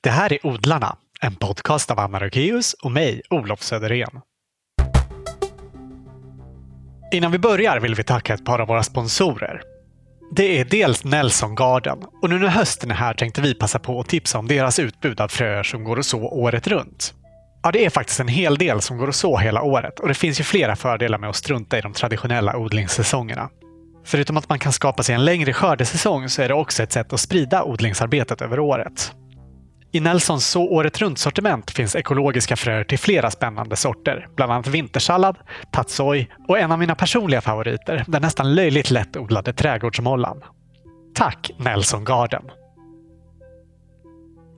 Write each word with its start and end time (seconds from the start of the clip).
Det 0.00 0.10
här 0.10 0.32
är 0.32 0.46
Odlarna, 0.46 0.96
en 1.20 1.34
podcast 1.34 1.90
av 1.90 1.98
Anna 1.98 2.20
Rökeus 2.20 2.72
och 2.72 2.92
mig, 2.92 3.22
Olof 3.30 3.62
Söderén. 3.62 4.20
Innan 7.12 7.32
vi 7.32 7.38
börjar 7.38 7.80
vill 7.80 7.94
vi 7.94 8.04
tacka 8.04 8.34
ett 8.34 8.44
par 8.44 8.58
av 8.58 8.68
våra 8.68 8.82
sponsorer. 8.82 9.62
Det 10.36 10.60
är 10.60 10.64
dels 10.64 11.04
Nelson 11.04 11.54
Garden 11.54 11.98
och 12.22 12.30
nu 12.30 12.38
när 12.38 12.48
hösten 12.48 12.90
är 12.90 12.94
här 12.94 13.14
tänkte 13.14 13.40
vi 13.40 13.54
passa 13.54 13.78
på 13.78 14.00
att 14.00 14.08
tipsa 14.08 14.38
om 14.38 14.48
deras 14.48 14.78
utbud 14.78 15.20
av 15.20 15.28
fröer 15.28 15.62
som 15.62 15.84
går 15.84 15.98
att 15.98 16.06
så 16.06 16.20
året 16.20 16.66
runt. 16.66 17.14
Ja, 17.62 17.72
det 17.72 17.84
är 17.84 17.90
faktiskt 17.90 18.20
en 18.20 18.28
hel 18.28 18.56
del 18.56 18.80
som 18.80 18.98
går 18.98 19.08
att 19.08 19.14
så 19.14 19.36
hela 19.36 19.62
året 19.62 20.00
och 20.00 20.08
det 20.08 20.14
finns 20.14 20.40
ju 20.40 20.44
flera 20.44 20.76
fördelar 20.76 21.18
med 21.18 21.30
att 21.30 21.36
strunta 21.36 21.78
i 21.78 21.80
de 21.80 21.92
traditionella 21.92 22.56
odlingssäsongerna. 22.56 23.48
Förutom 24.04 24.36
att 24.36 24.48
man 24.48 24.58
kan 24.58 24.72
skapa 24.72 25.02
sig 25.02 25.14
en 25.14 25.24
längre 25.24 25.52
skördesäsong 25.52 26.28
så 26.28 26.42
är 26.42 26.48
det 26.48 26.54
också 26.54 26.82
ett 26.82 26.92
sätt 26.92 27.12
att 27.12 27.20
sprida 27.20 27.64
odlingsarbetet 27.64 28.42
över 28.42 28.58
året. 28.58 29.12
I 29.92 30.00
Nelsons 30.00 30.46
så 30.46 30.62
året 30.62 31.00
runt-sortiment 31.00 31.70
finns 31.70 31.96
ekologiska 31.96 32.56
fröer 32.56 32.84
till 32.84 32.98
flera 32.98 33.30
spännande 33.30 33.76
sorter, 33.76 34.28
bland 34.36 34.52
annat 34.52 34.66
vintersallad, 34.66 35.36
tatsoi 35.72 36.28
och 36.48 36.58
en 36.58 36.72
av 36.72 36.78
mina 36.78 36.94
personliga 36.94 37.40
favoriter, 37.40 38.04
den 38.06 38.22
nästan 38.22 38.54
löjligt 38.54 38.90
lättodlade 38.90 39.52
trädgårdsmollan. 39.52 40.42
Tack 41.14 41.50
Nelson 41.58 42.04
Garden! 42.04 42.42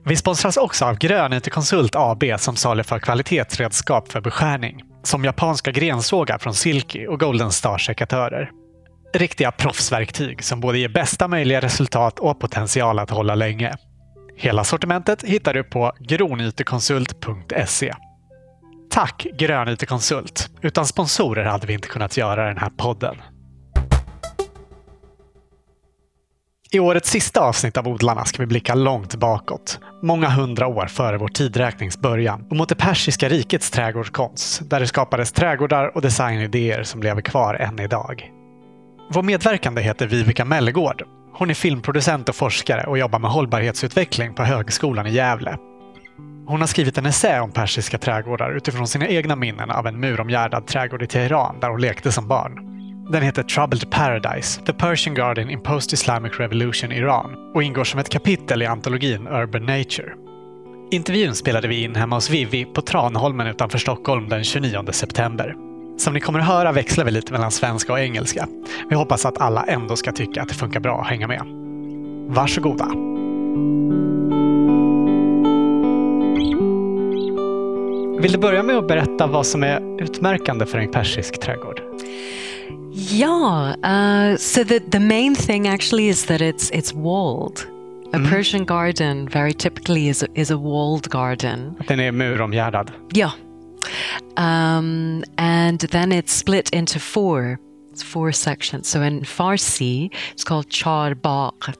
Vi 0.05 0.15
sponsras 0.15 0.57
också 0.57 0.85
av 0.85 0.97
Grönytekonsult 0.97 1.95
AB 1.95 2.23
som 2.37 2.55
saluför 2.55 2.99
kvalitetsredskap 2.99 4.11
för 4.11 4.21
beskärning, 4.21 4.83
som 5.03 5.25
japanska 5.25 5.71
grensågar 5.71 6.37
från 6.37 6.53
Silky 6.53 7.07
och 7.07 7.19
Golden 7.19 7.51
Star-sekatörer. 7.51 8.51
Riktiga 9.13 9.51
proffsverktyg 9.51 10.43
som 10.43 10.59
både 10.59 10.79
ger 10.79 10.89
bästa 10.89 11.27
möjliga 11.27 11.61
resultat 11.61 12.19
och 12.19 12.39
potential 12.39 12.99
att 12.99 13.09
hålla 13.09 13.35
länge. 13.35 13.75
Hela 14.41 14.63
sortimentet 14.63 15.23
hittar 15.23 15.53
du 15.53 15.63
på 15.63 15.91
gronytekonsult.se. 15.99 17.93
Tack 18.89 19.27
Grönytekonsult! 19.37 20.49
Utan 20.61 20.85
sponsorer 20.85 21.45
hade 21.45 21.67
vi 21.67 21.73
inte 21.73 21.87
kunnat 21.87 22.17
göra 22.17 22.47
den 22.47 22.57
här 22.57 22.69
podden. 22.69 23.15
I 26.71 26.79
årets 26.79 27.09
sista 27.09 27.41
avsnitt 27.41 27.77
av 27.77 27.87
Odlarna 27.87 28.25
ska 28.25 28.43
vi 28.43 28.45
blicka 28.45 28.75
långt 28.75 29.15
bakåt, 29.15 29.79
många 30.03 30.29
hundra 30.29 30.67
år 30.67 30.85
före 30.85 31.17
vår 31.17 31.27
tidräknings 31.27 31.97
början 31.97 32.47
och 32.49 32.55
mot 32.55 32.69
det 32.69 32.75
persiska 32.75 33.29
rikets 33.29 33.71
trädgårdskonst, 33.71 34.69
där 34.69 34.79
det 34.79 34.87
skapades 34.87 35.31
trädgårdar 35.31 35.95
och 35.95 36.01
designidéer 36.01 36.83
som 36.83 37.03
lever 37.03 37.21
kvar 37.21 37.53
än 37.53 37.79
idag. 37.79 38.31
Vår 39.09 39.23
medverkande 39.23 39.81
heter 39.81 40.07
Vivica 40.07 40.45
Mellegård. 40.45 41.20
Hon 41.33 41.49
är 41.49 41.53
filmproducent 41.53 42.29
och 42.29 42.35
forskare 42.35 42.83
och 42.83 42.97
jobbar 42.97 43.19
med 43.19 43.31
hållbarhetsutveckling 43.31 44.33
på 44.33 44.43
Högskolan 44.43 45.07
i 45.07 45.11
Gävle. 45.11 45.57
Hon 46.47 46.59
har 46.59 46.67
skrivit 46.67 46.97
en 46.97 47.05
essä 47.05 47.41
om 47.41 47.51
persiska 47.51 47.97
trädgårdar 47.97 48.55
utifrån 48.55 48.87
sina 48.87 49.07
egna 49.07 49.35
minnen 49.35 49.71
av 49.71 49.87
en 49.87 49.99
muromgärdad 49.99 50.67
trädgård 50.67 51.03
i 51.03 51.07
Teheran 51.07 51.59
där 51.59 51.69
hon 51.69 51.81
lekte 51.81 52.11
som 52.11 52.27
barn. 52.27 52.67
Den 53.11 53.23
heter 53.23 53.43
Troubled 53.43 53.91
Paradise, 53.91 54.61
The 54.61 54.73
Persian 54.73 55.15
Garden 55.15 55.49
in 55.49 55.63
Post-Islamic 55.63 56.39
Revolution 56.39 56.91
Iran 56.91 57.51
och 57.55 57.63
ingår 57.63 57.83
som 57.83 57.99
ett 57.99 58.09
kapitel 58.09 58.61
i 58.61 58.65
antologin 58.65 59.27
Urban 59.27 59.65
Nature. 59.65 60.13
Intervjun 60.91 61.35
spelade 61.35 61.67
vi 61.67 61.83
in 61.83 61.95
hemma 61.95 62.15
hos 62.15 62.29
Vivi 62.29 62.65
på 62.65 62.81
Tranholmen 62.81 63.47
utanför 63.47 63.77
Stockholm 63.77 64.29
den 64.29 64.43
29 64.43 64.91
september. 64.91 65.70
Som 66.01 66.13
ni 66.13 66.19
kommer 66.19 66.39
att 66.39 66.45
höra 66.45 66.71
växlar 66.71 67.05
vi 67.05 67.11
lite 67.11 67.31
mellan 67.33 67.51
svenska 67.51 67.93
och 67.93 67.99
engelska. 67.99 68.47
Vi 68.89 68.95
hoppas 68.95 69.25
att 69.25 69.41
alla 69.41 69.63
ändå 69.63 69.95
ska 69.95 70.11
tycka 70.11 70.41
att 70.41 70.49
det 70.49 70.53
funkar 70.53 70.79
bra 70.79 71.01
att 71.01 71.07
hänga 71.07 71.27
med. 71.27 71.41
Varsågoda! 72.35 72.85
Vill 78.21 78.31
du 78.31 78.37
börja 78.37 78.63
med 78.63 78.77
att 78.77 78.87
berätta 78.87 79.27
vad 79.27 79.45
som 79.45 79.63
är 79.63 80.01
utmärkande 80.03 80.65
för 80.65 80.77
en 80.77 80.91
persisk 80.91 81.39
trädgård? 81.39 81.81
Yeah. 83.11 83.69
Uh, 83.69 84.37
so 84.37 84.63
the 84.65 84.79
the 84.79 84.99
main 84.99 85.35
thing 85.35 85.67
actually 85.67 86.07
is 86.07 86.25
that 86.25 86.41
it's 86.41 86.73
it's 86.73 86.95
walled. 86.95 87.59
A 88.13 88.29
Persian 88.29 88.65
garden 88.65 89.29
very 89.29 89.53
typically 89.53 90.09
is 90.09 90.23
a, 90.23 90.27
is 90.35 90.51
a 90.51 90.57
walled 90.57 91.09
garden. 91.09 91.75
Den 91.87 91.99
är 91.99 92.11
muromgärdad. 92.11 92.91
Yeah. 93.15 93.31
Um, 94.37 95.23
and 95.37 95.79
then 95.79 96.11
it's 96.11 96.31
split 96.31 96.69
into 96.71 96.99
four. 96.99 97.59
It's 97.91 98.03
four 98.03 98.31
sections. 98.31 98.87
So 98.87 99.01
in 99.01 99.21
Farsi, 99.21 100.13
it's 100.31 100.43
called 100.43 100.69
char 100.69 101.13
baq. 101.13 101.75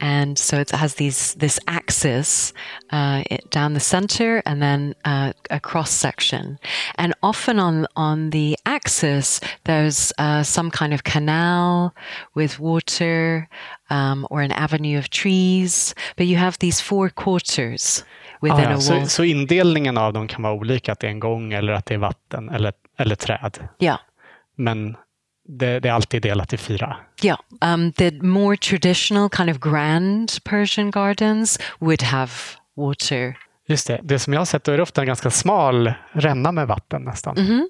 And 0.00 0.38
so 0.38 0.58
it 0.58 0.70
has 0.70 0.94
these 0.94 1.34
this 1.34 1.58
axis 1.66 2.52
uh, 2.90 3.22
it, 3.30 3.50
down 3.50 3.74
the 3.74 3.80
center 3.80 4.42
and 4.46 4.62
then 4.62 4.94
uh, 5.04 5.32
a 5.50 5.58
cross 5.60 5.90
section. 5.90 6.58
And 6.96 7.14
often 7.22 7.58
on 7.58 7.86
on 7.96 8.30
the 8.30 8.56
axis, 8.66 9.40
there's 9.64 10.12
uh, 10.18 10.42
some 10.42 10.70
kind 10.70 10.94
of 10.94 11.04
canal 11.04 11.94
with 12.34 12.60
water 12.60 13.48
um, 13.90 14.26
or 14.30 14.42
an 14.42 14.52
avenue 14.52 14.98
of 14.98 15.10
trees. 15.10 15.94
But 16.16 16.26
you 16.26 16.36
have 16.36 16.58
these 16.58 16.80
four 16.80 17.10
quarters 17.10 18.04
within 18.42 18.58
Ah, 18.66 18.70
ja, 18.70 18.76
a 18.76 18.80
så, 18.80 18.94
wall. 18.94 19.06
så 19.08 19.24
indelningen 19.24 19.98
av 19.98 20.12
dem 20.12 20.28
kan 20.28 20.42
vara 20.42 20.52
olika, 20.52 20.92
att 20.92 21.00
det 21.00 21.06
är 21.06 21.10
en 21.10 21.20
gång 21.20 21.52
eller 21.52 21.72
att 21.72 21.86
det 21.86 21.94
är 21.94 21.98
vatten 21.98 22.48
eller, 22.48 22.72
eller 22.98 23.14
träd. 23.14 23.58
yeah. 23.80 23.98
Men 24.56 24.96
det, 25.48 25.80
det 25.80 25.88
är 25.88 25.92
alltid 25.92 26.22
delat 26.22 26.52
i 26.52 26.56
fyra. 26.56 26.96
Yeah, 27.22 27.38
um, 27.60 27.92
the 27.92 28.10
more 28.10 28.56
traditional 28.56 29.30
kind 29.30 29.50
of 29.50 29.58
grand 29.58 30.32
Persian 30.44 30.90
gardens 30.90 31.58
would 31.78 32.02
have 32.02 32.30
water. 32.76 33.36
Just 33.66 33.86
det, 33.86 34.00
det 34.02 34.18
som 34.18 34.32
jag 34.32 34.40
har 34.40 34.44
sett 34.46 34.64
då 34.64 34.72
är 34.72 34.76
det 34.76 34.82
ofta 34.82 35.00
en 35.00 35.06
ganska 35.06 35.30
smal 35.30 35.92
ränna 36.12 36.52
med 36.52 36.66
vatten 36.66 37.02
nästan. 37.02 37.68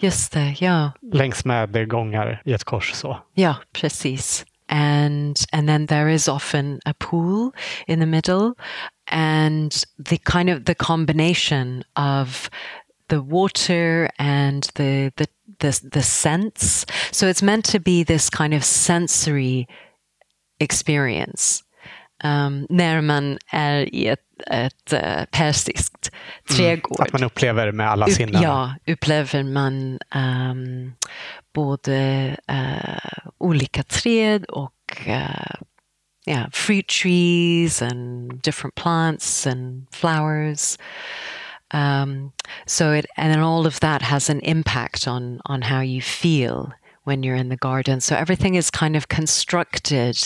Just 0.00 0.32
there, 0.32 0.54
yeah, 0.60 0.90
Längs 1.12 1.44
med 1.44 1.88
gångar 1.88 2.42
i 2.44 2.52
ett 2.52 2.64
kors 2.64 2.92
så. 2.92 3.18
yeah, 3.36 3.56
precis. 3.72 4.46
And 4.68 5.42
and 5.52 5.68
then 5.68 5.86
there 5.86 6.08
is 6.08 6.28
often 6.28 6.80
a 6.84 6.94
pool 6.94 7.54
in 7.86 8.00
the 8.00 8.06
middle, 8.06 8.56
and 9.06 9.84
the 9.98 10.18
kind 10.18 10.50
of 10.50 10.64
the 10.66 10.74
combination 10.74 11.84
of 11.96 12.50
the 13.08 13.22
water 13.22 14.10
and 14.18 14.64
the 14.74 15.12
the 15.16 15.28
the, 15.58 15.80
the 15.92 16.02
scents. 16.02 16.84
So 17.10 17.26
it's 17.26 17.42
meant 17.42 17.64
to 17.66 17.80
be 17.80 18.02
this 18.02 18.30
kind 18.30 18.52
of 18.54 18.64
sensory 18.64 19.66
experience. 20.60 21.62
Um, 22.24 22.66
när 22.70 23.00
man 23.00 23.38
är 23.46 23.94
i 23.94 24.06
ett, 24.06 24.20
ett 24.46 24.92
eh, 24.92 25.24
persiskt 25.30 26.10
trädgård. 26.50 27.00
Att 27.00 27.12
man 27.12 27.24
upplever 27.24 27.72
med 27.72 27.90
alla 27.90 28.06
sinnen. 28.06 28.42
Ja, 28.42 28.74
upplever 28.86 29.42
man 29.42 29.98
ehm, 30.14 30.92
både 31.54 31.96
eh, 32.48 33.32
olika 33.38 33.82
träd 33.82 34.44
och 34.44 35.06
uh, 35.06 35.54
yeah, 36.26 36.48
fruit 36.52 36.88
trees 36.88 37.82
and 37.82 38.42
different 38.42 38.74
plants 38.74 39.46
and 39.46 39.86
flowers. 39.92 40.78
Um, 41.74 42.32
so 42.66 42.92
it 42.92 43.06
and 43.16 43.32
then 43.32 43.42
all 43.42 43.66
of 43.66 43.80
that 43.80 44.02
has 44.02 44.30
an 44.30 44.40
impact 44.40 45.06
on 45.06 45.40
on 45.44 45.62
how 45.62 45.82
you 45.82 46.00
feel 46.00 46.72
when 47.04 47.22
you're 47.22 47.40
in 47.40 47.48
the 47.48 47.56
garden. 47.56 48.00
So 48.00 48.14
everything 48.14 48.54
is 48.56 48.70
kind 48.70 48.96
of 48.96 49.08
constructed 49.08 50.16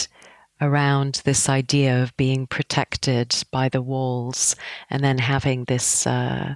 around 0.63 1.21
this 1.25 1.49
idea 1.49 2.03
of 2.03 2.17
being 2.17 2.47
protected 2.47 3.35
by 3.53 3.69
the 3.69 3.81
walls 3.83 4.57
and 4.91 5.03
then 5.03 5.19
having 5.19 5.65
this 5.67 6.07
uh, 6.07 6.55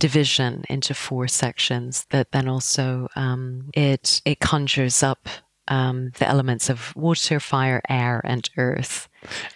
division 0.00 0.62
into 0.68 0.94
four 0.94 1.28
sections 1.28 2.06
that 2.10 2.30
then 2.32 2.48
also 2.48 3.08
um, 3.16 3.70
it 3.74 4.20
it 4.24 4.38
conjures 4.40 5.02
up 5.02 5.28
um, 5.70 6.10
the 6.18 6.26
elements 6.26 6.70
of 6.70 6.92
water, 6.96 7.40
fire, 7.40 7.80
air, 7.88 8.20
and 8.24 8.50
earth. 8.56 9.08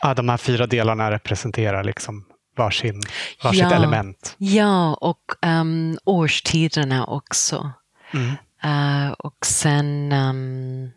Ja, 0.02 0.14
de 0.14 0.28
här 0.28 0.36
fyra 0.36 0.66
delarna 0.66 1.10
representerar 1.10 1.84
liksom 1.84 2.24
varsin, 2.56 3.00
varsitt 3.42 3.60
Ja. 3.60 3.74
element. 3.74 4.36
Ja, 4.38 4.94
och 4.94 5.32
um, 5.46 5.98
årstiderna 6.04 7.04
också. 7.06 7.72
Uh, 8.64 9.10
och 9.18 9.46
sen, 9.46 10.12
um, 10.12 10.90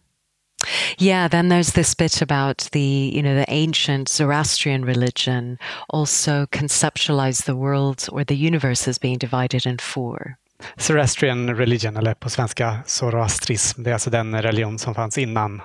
yeah, 0.97 1.29
then 1.29 1.49
there's 1.49 1.73
this 1.73 1.97
bit 1.97 2.21
about 2.21 2.69
the, 2.71 3.11
you 3.13 3.21
know, 3.21 3.35
the 3.35 3.45
ancient 3.53 4.09
Zoroastrian 4.09 4.85
religion 4.85 5.57
also 5.89 6.45
conceptualized 6.45 7.45
the 7.45 7.55
world 7.55 8.07
or 8.11 8.23
the 8.23 8.47
universe 8.47 8.89
as 8.89 8.99
being 8.99 9.17
divided 9.17 9.65
in 9.65 9.77
four. 9.77 10.37
Zoroastrian 10.77 11.55
religion, 11.55 11.97
eller 11.97 12.13
på 12.13 12.29
svenska 12.29 12.77
zoroastrism, 12.85 13.83
det 13.83 13.89
är 13.89 13.93
alltså 13.93 14.09
den 14.09 14.41
religion 14.41 14.79
som 14.79 14.95
fanns 14.95 15.17
innan, 15.17 15.61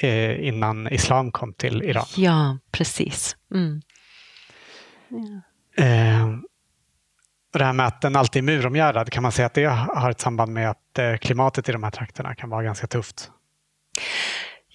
eh, 0.00 0.48
innan 0.48 0.88
islam 0.88 1.32
kom 1.32 1.52
till 1.52 1.82
Iran. 1.82 2.06
Ja, 2.16 2.58
precis. 2.72 3.36
Mm. 3.54 3.82
Eh, 5.76 6.28
och 7.52 7.58
det 7.58 7.64
här 7.64 7.72
med 7.72 7.86
att 7.86 8.00
den 8.00 8.16
alltid 8.16 8.42
är 8.42 8.44
muromgärdad, 8.44 9.10
kan 9.10 9.22
man 9.22 9.32
säga 9.32 9.46
att 9.46 9.54
det 9.54 9.64
har 9.64 10.10
ett 10.10 10.20
samband 10.20 10.52
med 10.52 10.70
att 10.70 10.98
eh, 10.98 11.16
klimatet 11.16 11.68
i 11.68 11.72
de 11.72 11.82
här 11.82 11.90
trakterna 11.90 12.34
kan 12.34 12.50
vara 12.50 12.62
ganska 12.62 12.86
tufft? 12.86 13.30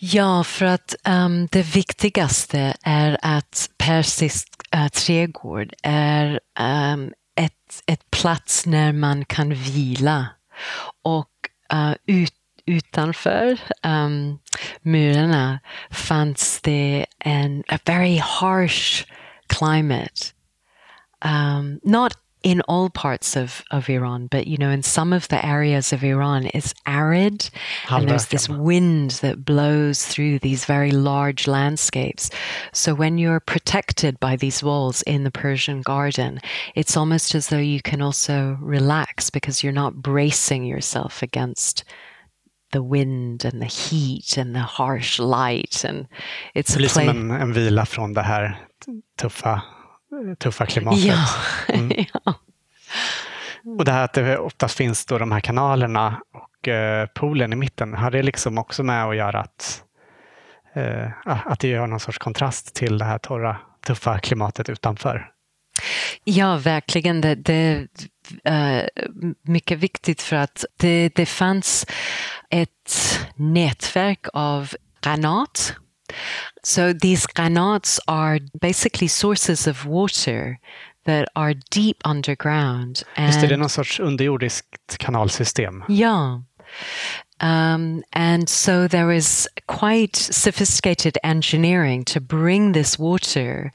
Ja, 0.05 0.43
för 0.43 0.65
att 0.65 0.95
um, 1.07 1.47
det 1.51 1.75
viktigaste 1.75 2.73
är 2.83 3.17
att 3.21 3.69
persisk 3.77 4.47
uh, 4.75 4.83
eh, 4.83 4.89
trädgård 4.89 5.73
är 5.83 6.39
um, 6.59 7.13
ett, 7.35 7.83
ett 7.85 8.11
plats 8.11 8.65
när 8.65 8.93
man 8.93 9.25
kan 9.25 9.53
vila. 9.53 10.27
Och 11.03 11.29
uh, 11.73 11.93
ut, 12.05 12.33
utanför 12.65 13.59
um, 13.83 14.39
murarna 14.81 15.59
fanns 15.91 16.61
det 16.61 17.05
en 17.19 17.63
a 17.67 17.79
very 17.85 18.17
harsh 18.17 19.05
climate. 19.47 20.33
Um, 21.25 21.79
not 21.83 22.13
in 22.43 22.61
all 22.61 22.89
parts 22.89 23.37
of, 23.37 23.63
of 23.71 23.89
Iran, 23.89 24.27
but 24.27 24.47
you 24.47 24.57
know, 24.57 24.69
in 24.69 24.83
some 24.83 25.13
of 25.13 25.27
the 25.29 25.43
areas 25.43 25.93
of 25.93 26.03
Iran, 26.03 26.49
it's 26.53 26.73
arid 26.85 27.49
and 27.89 28.09
there's 28.09 28.27
this 28.27 28.49
wind 28.49 29.11
that 29.21 29.45
blows 29.45 30.05
through 30.05 30.39
these 30.39 30.65
very 30.65 30.91
large 30.91 31.47
landscapes. 31.47 32.29
So 32.73 32.93
when 32.93 33.17
you're 33.17 33.39
protected 33.39 34.19
by 34.19 34.35
these 34.35 34.61
walls 34.61 35.01
in 35.03 35.23
the 35.23 35.31
Persian 35.31 35.81
garden, 35.81 36.39
it's 36.75 36.97
almost 36.97 37.33
as 37.33 37.47
though 37.47 37.57
you 37.57 37.81
can 37.81 38.01
also 38.01 38.57
relax 38.61 39.29
because 39.29 39.63
you're 39.63 39.71
not 39.71 39.95
bracing 39.95 40.65
yourself 40.65 41.23
against 41.23 41.85
the 42.73 42.83
wind 42.83 43.45
and 43.45 43.61
the 43.61 43.67
heat 43.67 44.37
and 44.37 44.53
the 44.53 44.59
harsh 44.59 45.19
light. 45.19 45.85
And 45.85 46.07
it's 46.53 46.73
det 46.73 46.77
blir 46.77 46.89
som 46.89 47.09
en, 47.09 47.31
en 47.31 47.53
vila 47.53 47.85
från 47.85 48.13
det 48.13 48.21
här 48.21 48.57
tuffa 49.17 49.61
tuffa 50.39 50.65
klimatet. 50.65 51.03
Ja. 51.03 51.25
Mm. 51.69 51.91
ja. 52.13 52.33
Och 53.77 53.85
det 53.85 53.91
här 53.91 54.03
att 54.03 54.13
det 54.13 54.37
oftast 54.37 54.77
finns 54.77 55.05
då 55.05 55.17
de 55.17 55.31
här 55.31 55.39
kanalerna 55.39 56.21
och 56.33 56.67
eh, 56.67 57.07
poolen 57.07 57.53
i 57.53 57.55
mitten, 57.55 57.93
har 57.93 58.11
det 58.11 58.23
liksom 58.23 58.57
också 58.57 58.83
med 58.83 59.05
att 59.05 59.15
göra 59.15 59.39
att, 59.39 59.83
eh, 60.73 61.09
att 61.25 61.59
det 61.59 61.67
gör 61.67 61.87
någon 61.87 61.99
sorts 61.99 62.17
kontrast 62.17 62.75
till 62.75 62.97
det 62.97 63.05
här 63.05 63.17
torra, 63.17 63.57
tuffa 63.85 64.19
klimatet 64.19 64.69
utanför? 64.69 65.29
Ja, 66.23 66.57
verkligen. 66.57 67.21
Det, 67.21 67.35
det 67.35 67.87
är 68.43 68.89
uh, 69.05 69.31
mycket 69.41 69.77
viktigt 69.77 70.21
för 70.21 70.35
att 70.35 70.65
det, 70.77 71.09
det 71.15 71.25
fanns 71.25 71.85
ett 72.49 73.19
nätverk 73.35 74.27
av 74.33 74.69
granat 75.01 75.75
So 76.65 76.93
these 76.93 77.27
qanats 77.27 77.99
are 78.07 78.39
basically 78.61 79.07
sources 79.07 79.67
of 79.67 79.85
water 79.85 80.59
that 81.05 81.27
are 81.35 81.53
deep 81.71 81.97
underground. 82.05 83.03
Just 83.17 83.41
det, 83.41 83.47
det 83.47 83.53
är 83.53 83.57
någon 83.57 83.69
sorts 83.69 83.99
underjordiskt 83.99 84.97
kanalsystem. 84.97 85.83
Yeah. 85.89 86.39
Um, 87.39 88.03
and 88.13 88.47
so 88.47 88.87
there 88.87 89.05
was 89.05 89.47
quite 89.67 90.15
sophisticated 90.15 91.17
engineering 91.23 92.05
to 92.05 92.21
bring 92.21 92.71
this 92.71 92.97
water 92.97 93.73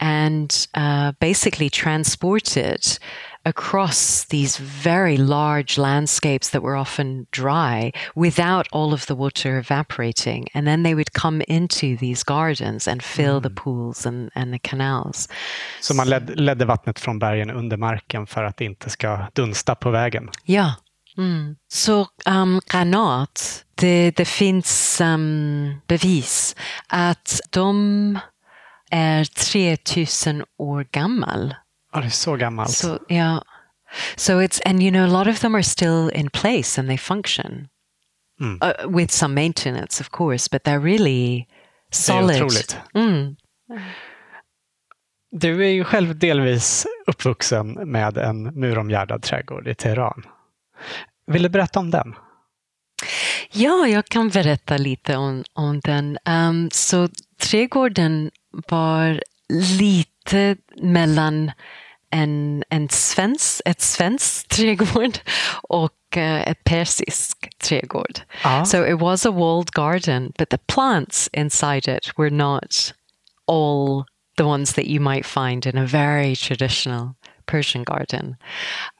and 0.00 0.66
uh, 0.74 1.12
basically 1.20 1.68
transport 1.68 2.56
it 2.56 2.98
across 3.44 4.24
these 4.24 4.56
very 4.56 5.16
large 5.16 5.76
landscapes 5.78 6.50
that 6.50 6.62
were 6.62 6.76
often 6.76 7.26
dry 7.32 7.92
without 8.14 8.68
all 8.72 8.94
of 8.94 9.06
the 9.06 9.14
water 9.14 9.58
evaporating. 9.58 10.46
And 10.54 10.66
then 10.66 10.82
they 10.82 10.94
would 10.94 11.12
come 11.12 11.42
into 11.48 11.96
these 11.96 12.22
gardens 12.22 12.88
and 12.88 13.02
fill 13.02 13.40
mm. 13.40 13.42
the 13.42 13.50
pools 13.50 14.06
and, 14.06 14.30
and 14.34 14.52
the 14.52 14.58
canals. 14.58 15.28
Så 15.80 15.94
man 15.94 16.08
led, 16.08 16.40
ledde 16.40 16.64
vattnet 16.64 16.98
från 16.98 17.18
bergen 17.18 17.50
under 17.50 17.76
marken 17.76 18.26
för 18.26 18.44
att 18.44 18.56
det 18.56 18.64
inte 18.64 18.90
ska 18.90 19.18
dunsta 19.32 19.74
på 19.74 19.90
vägen? 19.90 20.30
Ja. 20.44 20.74
Mm. 21.18 21.56
Så 21.68 22.06
um, 22.26 22.60
granat, 22.66 23.64
det, 23.74 24.10
det 24.10 24.24
finns 24.24 25.00
um, 25.00 25.80
bevis 25.86 26.56
att 26.86 27.40
de 27.50 28.18
är 28.90 29.24
3000 29.24 30.44
år 30.58 30.86
gammal. 30.90 31.54
Ja, 31.92 32.00
det 32.00 32.06
är 32.06 32.10
så 32.10 32.36
gammalt. 32.36 32.70
So, 32.70 32.98
yeah. 33.08 33.42
So 34.16 34.42
it's, 34.42 34.60
and 34.64 34.82
you 34.82 34.90
know, 34.90 35.04
a 35.04 35.24
lot 35.24 35.34
of 35.34 35.40
them 35.40 35.54
are 35.54 35.62
still 35.62 36.10
in 36.14 36.30
place 36.30 36.80
and 36.80 36.88
they 36.88 36.98
function. 36.98 37.68
Mm. 38.40 38.58
Uh, 38.62 38.96
with 38.96 39.12
some 39.12 39.34
maintenance, 39.34 40.00
of 40.00 40.10
course, 40.10 40.48
but 40.52 40.64
they're 40.64 40.84
really 40.84 41.46
solid. 41.90 42.28
Det 42.28 42.34
är 42.34 42.44
otroligt. 42.44 42.76
Mm. 42.94 43.36
Du 45.30 45.64
är 45.64 45.68
ju 45.68 45.84
själv 45.84 46.18
delvis 46.18 46.86
uppvuxen 47.06 47.72
med 47.72 48.18
en 48.18 48.42
muromgärdad 48.42 49.22
trädgård 49.22 49.68
i 49.68 49.74
Teheran. 49.74 50.22
Vill 51.26 51.42
du 51.42 51.48
berätta 51.48 51.80
om 51.80 51.90
den? 51.90 52.14
Ja, 53.52 53.86
jag 53.88 54.06
kan 54.06 54.28
berätta 54.28 54.76
lite 54.76 55.16
om, 55.16 55.44
om 55.52 55.80
den. 55.80 56.18
Um, 56.24 56.70
så 56.72 57.08
trädgården 57.38 58.30
var 58.68 59.22
lite 59.48 60.56
mellan 60.82 61.50
en, 62.10 62.64
en 62.68 62.88
svensk, 62.88 63.60
ett 63.64 63.80
svenskt 63.80 64.48
trädgård 64.56 65.18
och 65.68 66.16
uh, 66.16 66.48
ett 66.48 66.64
persisk 66.64 67.58
trädgård. 67.58 68.20
Ah. 68.42 68.64
So 68.64 68.86
it 68.86 69.00
was 69.00 69.26
a 69.26 69.30
walled 69.30 69.70
garden, 69.72 70.32
but 70.38 70.48
the 70.48 70.58
plants 70.58 71.30
inside 71.32 71.88
it 71.88 72.18
were 72.18 72.30
not 72.30 72.94
all 73.46 74.04
the 74.36 74.44
ones 74.44 74.72
that 74.72 74.86
you 74.86 75.00
might 75.00 75.26
find 75.26 75.66
in 75.66 75.78
a 75.78 75.86
very 75.86 76.36
traditional 76.36 77.14
Persian 77.52 77.82
garden. 77.82 78.38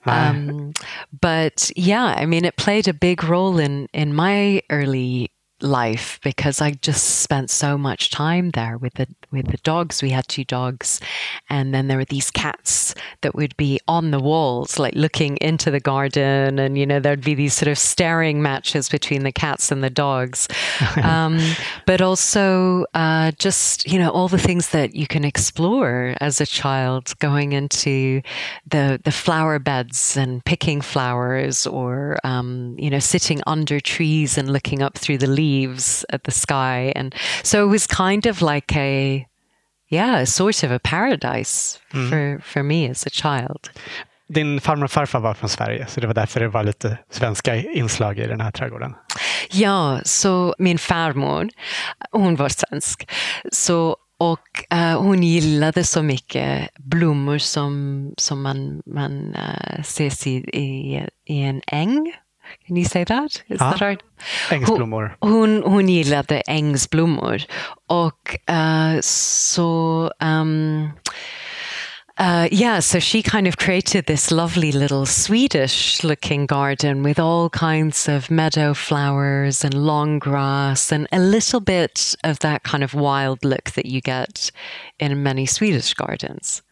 Um, 0.04 0.74
but 1.18 1.70
yeah, 1.74 2.04
I 2.04 2.26
mean, 2.26 2.44
it 2.44 2.58
played 2.58 2.86
a 2.86 2.92
big 2.92 3.24
role 3.24 3.58
in 3.58 3.88
in 3.94 4.14
my 4.14 4.60
early 4.68 5.31
life 5.62 6.18
because 6.22 6.60
I 6.60 6.72
just 6.72 7.20
spent 7.20 7.50
so 7.50 7.78
much 7.78 8.10
time 8.10 8.50
there 8.50 8.76
with 8.76 8.94
the 8.94 9.06
with 9.30 9.50
the 9.50 9.58
dogs. 9.58 10.02
We 10.02 10.10
had 10.10 10.28
two 10.28 10.44
dogs, 10.44 11.00
and 11.48 11.72
then 11.72 11.88
there 11.88 11.96
were 11.96 12.04
these 12.04 12.30
cats 12.30 12.94
that 13.22 13.34
would 13.34 13.56
be 13.56 13.80
on 13.88 14.10
the 14.10 14.18
walls, 14.18 14.78
like 14.78 14.94
looking 14.94 15.36
into 15.38 15.70
the 15.70 15.80
garden, 15.80 16.58
and 16.58 16.76
you 16.76 16.86
know 16.86 17.00
there'd 17.00 17.24
be 17.24 17.34
these 17.34 17.54
sort 17.54 17.68
of 17.68 17.78
staring 17.78 18.42
matches 18.42 18.88
between 18.88 19.22
the 19.22 19.32
cats 19.32 19.70
and 19.70 19.82
the 19.82 19.90
dogs, 19.90 20.48
um, 21.02 21.38
but 21.86 22.02
also 22.02 22.84
uh, 22.94 23.30
just 23.38 23.90
you 23.90 23.98
know 23.98 24.10
all 24.10 24.28
the 24.28 24.38
things 24.38 24.70
that 24.70 24.94
you 24.94 25.06
can 25.06 25.24
explore 25.24 26.16
as 26.20 26.40
a 26.40 26.46
child, 26.46 27.14
going 27.18 27.52
into 27.52 28.20
the 28.66 29.00
the 29.04 29.12
flower 29.12 29.58
beds 29.58 30.16
and 30.16 30.44
picking 30.44 30.80
flowers, 30.80 31.66
or 31.66 32.18
um, 32.24 32.74
you 32.78 32.90
know 32.90 32.98
sitting 32.98 33.40
under 33.46 33.80
trees 33.80 34.36
and 34.36 34.52
looking 34.52 34.82
up 34.82 34.98
through 34.98 35.18
the 35.18 35.26
leaves 35.26 35.51
leaves 35.52 36.04
at 36.08 36.22
the 36.24 36.30
sky. 36.30 36.92
And 36.96 37.14
so 37.42 37.66
it 37.66 37.70
was 37.70 37.86
kind 37.86 38.26
of 38.26 38.40
like 38.40 38.76
a, 38.76 39.26
yeah, 39.88 40.24
sort 40.24 40.64
of 40.64 40.70
a 40.70 40.78
paradise 40.78 41.78
mm. 41.92 42.08
for, 42.08 42.40
for 42.44 42.62
me 42.62 42.90
as 42.90 43.06
a 43.06 43.10
child. 43.10 43.70
Din 44.28 44.60
farmor 44.60 44.84
och 44.84 44.90
farfar 44.90 45.20
var 45.20 45.34
från 45.34 45.48
Sverige, 45.48 45.86
så 45.86 46.00
det 46.00 46.06
var 46.06 46.14
därför 46.14 46.40
det 46.40 46.48
var 46.48 46.64
lite 46.64 46.98
svenska 47.10 47.56
inslag 47.56 48.18
i 48.18 48.26
den 48.26 48.40
här 48.40 48.50
trädgården. 48.50 48.94
Ja, 49.50 50.00
så 50.04 50.54
min 50.58 50.78
farmor, 50.78 51.48
hon 52.10 52.36
var 52.36 52.48
svensk. 52.48 53.10
Så, 53.52 53.96
och 54.18 54.64
uh, 54.74 55.00
hon 55.00 55.22
gillade 55.22 55.84
så 55.84 56.02
mycket 56.02 56.68
blommor 56.78 57.38
som, 57.38 58.14
som 58.18 58.42
man, 58.42 58.82
man 58.86 59.34
uh, 59.34 59.80
ses 59.80 60.26
i, 60.26 60.30
i, 60.36 61.06
i 61.26 61.42
en 61.42 61.60
äng 61.66 62.12
Can 62.66 62.76
you 62.76 62.84
say 62.84 63.04
that? 63.04 63.42
Is 63.48 63.60
ja. 63.60 63.70
that 63.70 63.80
right? 63.80 64.02
Ängsblommor. 64.50 65.16
Hon, 65.20 65.62
hon 65.62 65.88
gillade 65.88 66.42
ängsblommor. 66.46 67.44
Och 67.88 68.38
uh, 68.48 69.00
så... 69.00 70.10
Um, 70.20 70.92
uh, 72.18 72.46
yeah, 72.52 72.78
so 72.78 73.00
she 73.00 73.22
kind 73.22 73.48
of 73.48 73.56
created 73.56 74.06
this 74.06 74.30
lovely 74.30 74.70
little 74.70 75.06
Swedish 75.06 76.04
looking 76.04 76.46
garden 76.46 77.02
with 77.02 77.18
all 77.18 77.48
kinds 77.48 78.06
of 78.06 78.30
meadow 78.30 78.74
flowers 78.74 79.64
and 79.64 79.74
long 79.74 80.18
grass 80.18 80.92
and 80.92 81.08
a 81.10 81.18
little 81.18 81.60
bit 81.60 82.14
of 82.22 82.38
that 82.40 82.64
kind 82.64 82.84
of 82.84 82.94
wild 82.94 83.42
look 83.44 83.70
that 83.72 83.86
you 83.86 84.00
get 84.00 84.50
in 84.98 85.22
many 85.22 85.46
Swedish 85.46 85.94
gardens. 85.94 86.62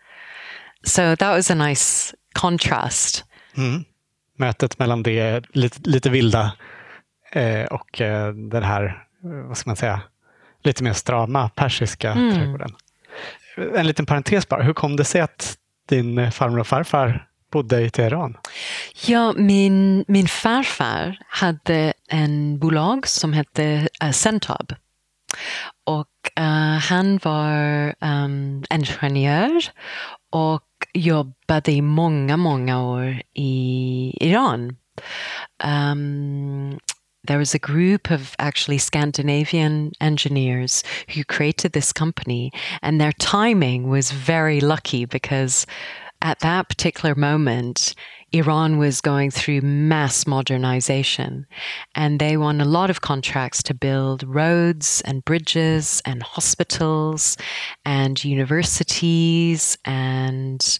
So 0.84 1.14
that 1.16 1.32
was 1.34 1.50
a 1.50 1.54
nice 1.54 2.14
contrast. 2.34 3.24
Mm. 3.56 3.86
Mötet 4.40 4.78
mellan 4.78 5.02
det 5.02 5.42
lite, 5.52 5.90
lite 5.90 6.10
vilda 6.10 6.52
eh, 7.32 7.64
och 7.64 8.00
eh, 8.00 8.32
den 8.32 8.62
här, 8.62 8.84
eh, 9.24 9.48
vad 9.48 9.58
ska 9.58 9.70
man 9.70 9.76
säga, 9.76 10.00
lite 10.62 10.84
mer 10.84 10.92
strama 10.92 11.48
persiska 11.48 12.12
mm. 12.12 12.34
trädgården. 12.34 12.74
En 13.76 13.86
liten 13.86 14.06
parentes 14.06 14.48
bara, 14.48 14.62
hur 14.62 14.72
kom 14.72 14.96
det 14.96 15.04
sig 15.04 15.20
att 15.20 15.56
din 15.88 16.32
farmor 16.32 16.58
och 16.58 16.66
farfar 16.66 17.26
bodde 17.52 17.80
i 17.80 17.90
Teheran? 17.90 18.36
Ja, 19.06 19.32
min, 19.36 20.04
min 20.08 20.28
farfar 20.28 21.18
hade 21.28 21.92
en 22.08 22.58
bolag 22.58 23.06
som 23.06 23.32
hette 23.32 23.88
uh, 24.04 24.10
Centab. 24.10 24.74
Och 25.84 26.06
uh, 26.40 26.78
han 26.78 27.18
var 27.22 27.94
um, 28.00 28.64
ingenjör 28.70 29.62
och 30.30 30.62
jobbade 30.94 31.72
i 31.72 31.82
många, 31.82 32.36
många 32.36 32.80
år 32.82 33.22
i 33.34 34.12
Iran. 34.20 34.76
Um, 35.60 36.78
there 37.24 37.38
was 37.38 37.54
a 37.54 37.58
group 37.58 38.10
of 38.10 38.34
actually 38.38 38.78
Scandinavian 38.78 39.92
engineers 40.00 40.82
who 41.14 41.24
created 41.24 41.72
this 41.72 41.92
company, 41.92 42.50
and 42.82 43.00
their 43.00 43.12
timing 43.12 43.88
was 43.88 44.10
very 44.10 44.60
lucky 44.60 45.04
because 45.04 45.66
at 46.22 46.40
that 46.40 46.68
particular 46.68 47.14
moment, 47.14 47.94
Iran 48.32 48.78
was 48.78 49.00
going 49.00 49.30
through 49.30 49.60
mass 49.62 50.26
modernization, 50.26 51.46
and 51.94 52.20
they 52.20 52.36
won 52.36 52.60
a 52.60 52.64
lot 52.64 52.90
of 52.90 53.00
contracts 53.00 53.62
to 53.64 53.74
build 53.74 54.22
roads 54.22 55.00
and 55.04 55.24
bridges 55.24 56.00
and 56.04 56.22
hospitals 56.22 57.36
and 57.84 58.22
universities 58.24 59.76
and 59.84 60.78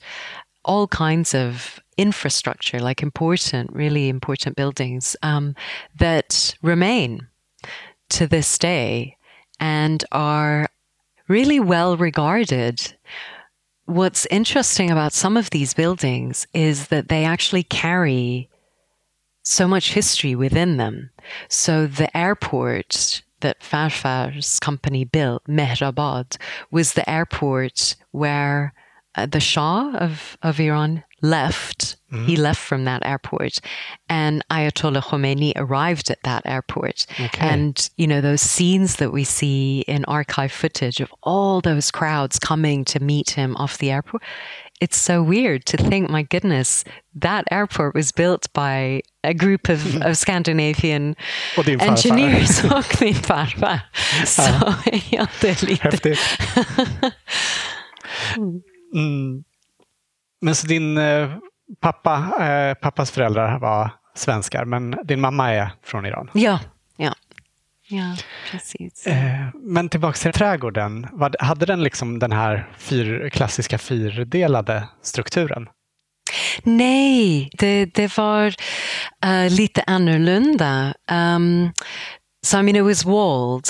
all 0.64 0.86
kinds 0.86 1.34
of 1.34 1.80
infrastructure, 1.96 2.78
like 2.78 3.02
important, 3.02 3.72
really 3.72 4.08
important 4.08 4.56
buildings 4.56 5.16
um, 5.22 5.54
that 5.96 6.54
remain 6.62 7.26
to 8.10 8.26
this 8.26 8.58
day 8.58 9.16
and 9.58 10.04
are 10.12 10.68
really 11.28 11.60
well 11.60 11.96
regarded. 11.96 12.94
What's 13.90 14.24
interesting 14.26 14.88
about 14.88 15.12
some 15.12 15.36
of 15.36 15.50
these 15.50 15.74
buildings 15.74 16.46
is 16.54 16.86
that 16.88 17.08
they 17.08 17.24
actually 17.24 17.64
carry 17.64 18.48
so 19.42 19.66
much 19.66 19.94
history 19.94 20.36
within 20.36 20.76
them. 20.76 21.10
So 21.48 21.88
the 21.88 22.16
airport 22.16 23.22
that 23.40 23.64
Farfar's 23.64 24.60
company 24.60 25.04
built, 25.04 25.42
Mehrabad, 25.48 26.36
was 26.70 26.92
the 26.92 27.10
airport 27.10 27.96
where 28.12 28.74
uh, 29.16 29.26
the 29.26 29.40
Shah 29.40 29.90
of, 29.96 30.38
of 30.40 30.60
Iran 30.60 31.02
left. 31.22 31.96
Mm-hmm. 32.12 32.24
He 32.26 32.36
left 32.36 32.60
from 32.60 32.84
that 32.84 33.04
airport, 33.06 33.60
and 34.08 34.44
Ayatollah 34.50 35.02
Khomeini 35.02 35.52
arrived 35.56 36.10
at 36.10 36.22
that 36.24 36.42
airport. 36.44 37.06
Okay. 37.12 37.48
And 37.48 37.90
you 37.96 38.06
know 38.06 38.20
those 38.20 38.42
scenes 38.42 38.96
that 38.96 39.12
we 39.12 39.24
see 39.24 39.84
in 39.86 40.04
archive 40.06 40.52
footage 40.52 41.00
of 41.00 41.12
all 41.22 41.60
those 41.60 41.90
crowds 41.90 42.38
coming 42.38 42.84
to 42.86 43.00
meet 43.00 43.30
him 43.30 43.56
off 43.56 43.78
the 43.78 43.90
airport. 43.90 44.22
It's 44.80 44.96
so 44.96 45.22
weird 45.22 45.66
to 45.66 45.76
think, 45.76 46.08
my 46.08 46.22
goodness, 46.22 46.84
that 47.14 47.44
airport 47.50 47.94
was 47.94 48.12
built 48.12 48.50
by 48.54 49.02
a 49.22 49.34
group 49.34 49.68
of, 49.68 49.96
of 50.02 50.16
Scandinavian 50.16 51.16
engineers 51.80 52.64
och 52.64 53.00
min 53.00 53.14
farfar. 53.14 53.80
Så 54.26 54.42
ja, 55.10 55.26
det 55.40 55.62
är 55.62 55.66
lite... 55.66 56.16
Mm. 58.94 59.44
Men 60.40 60.54
så 60.54 60.66
din 60.66 60.98
eh, 60.98 61.30
pappa, 61.80 62.32
eh, 62.40 62.74
pappas 62.74 63.10
föräldrar 63.10 63.58
var 63.58 63.90
svenskar, 64.14 64.64
men 64.64 64.96
din 65.04 65.20
mamma 65.20 65.54
är 65.54 65.70
från 65.82 66.06
Iran? 66.06 66.30
Ja, 66.34 66.60
ja. 66.96 67.14
Ja, 67.92 68.16
precis. 68.50 69.06
Eh, 69.06 69.48
men 69.54 69.88
tillbaka 69.88 70.16
till 70.16 70.32
trädgården. 70.32 71.06
Hade 71.38 71.66
den 71.66 71.82
liksom 71.82 72.18
den 72.18 72.32
här 72.32 72.70
fyr, 72.78 73.28
klassiska 73.28 73.78
fyrdelade 73.78 74.88
strukturen? 75.02 75.68
Nej, 76.62 77.50
det, 77.52 77.84
det 77.84 78.16
var 78.16 78.54
uh, 79.26 79.50
lite 79.50 79.82
annorlunda. 79.86 80.94
Um, 81.10 81.72
so 82.46 82.58
I 82.58 82.62
mean 82.62 82.76
it 82.76 82.84
was 82.84 83.04
walled. 83.04 83.66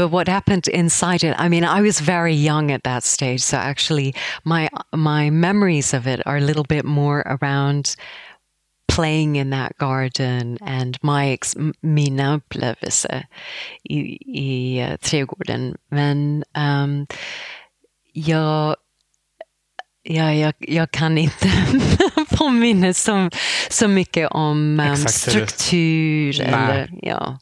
But 0.00 0.08
what 0.08 0.28
happened 0.28 0.66
inside 0.68 1.22
it 1.22 1.34
i 1.38 1.46
mean 1.46 1.62
i 1.62 1.82
was 1.82 2.00
very 2.00 2.32
young 2.32 2.70
at 2.70 2.82
that 2.84 3.04
stage 3.04 3.42
so 3.42 3.58
actually 3.58 4.14
my 4.44 4.66
my 4.94 5.28
memories 5.28 5.92
of 5.92 6.06
it 6.06 6.26
are 6.26 6.38
a 6.38 6.40
little 6.40 6.64
bit 6.64 6.86
more 6.86 7.18
around 7.26 7.96
playing 8.88 9.36
in 9.36 9.50
that 9.50 9.76
garden 9.78 10.58
and 10.62 10.98
my 11.02 11.28
ex, 11.28 11.54
mina 11.82 12.36
upplevelser 12.36 13.24
i, 13.84 13.98
i 14.26 14.82
uh, 14.82 14.96
trädgården. 14.96 15.76
Men 15.90 16.44
um, 16.54 17.06
jag, 18.12 18.76
ja, 20.02 20.34
jag, 20.34 20.54
jag 20.58 20.90
kan 20.90 21.18
inte 21.18 21.50
påminna 22.30 22.94
så, 22.94 23.30
så 23.70 23.88
mycket 23.88 24.30
om 24.30 24.80
um, 24.80 24.96
struktur. 24.96 26.40
Eller, 26.40 26.90
ja. 27.02 27.38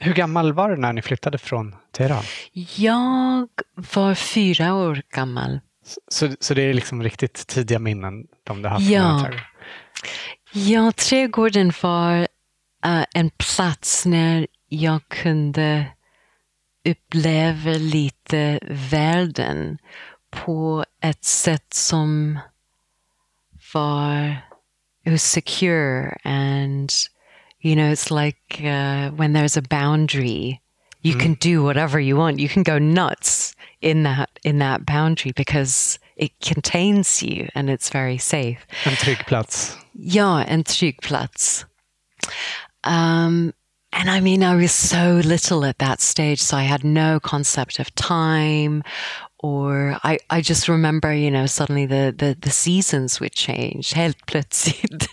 Hur 0.00 0.14
gammal 0.14 0.52
var 0.52 0.70
du 0.70 0.76
när 0.76 0.92
ni 0.92 1.02
flyttade 1.02 1.38
från 1.38 1.74
Teheran? 1.92 2.22
Jag 2.76 3.48
var 3.74 4.14
fyra 4.14 4.74
år 4.74 5.02
gammal. 5.14 5.60
Så, 6.08 6.28
så 6.40 6.54
det 6.54 6.62
är 6.62 6.74
liksom 6.74 7.02
riktigt 7.02 7.46
tidiga 7.46 7.78
minnen 7.78 8.26
de 8.44 8.62
du 8.62 8.68
haft 8.68 8.86
ja. 8.86 9.30
Ja, 10.52 10.92
trädgården 10.92 11.72
var 11.82 12.18
uh, 12.86 13.04
en 13.14 13.30
plats 13.30 14.06
när 14.06 14.46
jag 14.68 15.08
kunde 15.08 15.86
uppleva 16.88 17.70
lite 17.70 18.60
världen 18.90 19.78
på 20.30 20.84
ett 21.02 21.24
sätt 21.24 21.74
som 21.74 22.38
var 23.74 24.36
secure 25.16 26.18
and 26.24 26.90
you 27.66 27.74
know, 27.74 27.90
it's 27.90 28.12
like 28.12 28.60
uh, 28.62 29.10
when 29.10 29.32
there's 29.32 29.56
a 29.56 29.62
boundary, 29.62 30.60
you 31.02 31.16
mm. 31.16 31.20
can 31.20 31.34
do 31.34 31.64
whatever 31.64 31.98
you 31.98 32.16
want. 32.16 32.38
You 32.38 32.48
can 32.48 32.62
go 32.62 32.78
nuts 32.78 33.56
in 33.80 34.04
that 34.04 34.30
in 34.44 34.58
that 34.58 34.86
boundary 34.86 35.32
because 35.32 35.98
it 36.16 36.30
contains 36.40 37.22
you 37.22 37.48
and 37.56 37.68
it's 37.68 37.90
very 37.90 38.18
safe. 38.18 38.64
En 38.84 38.92
trygg 38.92 39.26
plats. 39.26 39.76
Ja, 39.94 40.44
en 40.46 40.62
trygg 40.62 41.00
plats. 41.02 41.64
Um, 42.84 43.52
and 43.92 44.10
I 44.10 44.20
mean, 44.20 44.44
I 44.44 44.54
was 44.54 44.72
so 44.72 45.20
little 45.24 45.64
at 45.64 45.78
that 45.78 46.00
stage, 46.00 46.40
so 46.40 46.56
I 46.56 46.62
had 46.62 46.84
no 46.84 47.18
concept 47.18 47.80
of 47.80 47.92
time 47.96 48.84
or 49.38 49.98
I, 50.02 50.18
I 50.30 50.40
just 50.40 50.68
remember, 50.68 51.12
you 51.12 51.30
know, 51.30 51.46
suddenly 51.46 51.86
the, 51.86 52.14
the, 52.16 52.36
the 52.40 52.50
seasons 52.50 53.20
would 53.20 53.32
change. 53.32 53.92
Helt 53.94 54.16
plötsligt 54.26 55.08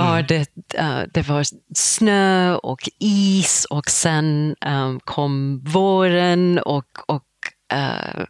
var 0.00 0.18
mm. 0.18 0.26
det, 0.26 0.46
uh, 0.78 1.02
det 1.12 1.28
var 1.28 1.46
snö 1.74 2.54
och 2.54 2.88
is 2.98 3.64
och 3.70 3.90
sen 3.90 4.56
um, 4.66 5.00
kom 5.00 5.64
våren 5.64 6.58
och, 6.58 6.98
och 7.06 7.24
uh, 7.72 8.24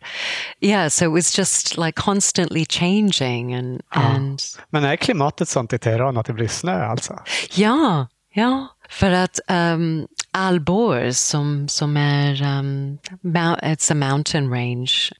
yeah, 0.60 0.88
so 0.88 1.04
it 1.04 1.12
was 1.12 1.38
just 1.38 1.78
like 1.78 2.02
constantly 2.02 2.64
changing. 2.64 3.54
And, 3.54 3.80
ja. 3.94 4.00
and... 4.00 4.40
Men 4.70 4.84
är 4.84 4.96
klimatet 4.96 5.48
sånt 5.48 5.72
i 5.72 5.78
Teheran 5.78 6.16
att 6.16 6.26
det 6.26 6.32
blir 6.32 6.48
snö 6.48 6.84
alltså? 6.86 7.18
Ja, 7.54 8.06
ja. 8.34 8.66
För 8.88 9.10
att 9.10 9.40
um, 9.48 10.06
Alborz 10.32 11.20
som, 11.20 11.68
som 11.68 11.96
är, 11.96 12.42
um, 12.42 12.98
it's 13.22 13.92
a 13.92 13.94
mountain 13.94 14.50
range 14.50 15.10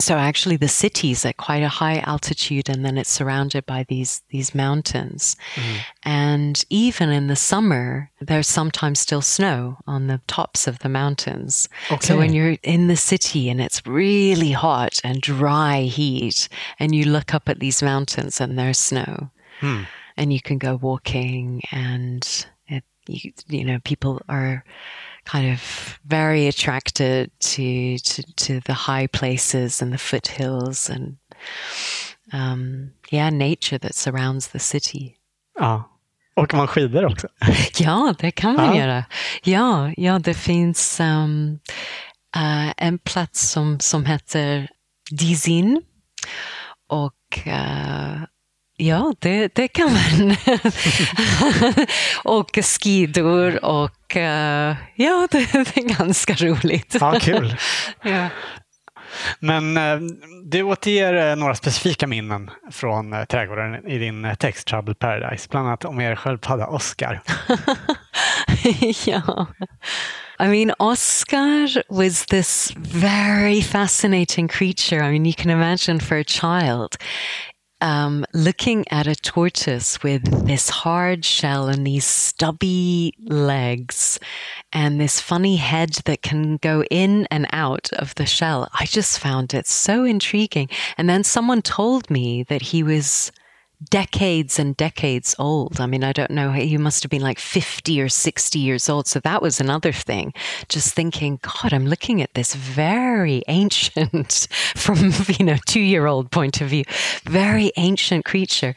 so 0.00 0.16
actually 0.16 0.56
the 0.56 0.68
city's 0.68 1.24
at 1.24 1.36
quite 1.36 1.62
a 1.62 1.68
high 1.68 1.98
altitude 1.98 2.68
and 2.68 2.84
then 2.84 2.96
it's 2.96 3.10
surrounded 3.10 3.66
by 3.66 3.84
these 3.88 4.22
these 4.30 4.54
mountains 4.54 5.36
mm-hmm. 5.54 5.76
and 6.04 6.64
even 6.70 7.08
in 7.08 7.26
the 7.26 7.36
summer 7.36 8.10
there's 8.20 8.46
sometimes 8.46 9.00
still 9.00 9.20
snow 9.22 9.76
on 9.86 10.06
the 10.06 10.20
tops 10.28 10.66
of 10.68 10.78
the 10.80 10.88
mountains 10.88 11.68
okay. 11.90 12.06
so 12.06 12.16
when 12.16 12.32
you're 12.32 12.56
in 12.62 12.86
the 12.86 12.96
city 12.96 13.48
and 13.48 13.60
it's 13.60 13.84
really 13.86 14.52
hot 14.52 15.00
and 15.02 15.20
dry 15.20 15.82
heat 15.82 16.48
and 16.78 16.94
you 16.94 17.04
look 17.04 17.34
up 17.34 17.48
at 17.48 17.58
these 17.58 17.82
mountains 17.82 18.40
and 18.40 18.56
there's 18.56 18.78
snow 18.78 19.30
hmm. 19.60 19.82
and 20.16 20.32
you 20.32 20.40
can 20.40 20.58
go 20.58 20.76
walking 20.76 21.60
and 21.72 22.46
it, 22.68 22.84
you, 23.08 23.32
you 23.48 23.64
know 23.64 23.80
people 23.82 24.22
are 24.28 24.64
kind 25.32 25.52
of 25.52 25.98
very 26.04 26.46
attracted 26.46 27.30
to, 27.40 27.98
to, 27.98 28.22
to 28.36 28.60
the 28.60 28.72
high 28.72 29.06
places 29.06 29.82
and 29.82 29.92
the 29.92 29.98
foothills 29.98 30.90
and 30.90 31.16
um, 32.32 32.92
yeah, 33.10 33.30
nature 33.30 33.78
that 33.78 33.94
surrounds 33.94 34.48
the 34.48 34.58
city. 34.58 35.16
Ja. 35.60 35.84
Åker 36.36 36.56
man 36.56 36.66
skidor 36.66 37.04
också? 37.04 37.28
ja, 37.78 38.14
det 38.18 38.30
kan 38.30 38.54
man 38.54 38.76
ja. 38.76 38.80
göra. 38.80 39.04
Ja, 39.42 39.92
ja, 39.96 40.18
det 40.18 40.34
finns 40.34 41.00
um, 41.00 41.60
uh, 42.36 42.72
en 42.76 42.98
plats 42.98 43.50
som, 43.50 43.80
som 43.80 44.06
heter 44.06 44.68
Dizin. 45.10 45.82
Och 46.88 47.38
uh, 47.46 48.24
Ja, 48.80 49.14
det, 49.18 49.54
det 49.54 49.68
kan 49.68 49.92
man. 49.92 50.36
åka 52.24 52.62
skidor 52.62 53.64
och 53.64 53.90
uh, 54.16 54.76
ja, 54.94 55.28
det, 55.30 55.38
är 55.76 55.98
ganska 55.98 56.34
roligt. 56.34 56.96
Ja, 57.00 57.20
kul. 57.20 57.56
ja. 58.02 58.28
Men 59.40 59.76
uh, 59.76 60.10
du 60.44 60.62
återger 60.62 61.30
uh, 61.30 61.36
några 61.36 61.54
specifika 61.54 62.06
minnen 62.06 62.50
från 62.70 63.26
trädgården 63.28 63.86
i 63.86 63.98
din 63.98 64.34
text 64.38 64.66
Trouble 64.66 64.94
Paradise, 64.94 65.48
bland 65.50 65.66
annat 65.66 65.84
om 65.84 66.00
er 66.00 66.16
sköldpadda 66.16 66.66
Oscar. 66.66 67.20
ja. 69.06 69.46
I 70.40 70.46
mean, 70.46 70.72
Oscar 70.78 71.82
was 71.88 72.26
this 72.26 72.70
very 72.76 73.60
fascinating 73.60 74.46
creature. 74.46 75.02
I 75.02 75.10
mean, 75.10 75.24
you 75.24 75.34
can 75.34 75.50
imagine 75.50 75.98
for 75.98 76.16
a 76.16 76.24
child, 76.24 76.96
um, 77.80 78.24
looking 78.32 78.84
at 78.90 79.06
a 79.06 79.14
tortoise 79.14 80.02
with 80.02 80.46
this 80.46 80.68
hard 80.68 81.24
shell 81.24 81.68
and 81.68 81.86
these 81.86 82.04
stubby 82.04 83.14
legs 83.20 84.18
and 84.72 85.00
this 85.00 85.20
funny 85.20 85.56
head 85.56 85.90
that 86.04 86.22
can 86.22 86.56
go 86.58 86.82
in 86.90 87.26
and 87.30 87.46
out 87.52 87.90
of 87.94 88.14
the 88.16 88.26
shell. 88.26 88.68
I 88.78 88.84
just 88.84 89.18
found 89.18 89.54
it 89.54 89.66
so 89.66 90.04
intriguing. 90.04 90.68
And 90.96 91.08
then 91.08 91.24
someone 91.24 91.62
told 91.62 92.10
me 92.10 92.42
that 92.44 92.62
he 92.62 92.82
was 92.82 93.32
decades 93.90 94.58
and 94.58 94.76
decades 94.76 95.36
old. 95.38 95.80
I 95.80 95.86
mean, 95.86 96.02
I 96.02 96.12
don't 96.12 96.32
know, 96.32 96.50
he 96.50 96.76
must 96.76 97.02
have 97.02 97.10
been 97.10 97.22
like 97.22 97.38
50 97.38 98.00
or 98.00 98.08
60 98.08 98.58
years 98.58 98.88
old. 98.88 99.06
So 99.06 99.20
that 99.20 99.40
was 99.40 99.60
another 99.60 99.92
thing. 99.92 100.34
Just 100.68 100.94
thinking, 100.94 101.38
God, 101.42 101.72
I'm 101.72 101.86
looking 101.86 102.20
at 102.20 102.34
this 102.34 102.54
very 102.54 103.42
ancient, 103.46 104.48
from, 104.76 105.12
you 105.38 105.44
know, 105.44 105.56
two 105.66 105.80
year 105.80 106.06
old 106.06 106.30
point 106.30 106.60
of 106.60 106.68
view, 106.68 106.84
very 107.24 107.72
ancient 107.76 108.24
creature. 108.24 108.74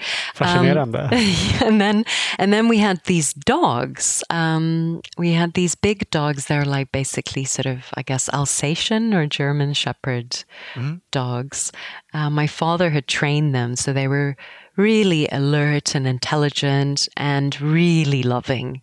Um, 1.12 1.12
and 1.62 1.82
then, 1.82 2.06
and 2.38 2.54
then 2.54 2.68
we 2.68 2.78
had 2.78 3.04
these 3.06 3.34
dogs. 3.34 4.24
Um, 4.30 5.02
we 5.18 5.34
had 5.34 5.54
these 5.54 5.74
big 5.74 6.10
dogs. 6.12 6.46
They're 6.46 6.66
like 6.66 6.92
basically 6.92 7.46
sort 7.46 7.66
of, 7.66 7.86
I 7.96 8.04
guess, 8.04 8.30
Alsatian 8.30 9.14
or 9.14 9.26
German 9.26 9.74
Shepherd 9.74 10.44
mm-hmm. 10.76 10.96
dogs. 11.10 11.72
Uh, 12.14 12.30
my 12.30 12.46
father 12.46 12.92
had 12.92 13.08
trained 13.08 13.56
them. 13.56 13.76
So 13.76 13.94
they 13.94 14.08
were, 14.08 14.36
really 14.78 15.28
alert 15.32 15.96
and 15.96 16.08
intelligent 16.08 17.08
and 17.18 17.60
really 17.62 18.24
loving 18.24 18.82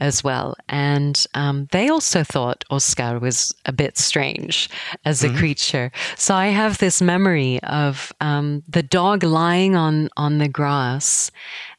as 0.00 0.24
well. 0.24 0.56
And 0.68 1.24
um, 1.34 1.68
they 1.72 1.88
also 1.88 2.24
thought 2.24 2.64
Oscar 2.70 3.18
was 3.18 3.54
a 3.66 3.72
bit 3.72 3.98
strange 3.98 4.68
as 5.04 5.22
a 5.22 5.28
mm-hmm. 5.28 5.38
creature. 5.38 5.92
So 6.16 6.34
I 6.34 6.48
have 6.48 6.78
this 6.78 7.00
memory 7.00 7.62
of 7.62 8.12
um, 8.20 8.62
the 8.68 8.82
dog 8.82 9.22
lying 9.22 9.76
on, 9.76 10.08
on 10.16 10.38
the 10.38 10.48
grass 10.48 11.30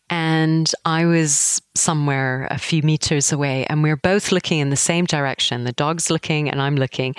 and 0.09 0.71
I 0.85 1.05
was 1.05 1.61
somewhere 1.75 2.47
a 2.49 2.57
few 2.57 2.81
meters 2.81 3.31
away, 3.31 3.65
and 3.67 3.83
we 3.83 3.91
are 3.91 3.97
both 3.97 4.31
looking 4.31 4.59
in 4.59 4.71
the 4.71 4.75
same 4.75 5.05
direction. 5.05 5.65
The 5.65 5.71
dog's 5.71 6.09
looking, 6.09 6.49
and 6.49 6.61
I'm 6.61 6.75
looking 6.75 7.13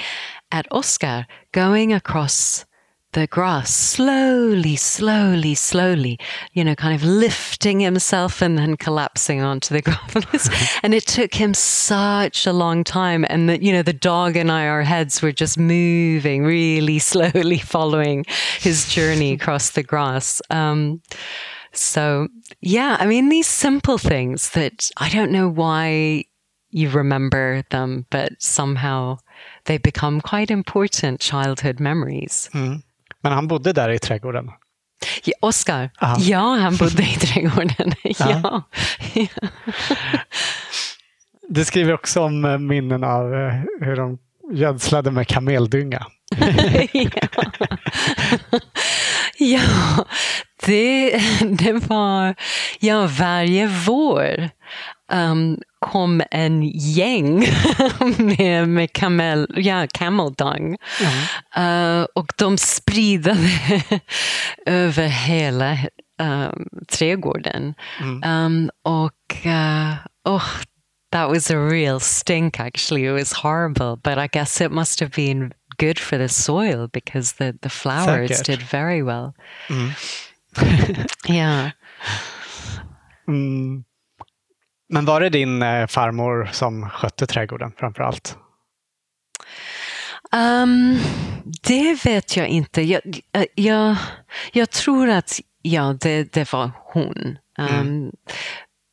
at 0.51 0.67
Oscar 0.73 1.27
going 1.53 1.93
across 1.93 2.65
the 3.13 3.27
grass 3.27 3.75
slowly, 3.75 4.77
slowly, 4.77 5.55
slowly, 5.55 6.19
you 6.53 6.63
know, 6.63 6.77
kind 6.77 6.95
of 6.95 7.03
lifting 7.03 7.81
himself 7.81 8.41
and 8.41 8.57
then 8.57 8.77
collapsing 8.77 9.41
onto 9.41 9.75
the 9.75 9.83
grass. 10.13 10.79
and 10.83 10.95
it 10.95 11.07
took 11.07 11.35
him 11.35 11.53
such 11.53 12.47
a 12.47 12.53
long 12.53 12.85
time. 12.85 13.27
And 13.29 13.49
that, 13.49 13.63
you 13.63 13.73
know, 13.73 13.83
the 13.83 13.93
dog 13.93 14.37
and 14.37 14.51
I, 14.51 14.67
our 14.69 14.83
heads 14.83 15.23
were 15.23 15.33
just 15.33 15.59
moving 15.59 16.45
really 16.45 16.99
slowly, 17.11 17.59
following 17.59 18.25
his 18.59 18.89
journey 18.89 19.33
across 19.33 19.71
the 19.71 19.83
grass. 19.83 20.41
Um, 20.51 21.03
so, 21.73 22.29
yeah, 22.61 22.97
I 22.99 23.07
mean, 23.07 23.29
these 23.29 23.47
simple 23.47 23.99
things 23.99 24.51
that 24.51 24.91
I 24.97 25.09
don't 25.09 25.33
know 25.33 25.49
why 25.49 26.25
you 26.71 26.91
remember 26.91 27.65
them, 27.71 28.07
but 28.11 28.33
somehow 28.39 29.19
they 29.65 29.79
become 29.79 30.21
quite 30.21 30.51
important 30.51 31.21
childhood 31.21 31.81
memories. 31.81 32.49
Mm. 32.53 32.83
Men 33.23 33.33
han 33.33 33.49
bodde 33.49 33.73
där 33.73 33.91
i 33.91 33.99
trädgården? 33.99 34.51
Ja, 35.25 35.33
Oskar? 35.41 35.91
Ja, 36.19 36.57
han 36.61 36.77
bodde 36.77 37.03
i 37.03 37.15
trädgården. 37.15 37.93
ja. 38.03 38.63
Du 41.49 41.65
skriver 41.65 41.93
också 41.93 42.21
om 42.21 42.45
eh, 42.45 42.59
minnen 42.59 43.05
av 43.05 43.35
eh, 43.35 43.55
hur 43.81 43.97
de 43.97 44.19
gödslade 44.53 45.11
med 45.11 45.29
kameldynga. 45.29 46.07
ja. 46.93 47.11
ja, 49.39 50.05
det, 50.67 51.21
det 51.43 51.73
var 51.73 52.35
ja, 52.81 53.07
varje 53.19 53.67
vår 53.67 54.51
um, 55.11 55.59
kom 55.79 56.23
en 56.31 56.63
gäng 56.63 57.39
med, 58.19 58.69
med 58.69 58.93
camel, 58.93 59.47
ja, 59.57 59.87
camel 59.87 60.35
dung. 60.35 60.77
Mm. 61.01 62.01
Uh, 62.01 62.07
och 62.15 62.33
de 62.37 62.59
spridade 62.59 63.51
över 64.67 65.07
hela 65.07 65.79
um, 66.23 66.69
trädgården. 66.89 67.75
Mm. 68.01 68.23
Um, 68.23 68.71
och 68.83 69.47
uh, 69.47 69.95
oh, 70.25 70.47
that 71.11 71.29
was 71.29 71.51
a 71.51 71.57
real 71.57 72.01
stink 72.01 72.61
actually. 72.61 73.07
It 73.07 73.13
was 73.13 73.33
horrible, 73.33 73.97
but 73.97 74.19
I 74.19 74.27
guess 74.27 74.61
it 74.61 74.71
must 74.71 75.01
have 75.01 75.13
been 75.13 75.53
good 75.79 75.99
for 75.99 76.19
the 76.19 76.29
soil 76.29 76.89
because 76.89 77.33
the, 77.33 77.59
the 77.63 77.71
flowers 77.71 78.31
Säkert. 78.31 78.45
did 78.45 78.63
very 78.63 79.03
well. 79.03 79.35
Mm. 79.69 79.91
yeah. 81.29 81.71
Mm. 83.29 83.85
Men 84.91 85.05
var 85.05 85.21
det 85.21 85.29
din 85.29 85.63
eh, 85.63 85.87
farmor 85.87 86.49
som 86.53 86.91
skötte 86.91 87.27
trädgården 87.27 87.73
framför 87.77 88.03
allt? 88.03 88.37
Um, 90.33 90.99
det 91.63 92.05
vet 92.05 92.37
jag 92.37 92.49
inte. 92.49 92.83
Jag, 92.83 93.01
eh, 93.33 93.45
jag, 93.55 93.97
jag 94.53 94.71
tror 94.71 95.09
att 95.09 95.41
ja, 95.63 95.97
det, 96.01 96.33
det 96.33 96.53
var 96.53 96.71
hon. 96.93 97.39
Um, 97.59 97.67
mm. 97.69 98.13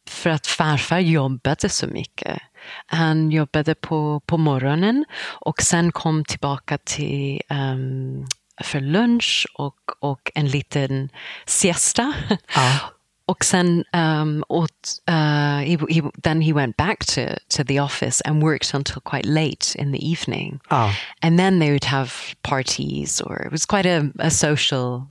För 0.09 0.29
att 0.29 0.47
farfar 0.47 0.99
jobbade 0.99 1.69
så 1.69 1.87
mycket. 1.87 2.39
Han 2.85 3.31
jobbade 3.31 3.75
på, 3.75 4.21
på 4.25 4.37
morgonen 4.37 5.05
och 5.23 5.61
sen 5.61 5.91
kom 5.91 6.25
tillbaka 6.25 6.77
till 6.77 7.41
um, 7.49 8.25
för 8.63 8.79
lunch 8.79 9.47
och, 9.53 9.79
och 9.99 10.31
en 10.35 10.47
liten 10.47 11.09
siesta. 11.45 12.13
Ja. 12.55 12.79
Och 13.27 13.45
sen 13.45 13.83
um, 13.93 14.43
åt, 14.49 14.71
uh, 15.09 15.59
he, 15.59 15.77
he, 15.89 16.01
then 16.23 16.41
he 16.41 16.53
went 16.53 16.77
back 16.77 17.05
to, 17.05 17.21
to 17.49 17.63
the 17.63 17.79
office 17.79 18.21
and 18.21 18.43
worked 18.43 18.73
until 18.73 19.01
quite 19.01 19.27
late 19.27 19.75
in 19.75 19.91
the 19.91 20.11
evening. 20.11 20.59
Oh. 20.71 20.93
And 21.21 21.39
then 21.39 21.59
they 21.59 21.69
would 21.69 21.83
have 21.83 22.11
parties 22.41 23.21
or 23.21 23.45
it 23.45 23.51
was 23.51 23.65
quite 23.65 23.85
a, 23.85 24.11
a 24.19 24.29
social 24.29 25.09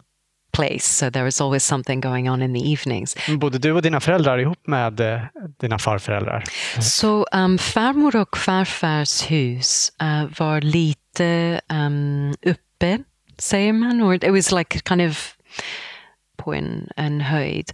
place. 0.52 0.84
So 0.84 1.10
there 1.10 1.24
was 1.24 1.40
always 1.40 1.64
something 1.64 2.00
going 2.00 2.28
on 2.28 2.42
in 2.42 2.52
the 2.52 2.72
evenings. 2.72 3.16
Bodde 3.28 3.58
du 3.58 3.72
och 3.72 3.82
dina 3.82 4.00
föräldrar 4.00 4.38
ihop 4.38 4.66
med 4.66 5.00
uh, 5.00 5.20
dina 5.60 5.78
farföräldrar? 5.78 6.44
Så 6.80 7.26
um, 7.32 7.58
farmor 7.58 8.16
och 8.16 8.36
farfars 8.36 9.30
hus 9.30 9.92
uh, 10.02 10.24
var 10.38 10.60
lite 10.60 11.60
um, 11.68 12.34
uppe, 12.46 12.98
säger 13.38 13.72
man. 13.72 14.02
Or 14.02 14.14
it 14.14 14.32
was 14.32 14.52
like 14.52 14.80
kind 14.88 15.02
of 15.02 15.36
på 16.46 16.54
en, 16.54 16.88
en 16.96 17.20
höjd. 17.20 17.72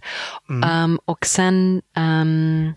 Mm. 0.49 0.83
Um, 0.83 0.99
och 1.05 1.25
sen 1.25 1.81
um, 1.97 2.73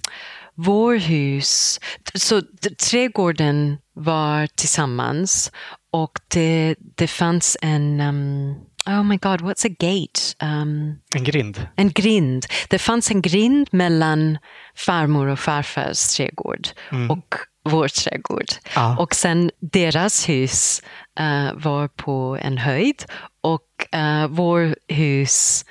vår 0.54 0.96
hus, 0.96 1.80
så 2.14 2.42
trädgården 2.90 3.78
var 3.94 4.46
tillsammans 4.46 5.52
och 5.92 6.20
det, 6.28 6.74
det 6.96 7.06
fanns 7.06 7.56
en 7.62 8.00
um, 8.00 8.54
Oh 8.88 9.02
my 9.02 9.16
god, 9.16 9.40
what's 9.40 9.66
a 9.66 9.74
gate? 9.78 10.20
Um, 10.42 10.98
en 11.14 11.24
grind. 11.24 11.68
En 11.76 11.90
grind. 11.90 12.46
Det 12.68 12.78
fanns 12.78 13.11
en 13.11 13.22
grind 13.22 13.68
mellan 13.70 14.38
farmor 14.76 15.26
och 15.26 15.38
farfars 15.38 16.16
trädgård 16.16 16.68
mm. 16.92 17.11
och 17.11 17.35
vår 17.64 17.88
trädgård. 17.88 18.46
Ah. 18.74 18.96
Och 18.96 19.14
sen 19.14 19.50
deras 19.61 20.28
hus 20.28 20.82
uh, 21.20 21.52
var 21.54 21.88
på 21.88 22.38
en 22.40 22.59
höjd 22.59 23.04
och 23.40 23.87
uh, 23.96 24.26
vår 24.26 24.76
hus 24.88 25.64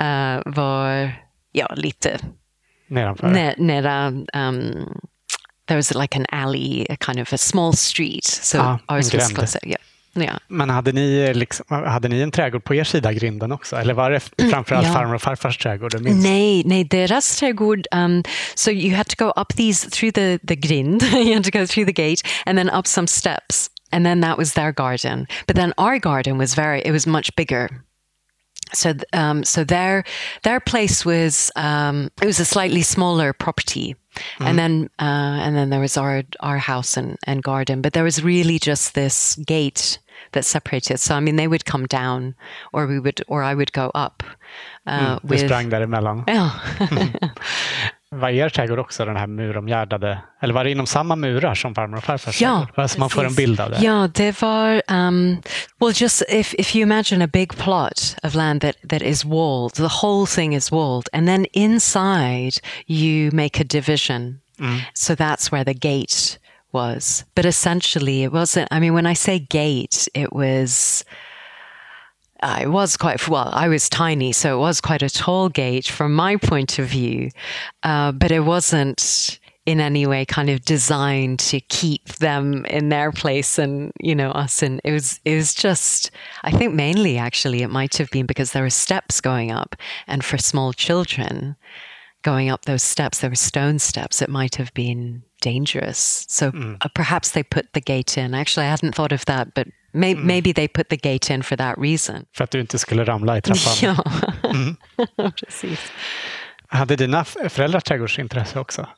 uh, 0.00 0.42
var 0.46 1.12
ja, 1.52 1.74
lite 1.76 2.18
nedanför. 2.88 3.26
Um, 4.34 5.00
there 5.66 5.76
was 5.76 5.94
like 5.94 6.16
an 6.16 6.26
alley, 6.32 6.86
a 6.90 6.96
kind 6.96 7.20
of 7.20 7.32
a 7.32 7.38
small 7.38 7.72
street. 7.72 8.24
So 8.24 8.58
ah, 8.60 8.78
ours 8.88 9.14
was 9.14 9.32
closer. 9.32 9.60
Yeah. 9.62 9.78
Ja. 10.12 10.38
Men 10.48 10.70
hade 10.70 10.92
ni, 10.92 11.34
liksom, 11.34 11.66
hade 11.68 12.08
ni 12.08 12.20
en 12.20 12.30
trädgård 12.30 12.64
på 12.64 12.74
er 12.74 12.84
sida 12.84 13.12
grinden 13.12 13.52
också? 13.52 13.76
Eller 13.76 13.94
var 13.94 14.10
det 14.10 14.30
mm, 14.38 14.50
framförallt 14.50 14.86
ja. 14.86 14.92
farmor 14.92 15.14
och 15.14 15.22
farfars 15.22 15.58
trädgård? 15.58 16.00
Nej, 16.00 16.62
nej, 16.64 16.84
deras 16.84 17.38
trädgård. 17.38 17.86
Um, 17.94 18.22
so 18.54 18.70
you 18.70 18.96
had 18.96 19.06
to 19.06 19.24
go 19.24 19.32
up 19.40 19.56
these 19.56 19.90
through 19.90 20.12
the, 20.12 20.38
the 20.38 20.56
grind. 20.56 21.02
you 21.12 21.34
had 21.34 21.44
to 21.44 21.58
go 21.58 21.66
through 21.66 21.94
the 21.94 22.02
gate 22.02 22.22
and 22.46 22.58
then 22.58 22.70
up 22.70 22.86
some 22.86 23.06
steps. 23.06 23.70
And 23.92 24.04
then 24.04 24.20
that 24.20 24.38
was 24.38 24.52
their 24.52 24.72
garden. 24.72 25.26
But 25.46 25.56
then 25.56 25.72
our 25.76 25.98
garden 25.98 26.38
was 26.38 26.54
very, 26.54 26.82
it 26.82 26.92
was 26.92 27.06
much 27.06 27.34
bigger 27.36 27.84
so 28.72 28.94
um, 29.12 29.44
so 29.44 29.64
their 29.64 30.04
their 30.42 30.60
place 30.60 31.04
was 31.04 31.50
um, 31.56 32.10
it 32.22 32.26
was 32.26 32.40
a 32.40 32.44
slightly 32.44 32.82
smaller 32.82 33.32
property 33.32 33.94
mm-hmm. 34.14 34.46
and 34.46 34.58
then 34.58 34.90
uh, 34.98 35.40
and 35.44 35.56
then 35.56 35.70
there 35.70 35.80
was 35.80 35.96
our 35.96 36.22
our 36.40 36.58
house 36.58 36.96
and, 36.96 37.16
and 37.26 37.42
garden 37.42 37.80
but 37.80 37.92
there 37.92 38.04
was 38.04 38.22
really 38.22 38.58
just 38.58 38.94
this 38.94 39.36
gate 39.46 39.98
that 40.32 40.44
separated 40.44 40.98
so 40.98 41.14
I 41.14 41.20
mean 41.20 41.36
they 41.36 41.48
would 41.48 41.64
come 41.64 41.86
down 41.86 42.34
or 42.72 42.86
we 42.86 43.00
would 43.00 43.22
or 43.28 43.42
I 43.42 43.54
would 43.54 43.72
go 43.72 43.90
up 43.94 44.22
uh, 44.86 45.18
mm, 45.18 45.24
with, 45.24 45.40
sprang 45.40 45.70
däremellan 45.70 46.24
ja. 46.28 46.50
Var 46.78 47.99
trädgård 48.52 48.78
också 48.78 49.04
den 49.04 49.16
här 49.16 49.26
muromgärdade? 49.26 50.18
Eller 50.40 50.54
var 50.54 50.64
det 50.64 50.70
inom 50.70 50.86
samma 50.86 51.16
murar 51.16 51.54
som 51.54 51.74
farmor 51.74 51.96
och 51.96 52.04
farfars 52.04 52.40
Ja, 52.40 52.66
trädgård? 52.66 52.90
Så 52.90 53.00
man 53.00 53.10
får 53.10 53.24
en 53.24 53.34
bild 53.34 53.60
av 53.60 53.70
det. 53.70 53.78
Ja, 53.80 54.08
det 54.14 54.42
var 54.42 54.82
um, 54.88 55.42
well, 55.80 55.92
just 55.94 56.22
if 56.28 56.54
if 56.54 56.76
you 56.76 56.82
imagine 56.82 57.24
a 57.24 57.28
big 57.32 57.56
plot 57.56 58.16
of 58.22 58.34
land 58.34 58.60
that 58.60 58.76
that 58.88 59.02
is 59.02 59.24
walled, 59.24 59.74
the 59.74 60.06
whole 60.06 60.26
thing 60.26 60.54
is 60.54 60.72
walled, 60.72 61.08
and 61.12 61.28
then 61.28 61.46
inside 61.52 62.52
you 62.86 63.30
make 63.32 63.60
a 63.60 63.64
division. 63.64 64.40
So 64.94 65.14
that's 65.14 65.50
where 65.50 65.64
the 65.64 65.74
gate 65.74 66.38
was. 66.72 67.24
But 67.34 67.44
essentially, 67.44 68.24
it 68.24 68.32
wasn't. 68.32 68.68
I 68.70 68.78
mean, 68.80 68.94
when 68.94 69.06
I 69.06 69.14
say 69.14 69.38
gate, 69.38 70.08
it 70.14 70.32
was. 70.32 71.04
Uh, 72.42 72.60
it 72.62 72.68
was 72.68 72.96
quite 72.96 73.28
well. 73.28 73.50
I 73.52 73.68
was 73.68 73.88
tiny, 73.88 74.32
so 74.32 74.56
it 74.56 74.60
was 74.60 74.80
quite 74.80 75.02
a 75.02 75.10
tall 75.10 75.48
gate 75.48 75.86
from 75.86 76.14
my 76.14 76.36
point 76.36 76.78
of 76.78 76.86
view, 76.86 77.30
uh, 77.82 78.12
but 78.12 78.30
it 78.30 78.40
wasn't 78.40 79.38
in 79.66 79.78
any 79.78 80.06
way 80.06 80.24
kind 80.24 80.48
of 80.48 80.64
designed 80.64 81.38
to 81.38 81.60
keep 81.60 82.04
them 82.14 82.64
in 82.66 82.88
their 82.88 83.12
place 83.12 83.58
and 83.58 83.92
you 84.00 84.14
know 84.14 84.30
us. 84.30 84.62
And 84.62 84.80
it 84.84 84.92
was 84.92 85.20
it 85.24 85.34
was 85.36 85.54
just. 85.54 86.10
I 86.42 86.50
think 86.50 86.74
mainly 86.74 87.18
actually 87.18 87.62
it 87.62 87.70
might 87.70 87.96
have 87.98 88.10
been 88.10 88.26
because 88.26 88.52
there 88.52 88.62
were 88.62 88.70
steps 88.70 89.20
going 89.20 89.50
up, 89.50 89.76
and 90.06 90.24
for 90.24 90.38
small 90.38 90.72
children, 90.72 91.56
going 92.22 92.48
up 92.48 92.64
those 92.64 92.82
steps, 92.82 93.20
there 93.20 93.30
were 93.30 93.36
stone 93.36 93.78
steps. 93.78 94.22
It 94.22 94.30
might 94.30 94.56
have 94.56 94.72
been 94.72 95.22
dangerous. 95.40 96.24
So 96.28 96.46
uh, 96.46 96.88
perhaps 96.94 97.30
they 97.32 97.42
put 97.42 97.72
the 97.72 97.80
gate 97.80 98.20
in. 98.20 98.34
Actually, 98.34 98.66
I 98.66 98.70
hadn't 98.70 98.94
thought 98.94 99.12
of 99.12 99.24
that, 99.24 99.54
but 99.54 99.66
may- 99.92 100.14
maybe 100.14 100.52
they 100.54 100.68
put 100.68 100.88
the 100.88 100.96
gate 100.96 101.34
in 101.34 101.42
for 101.42 101.56
that 101.56 101.78
reason. 101.78 102.26
För 102.36 102.44
att 102.44 102.50
du 102.50 102.60
inte 102.60 102.78
skulle 102.78 103.04
ramla 103.04 103.38
i 103.38 103.42
trappan. 103.42 103.96
Ja, 105.16 105.32
precis. 105.40 105.92
Hade 106.68 106.96
dina 106.96 107.24
föräldrar 107.24 107.80
trädgårdsintresse 107.80 108.58
också? 108.60 108.88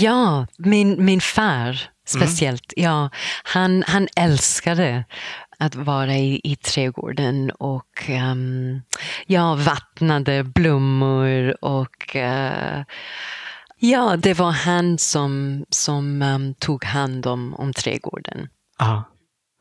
Ja, 0.00 0.46
min, 0.58 1.04
min 1.04 1.20
far 1.20 1.78
speciellt. 2.06 2.72
Ja, 2.76 3.10
han, 3.44 3.84
han 3.86 4.08
älskade 4.16 5.04
att 5.58 5.74
vara 5.74 6.14
i, 6.14 6.40
i 6.44 6.56
trädgården 6.56 7.50
och 7.50 8.08
um, 8.08 8.82
ja, 9.26 9.54
vattnade 9.54 10.44
blommor 10.44 11.64
och 11.64 12.16
uh, 12.16 12.82
ja, 13.82 14.16
det 14.16 14.34
var 14.38 14.50
han 14.50 14.98
som, 14.98 15.64
som 15.70 16.22
um, 16.22 16.54
tog 16.54 16.84
hand 16.84 17.26
om, 17.26 17.54
om 17.54 17.72
trädgården. 17.72 18.48
Ja. 18.78 19.04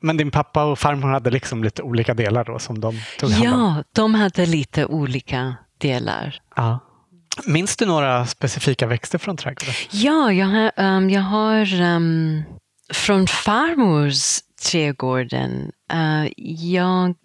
Men 0.04 0.18
din 0.18 0.32
pappa 0.32 0.64
och 0.64 0.80
farmor 0.80 1.08
hade 1.10 1.30
liksom 1.30 1.64
lite 1.64 1.82
olika 1.84 2.14
delar 2.14 2.46
då 2.46 2.60
som 2.60 2.80
de 2.80 3.00
tog 3.20 3.32
hand 3.32 3.46
om? 3.48 3.52
Ja, 3.52 3.84
de 3.96 4.14
hade 4.16 4.46
lite 4.46 4.86
olika 4.86 5.56
delar. 5.78 6.42
Ja. 6.56 6.80
Minns 7.46 7.78
du 7.78 7.86
några 7.86 8.26
specifika 8.26 8.88
växter 8.88 9.18
från 9.18 9.38
trädgården? 9.38 9.74
Ja, 9.92 10.32
jag 10.32 10.48
har, 10.48 10.72
ehm, 10.76 11.10
jag 11.10 11.22
har 11.22 11.82
ehm, 11.82 12.44
från 12.94 13.28
farmors 13.28 14.40
trädgården. 14.72 15.72
eh, 15.94 16.32
jag 16.76 17.16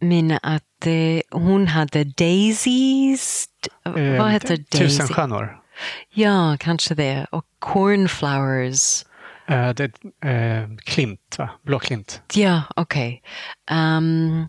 menar 0.00 0.38
att 0.42 0.86
eh, 0.86 1.40
hon 1.40 1.66
hade 1.66 2.04
daisies. 2.04 3.46
Eh, 3.86 3.92
Vad 4.22 4.30
heter 4.30 4.56
daisy? 4.56 4.78
Tusenstjärnor. 4.78 5.61
Ja, 6.10 6.56
kanske 6.60 6.94
det. 6.94 7.26
Och 7.30 7.44
cornflowers. 7.58 9.04
Eh, 9.46 9.70
det 9.70 9.90
är 10.20 10.62
eh, 10.62 10.68
klint, 10.76 11.38
va? 11.38 11.50
Blåklint. 11.62 12.22
Ja, 12.34 12.62
okej. 12.76 13.22
Um, 13.70 14.48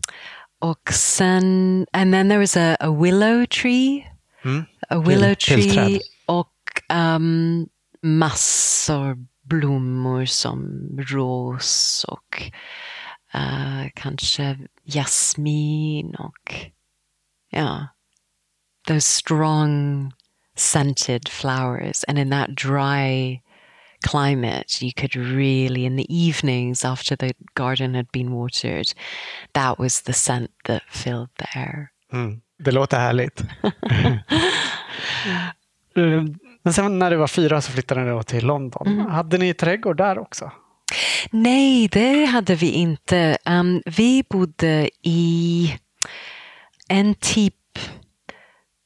och 0.60 0.94
sen, 0.94 1.86
and 1.94 2.14
then 2.14 2.30
there 2.30 2.40
was 2.40 2.58
a, 2.58 2.78
a 2.80 2.92
willow 2.92 3.46
tree. 3.46 4.08
Mm. 4.46 4.66
A 4.90 5.00
willow 5.00 5.36
tree 5.36 6.00
och 6.26 6.82
um, 6.94 7.68
massor 8.02 9.18
blommor 9.44 10.26
som 10.26 10.90
ros 11.10 12.06
och 12.08 12.52
uh, 13.36 13.90
kanske 13.96 14.58
jasmin 14.86 16.16
och 16.16 16.56
ja, 17.50 17.88
those 18.88 19.08
strong 19.08 20.12
scented 20.56 21.30
flowers. 21.30 22.04
And 22.08 22.20
in 22.20 22.30
that 22.30 22.56
dry 22.56 23.42
climate, 24.08 24.82
you 24.82 24.92
could 24.96 25.16
really, 25.16 25.86
in 25.86 25.98
the 25.98 26.06
evenings 26.10 26.86
after 26.86 27.16
the 27.16 27.34
garden 27.54 27.96
had 27.96 28.12
been 28.12 28.32
watered, 28.32 28.94
that 29.54 29.80
was 29.80 30.02
the 30.02 30.14
scent 30.14 30.52
that 30.66 30.82
filled 30.90 31.30
the 31.38 31.60
air. 31.60 31.90
Mm. 32.14 32.42
Det 32.60 32.72
låter 32.72 33.00
härligt. 33.00 33.44
Eh, 35.96 36.24
Men 36.64 36.74
sen 36.74 37.00
när 37.00 37.12
du 37.12 37.18
var 37.18 37.28
fyra 37.28 37.62
så 37.62 37.72
flyttade 37.72 38.16
ni 38.16 38.24
till 38.24 38.46
London. 38.46 38.88
Mm. 38.88 39.06
Hade 39.06 39.38
ni 39.38 39.54
trädgård 39.54 39.98
där 39.98 40.20
också? 40.20 40.52
Nej, 41.32 41.88
det 41.88 42.26
hade 42.26 42.56
vi 42.56 42.72
inte. 42.72 43.38
Um, 43.46 43.82
vi 43.86 44.24
bodde 44.30 44.90
i 45.02 45.74
en 46.90 47.16
typ, 47.16 47.80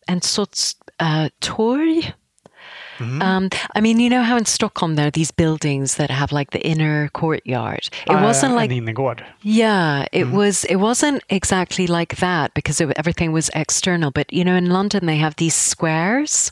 en 0.07 0.21
sorts 0.21 0.73
uh, 0.99 1.29
torg. 1.41 2.13
Um, 2.99 3.49
I 3.75 3.79
mean, 3.81 3.99
you 3.99 4.09
know 4.09 4.23
how 4.23 4.37
in 4.37 4.45
Stockholm 4.45 4.95
there 4.95 5.05
are 5.05 5.11
these 5.11 5.29
buildings 5.29 5.97
that 5.97 6.09
have 6.09 6.31
like 6.31 6.49
the 6.49 6.65
inner 6.65 7.09
courtyard. 7.09 7.89
It 8.07 8.11
Eh, 8.11 8.23
wasn't 8.23 8.55
like 8.55 8.71
yeah, 9.43 10.07
it 10.11 10.29
was. 10.31 10.63
It 10.63 10.77
wasn't 10.77 11.21
exactly 11.29 11.85
like 11.85 12.15
that 12.15 12.55
because 12.55 12.81
it, 12.81 12.91
everything 12.97 13.31
was 13.33 13.51
external. 13.53 14.09
But 14.09 14.33
you 14.33 14.43
know, 14.43 14.55
in 14.55 14.71
London 14.71 15.05
they 15.05 15.17
have 15.17 15.35
these 15.35 15.53
squares 15.53 16.51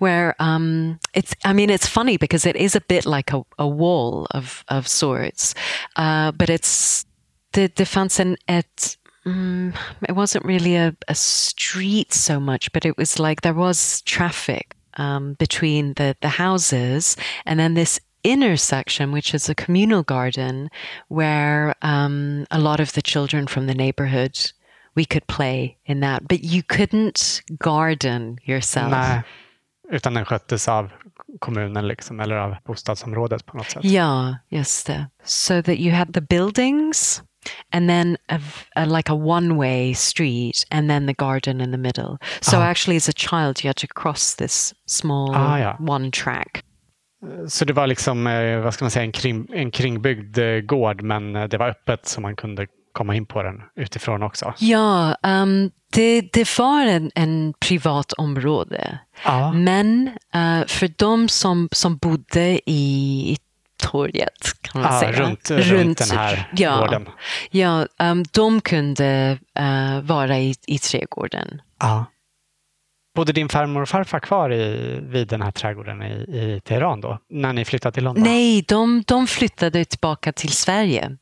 where 0.00 0.34
um, 0.40 0.98
it's. 1.14 1.34
I 1.44 1.52
mean, 1.52 1.70
it's 1.70 1.86
funny 1.86 2.16
because 2.16 2.46
it 2.46 2.56
is 2.56 2.74
a 2.74 2.80
bit 2.80 3.06
like 3.06 3.32
a, 3.32 3.42
a 3.56 3.68
wall 3.68 4.26
of 4.32 4.64
of 4.66 4.88
sorts, 4.88 5.54
uh, 5.94 6.32
but 6.32 6.50
it's 6.50 7.06
the 7.52 7.68
defense 7.68 8.18
and 8.18 8.36
it. 8.48 8.96
Mm, 9.26 9.74
it 10.08 10.14
wasn't 10.14 10.44
really 10.44 10.76
a, 10.76 10.94
a 11.08 11.14
street 11.14 12.12
so 12.12 12.38
much, 12.40 12.72
but 12.72 12.84
it 12.84 12.96
was 12.96 13.18
like 13.18 13.40
there 13.40 13.54
was 13.54 14.02
traffic 14.02 14.74
um, 14.96 15.34
between 15.34 15.94
the, 15.94 16.16
the 16.20 16.28
houses 16.28 17.16
and 17.44 17.58
then 17.58 17.74
this 17.74 18.00
inner 18.22 18.56
section, 18.56 19.12
which 19.12 19.34
is 19.34 19.48
a 19.48 19.54
communal 19.54 20.02
garden 20.02 20.68
where 21.08 21.74
um, 21.82 22.46
a 22.50 22.58
lot 22.58 22.80
of 22.80 22.92
the 22.92 23.02
children 23.02 23.46
from 23.46 23.66
the 23.66 23.74
neighborhood 23.74 24.52
we 24.94 25.04
could 25.04 25.26
play 25.26 25.76
in 25.84 26.00
that. 26.00 26.26
But 26.28 26.44
you 26.44 26.62
couldn't 26.62 27.42
garden 27.58 28.38
yourself. 28.44 28.90
Nej, 28.90 29.22
utan 29.90 30.14
den 30.14 30.24
sköttes 30.24 30.68
av 30.68 30.90
kommunen 31.38 31.88
liksom, 31.88 32.20
eller 32.20 32.36
av 32.36 32.56
bostadsområdet 32.64 33.46
på 33.46 33.56
något 33.56 33.70
sätt. 33.70 33.84
Yeah, 33.84 34.34
just 34.48 34.86
det. 34.86 35.06
So 35.24 35.62
that 35.62 35.78
you 35.78 35.94
had 35.94 36.14
the 36.14 36.20
buildings 36.20 37.22
and 37.72 37.88
then 37.88 38.16
a, 38.28 38.40
a- 38.76 38.84
like 38.86 39.12
a 39.12 39.14
one-way 39.14 39.94
street 39.94 40.64
and 40.70 40.88
then 40.90 41.06
the 41.06 41.14
garden 41.18 41.60
in 41.60 41.70
the 41.72 41.78
middle. 41.78 42.18
So 42.40 42.56
Ah. 42.56 42.62
actually 42.70 42.96
as 42.96 43.08
a 43.08 43.12
child 43.16 43.64
you 43.64 43.68
had 43.68 43.76
to 43.76 43.86
cross 44.02 44.36
this 44.36 44.74
small 44.86 45.34
Ah, 45.34 45.58
ja. 45.58 45.76
one 45.80 46.10
track. 46.10 46.62
Så 47.48 47.64
det 47.64 47.72
var 47.72 47.86
liksom, 47.86 48.26
eh, 48.26 48.58
vad 48.60 48.74
ska 48.74 48.84
man 48.84 48.90
säga, 48.90 49.04
en, 49.04 49.12
kring, 49.12 49.46
en 49.52 49.70
kringbyggd 49.70 50.38
eh, 50.38 50.60
gård 50.60 51.02
men 51.02 51.36
eh, 51.36 51.44
det 51.44 51.58
var 51.58 51.68
öppet 51.68 52.06
så 52.06 52.20
man 52.20 52.36
kunde 52.36 52.66
komma 52.92 53.14
in 53.14 53.26
på 53.26 53.42
den 53.42 53.54
utifrån 53.76 54.22
också. 54.22 54.54
Ja, 54.58 55.16
um, 55.22 55.70
det, 55.92 56.20
det 56.32 56.58
var 56.58 56.86
en, 56.86 57.10
en 57.14 57.54
privat 57.60 58.12
område. 58.12 58.98
Ja. 59.24 59.52
Men 59.52 60.08
eh, 60.34 60.66
för 60.66 60.90
de 60.98 61.28
som, 61.28 61.68
som 61.72 61.96
bodde 61.96 62.60
i 62.70 63.36
torget, 63.76 64.60
kan 64.60 64.82
man 64.82 64.92
Ja, 64.94 65.00
säga. 65.00 65.12
runt- 65.12 65.50
runt 65.50 65.98
den 65.98 66.18
här 66.18 66.50
ja, 66.56 66.76
gården. 66.80 67.08
Ja, 67.50 67.86
um, 67.98 68.24
de 68.32 68.60
kunde 68.60 69.38
eh, 69.58 70.00
vara 70.02 70.38
i, 70.38 70.54
i 70.66 70.78
trädgården. 70.78 71.62
Ja. 71.80 72.04
Bodde 73.16 73.32
din 73.32 73.48
farmor 73.48 73.82
och 73.82 73.88
farfar 73.88 74.20
kvar 74.20 74.52
i, 74.52 74.98
vid 75.02 75.28
den 75.28 75.42
här 75.42 75.50
trädgården 75.50 76.02
i, 76.02 76.12
i 76.12 76.60
Teheran 76.64 77.00
då? 77.00 77.18
När 77.30 77.52
ni 77.52 77.64
flyttade 77.64 77.92
till 77.94 78.04
London? 78.04 78.24
Nej, 78.24 78.62
de, 78.68 79.02
de 79.06 79.26
flyttade 79.26 79.84
tillbaka 79.84 80.32
till 80.32 80.52
Sverige. 80.52 81.16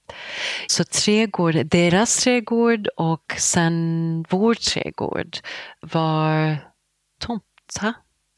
Så 0.67 0.85
trädgård, 0.85 1.67
deras 1.67 2.25
trädgård 2.25 2.89
och 2.97 3.35
sen 3.39 4.25
vår 4.29 4.55
trädgård 4.55 5.37
var 5.81 6.57
tomta. 7.21 7.95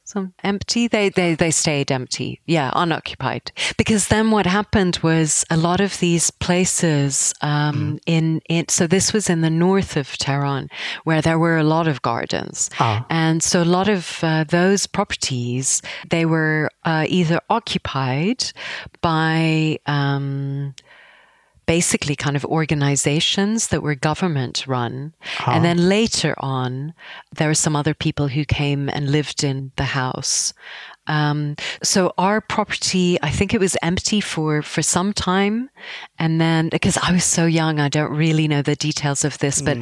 Some 0.07 0.35
empty. 0.45 0.87
They, 0.87 1.09
they 1.09 1.35
they 1.35 1.51
stayed 1.51 1.91
empty. 1.91 2.41
Yeah, 2.47 2.71
unoccupied. 2.77 3.51
Because 3.77 4.07
then 4.07 4.31
what 4.31 4.47
happened 4.47 5.01
was 5.03 5.45
a 5.51 5.57
lot 5.57 5.81
of 5.81 5.99
these 5.99 6.31
places 6.31 7.35
um, 7.43 7.99
in 8.07 8.41
in 8.49 8.69
so 8.69 8.87
this 8.87 9.13
was 9.13 9.29
in 9.29 9.41
the 9.41 9.51
north 9.51 9.97
of 9.97 10.17
Tehran 10.17 10.71
where 11.03 11.21
there 11.21 11.41
were 11.41 11.59
a 11.59 11.65
lot 11.65 11.89
of 11.89 12.03
gardens. 12.03 12.71
Ah. 12.79 13.05
And 13.11 13.43
so 13.43 13.63
a 13.63 13.65
lot 13.65 13.89
of 13.89 14.21
uh, 14.23 14.45
those 14.45 14.87
properties, 14.87 15.83
they 16.09 16.25
were 16.25 16.71
uh, 16.85 17.07
either 17.09 17.41
occupied 17.51 18.45
by 19.01 19.81
um, 19.87 20.73
basically 21.67 22.17
kind 22.17 22.37
of 22.37 22.45
organizations 22.45 23.69
that 23.69 23.83
were 23.83 23.95
government 23.95 24.67
run. 24.67 25.13
Ah. 25.41 25.55
And 25.55 25.65
then 25.65 25.89
later 25.89 26.35
on, 26.39 26.95
there 27.35 27.49
were 27.49 27.55
some 27.55 27.77
other 27.77 27.95
people 27.95 28.29
who 28.29 28.45
came 28.45 28.89
and 28.89 29.11
lived 29.11 29.43
in 29.45 29.73
the 29.77 29.85
house. 29.85 30.53
Um, 31.07 31.55
so 31.83 32.13
our 32.19 32.41
property, 32.41 33.19
I 33.23 33.31
think 33.31 33.53
it 33.55 33.61
was 33.61 33.77
empty 33.83 34.21
for, 34.21 34.63
for 34.63 34.83
some 34.83 35.13
time. 35.13 35.69
And 36.19 36.41
then, 36.41 36.69
because 36.69 36.99
I 37.03 37.13
was 37.13 37.25
so 37.25 37.47
young, 37.47 37.81
I 37.81 37.89
don't 37.89 38.17
really 38.19 38.49
know 38.49 38.63
the 38.63 38.77
details 38.77 39.25
of 39.25 39.39
this, 39.39 39.63
but, 39.63 39.79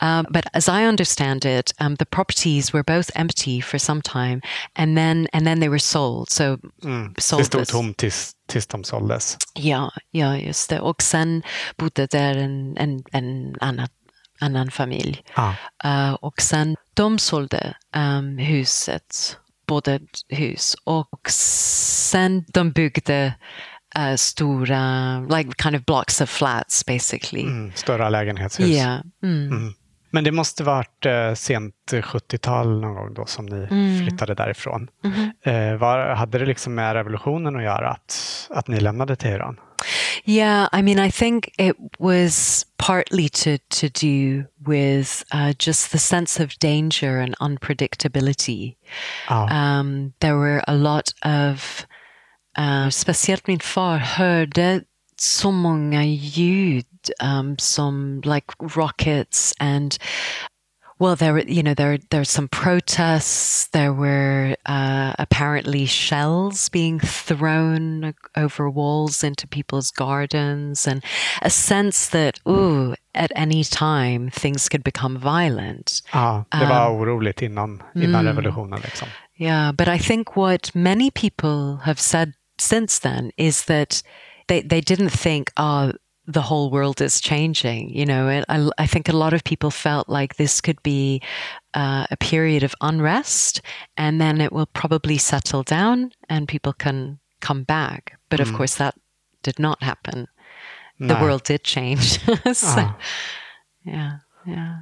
um, 0.00 0.26
but 0.30 0.46
as 0.54 0.68
I 0.68 0.84
understand 0.84 1.44
it, 1.44 1.72
um, 1.80 1.94
the 1.96 2.06
properties 2.06 2.72
were 2.72 2.82
both 2.84 3.10
empty 3.14 3.60
for 3.60 3.78
some 3.78 4.02
time 4.02 4.40
and 4.76 4.96
then, 4.96 5.26
and 5.32 5.46
then 5.46 5.60
they 5.60 5.68
were 5.68 5.78
sold. 5.80 6.30
So 6.30 6.58
Mm. 6.84 7.14
Det 7.14 7.22
sold 7.22 7.44
stod 7.46 7.60
this- 7.60 7.70
tomt 7.72 7.96
tills, 7.98 8.34
tills 8.48 8.66
de 8.66 8.84
såldes. 8.84 9.36
Ja, 9.54 9.90
ja, 10.10 10.36
just 10.36 10.70
det. 10.70 10.80
Och 10.80 11.02
sen 11.02 11.42
bodde 11.76 12.06
där 12.06 12.36
en, 12.36 12.76
en, 12.76 13.02
en 13.12 13.54
annan, 13.60 13.88
annan 14.40 14.70
familj. 14.70 15.22
Ah. 15.34 15.52
Eh, 15.84 16.12
och 16.14 16.42
sen 16.42 16.76
de 16.94 17.18
sålde 17.18 17.74
um, 17.96 18.38
huset, 18.38 19.36
hus. 20.28 20.76
Och 20.84 21.30
sen 21.30 22.44
de 22.48 22.70
byggde 22.72 23.34
eh, 23.96 24.14
stora, 24.14 25.18
like 25.20 25.50
kind 25.62 25.76
of 25.76 25.84
blocks 25.84 26.20
of 26.20 26.30
flats 26.30 26.86
basically. 26.86 27.42
Mm, 27.42 27.72
större 27.74 28.10
lägenhetshus. 28.10 28.66
Ja. 28.68 28.98
Mm. 29.22 29.48
Mm. 29.50 29.72
Men 30.10 30.24
det 30.24 30.32
måste 30.32 30.64
varit 30.64 31.06
eh, 31.06 31.34
sent 31.34 31.74
70-tal 31.92 32.80
någon 32.80 32.94
gång 32.94 33.14
då 33.14 33.26
som 33.26 33.46
ni 33.46 33.66
Mm. 33.70 34.06
flyttade 34.06 34.34
därifrån. 34.34 34.88
Mhm. 35.04 35.32
Eh, 35.42 35.76
var, 35.76 36.14
hade 36.14 36.38
det 36.38 36.46
liksom 36.46 36.74
med 36.74 36.92
revolutionen 36.94 37.56
att 37.56 37.62
göra 37.62 37.90
att, 37.90 38.46
att 38.50 38.68
ni 38.68 38.80
lämnade 38.80 39.16
Teheran? 39.16 39.56
Yeah, 40.30 40.68
I 40.72 40.82
mean, 40.82 40.98
I 40.98 41.08
think 41.08 41.54
it 41.58 41.74
was 41.98 42.66
partly 42.76 43.30
to 43.30 43.56
to 43.70 43.88
do 43.88 44.44
with 44.66 45.24
uh, 45.32 45.54
just 45.58 45.90
the 45.90 45.98
sense 45.98 46.38
of 46.38 46.58
danger 46.58 47.18
and 47.18 47.34
unpredictability. 47.40 48.76
Ja. 49.30 49.46
Um, 49.48 50.12
there 50.20 50.36
were 50.36 50.62
a 50.68 50.74
lot 50.74 51.14
of, 51.22 51.86
uh, 52.58 52.90
speciellt 52.90 53.46
min 53.46 53.60
far 53.60 53.98
hörde 53.98 54.84
så 55.16 55.50
många 55.50 56.04
ljud 56.04 57.10
um, 57.20 57.58
som 57.58 58.20
like 58.24 58.52
rockets 58.76 59.54
and 59.58 59.96
well 60.98 61.16
there 61.16 61.32
were 61.32 61.40
you 61.40 61.62
know 61.62 61.74
there 61.74 61.98
there 62.10 62.20
were 62.20 62.24
some 62.24 62.48
protests 62.48 63.68
there 63.68 63.92
were 63.92 64.56
uh, 64.66 65.14
apparently 65.18 65.86
shells 65.86 66.68
being 66.68 67.00
thrown 67.00 68.14
over 68.36 68.70
walls 68.70 69.24
into 69.24 69.46
people's 69.46 69.90
gardens 69.90 70.86
and 70.86 71.02
a 71.42 71.50
sense 71.50 72.08
that 72.08 72.40
ooh 72.48 72.94
at 73.14 73.32
any 73.34 73.64
time 73.64 74.30
things 74.30 74.68
could 74.68 74.84
become 74.84 75.18
violent 75.18 76.02
ja, 76.12 76.44
det 76.50 76.66
var 76.66 76.90
um, 76.90 77.00
oroligt 77.00 77.42
innan, 77.42 77.82
innan 77.94 78.20
mm. 78.20 78.26
revolutionen. 78.26 78.80
Liksom. 78.80 79.08
Yeah, 79.34 79.72
but 79.72 79.88
I 79.88 79.98
think 79.98 80.36
what 80.36 80.74
many 80.74 81.10
people 81.10 81.78
have 81.84 82.00
said 82.00 82.32
since 82.58 82.98
then 82.98 83.30
is 83.36 83.64
that 83.64 84.02
they, 84.48 84.62
they 84.62 84.80
didn't 84.80 85.10
think, 85.10 85.52
oh, 85.56 85.92
the 86.32 86.42
whole 86.42 86.70
world 86.70 87.00
is 87.00 87.20
changing. 87.20 87.90
You 87.90 88.04
know, 88.06 88.28
and 88.28 88.44
I, 88.48 88.84
I 88.84 88.86
think 88.86 89.08
a 89.08 89.16
lot 89.16 89.32
of 89.32 89.42
people 89.42 89.70
felt 89.70 90.08
like 90.08 90.36
this 90.36 90.60
could 90.60 90.82
be 90.82 91.22
uh, 91.74 92.06
a 92.10 92.16
period 92.16 92.62
of 92.62 92.74
unrest 92.80 93.62
and 93.96 94.20
then 94.20 94.40
it 94.40 94.52
will 94.52 94.66
probably 94.66 95.18
settle 95.18 95.62
down 95.62 96.10
and 96.28 96.46
people 96.46 96.72
can 96.72 97.18
come 97.40 97.64
back. 97.64 98.18
But 98.28 98.40
of 98.40 98.52
course, 98.52 98.76
that 98.76 98.94
did 99.42 99.58
not 99.58 99.82
happen. 99.82 100.26
The 101.00 101.14
world 101.14 101.44
did 101.44 101.62
change. 101.64 102.20
so, 102.54 102.80
Ja. 102.80 102.94
yeah, 103.84 104.12
yeah. 104.46 104.76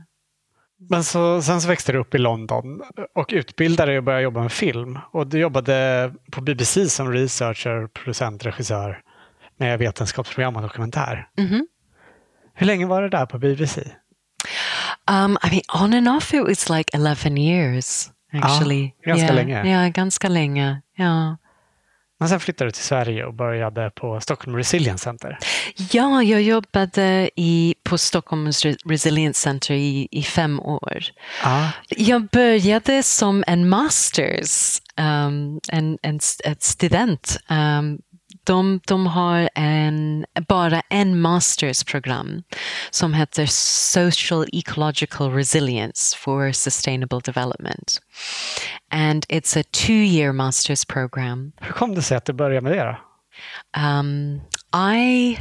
Men 0.89 1.05
så, 1.05 1.43
sen 1.43 1.61
så 1.61 1.69
växte 1.69 1.93
du 1.93 1.99
upp 1.99 2.15
i 2.15 2.19
London 2.19 2.83
och 3.15 3.33
utbildade 3.33 3.91
dig 3.91 3.99
och 3.99 4.05
började 4.05 4.23
jobba 4.23 4.43
med 4.43 4.53
film. 4.53 4.99
Och 5.13 5.27
du 5.27 5.39
jobbade 5.39 6.13
på 6.31 6.41
BBC 6.41 6.89
som 6.89 7.13
researcher, 7.13 7.87
producent, 7.87 8.47
regissör 8.47 9.03
med 9.59 9.79
vetenskapsprogram 9.79 10.57
och 10.57 10.63
dokumentär. 10.63 11.29
Mhm. 11.39 11.67
Hur 12.55 12.67
länge 12.67 12.87
var 12.87 13.03
det 13.03 13.09
där 13.09 13.27
på 13.27 13.39
BBC? 13.39 13.81
Um, 15.11 15.39
I 15.45 15.51
mean, 15.51 15.85
on 15.85 15.95
and 15.95 16.17
off, 16.17 16.35
it 16.35 16.43
was 16.43 16.69
like 16.71 16.97
11 16.97 17.39
years, 17.39 18.11
actually. 18.33 18.93
ganska 19.05 19.25
yeah, 19.25 19.35
länge. 19.35 19.67
Yeah, 19.67 19.89
ganska 19.89 20.29
länge. 20.29 20.83
Yeah. 20.99 21.35
Men 22.19 22.29
sen 22.29 22.41
flyttade 22.41 22.69
du 22.69 22.73
till 22.73 22.83
Sverige 22.85 23.25
och 23.25 23.35
började 23.35 23.91
på 23.91 24.21
Stockholm 24.21 24.57
Resilience 24.57 25.05
Center. 25.05 25.39
Ja, 25.91 26.23
jag 26.23 26.43
jobbade 26.43 27.31
i, 27.37 27.75
på 27.85 27.99
Stockholms 27.99 28.65
Re- 28.65 28.77
Resilience 28.89 29.41
Center 29.41 29.75
i, 29.75 30.09
i 30.11 30.23
fem 30.23 30.61
år. 30.61 30.99
Ja. 31.43 31.71
Jag 31.89 32.27
började 32.27 33.03
som 33.03 33.45
en 33.47 33.69
masters, 33.69 34.81
um, 34.97 35.61
en, 35.73 35.99
en, 36.03 36.21
ett 36.45 36.63
student. 36.63 37.37
Um, 37.51 37.99
de, 38.47 38.81
de 38.87 39.07
har 39.07 39.49
en, 39.55 40.27
bara 40.49 40.83
en 40.91 41.21
mastersprogram 41.21 42.43
som 42.91 43.15
heter 43.15 43.47
Social 43.47 44.47
Ecological 44.53 45.31
Resilience 45.31 46.17
for 46.17 46.53
Sustainable 46.53 47.21
Development. 47.21 48.01
And 48.91 49.27
it's 49.29 49.57
a 49.57 49.63
two-year 49.63 50.33
master's 50.33 50.85
program. 50.85 51.53
Hur 51.61 51.73
kom 51.73 51.95
det 51.95 52.03
sig 52.03 52.17
att 52.17 52.25
du 52.25 52.33
började 52.33 52.61
med 52.61 52.73
det 52.73 52.85
då? 52.85 52.97
Um, 53.81 54.41
I 54.75 55.39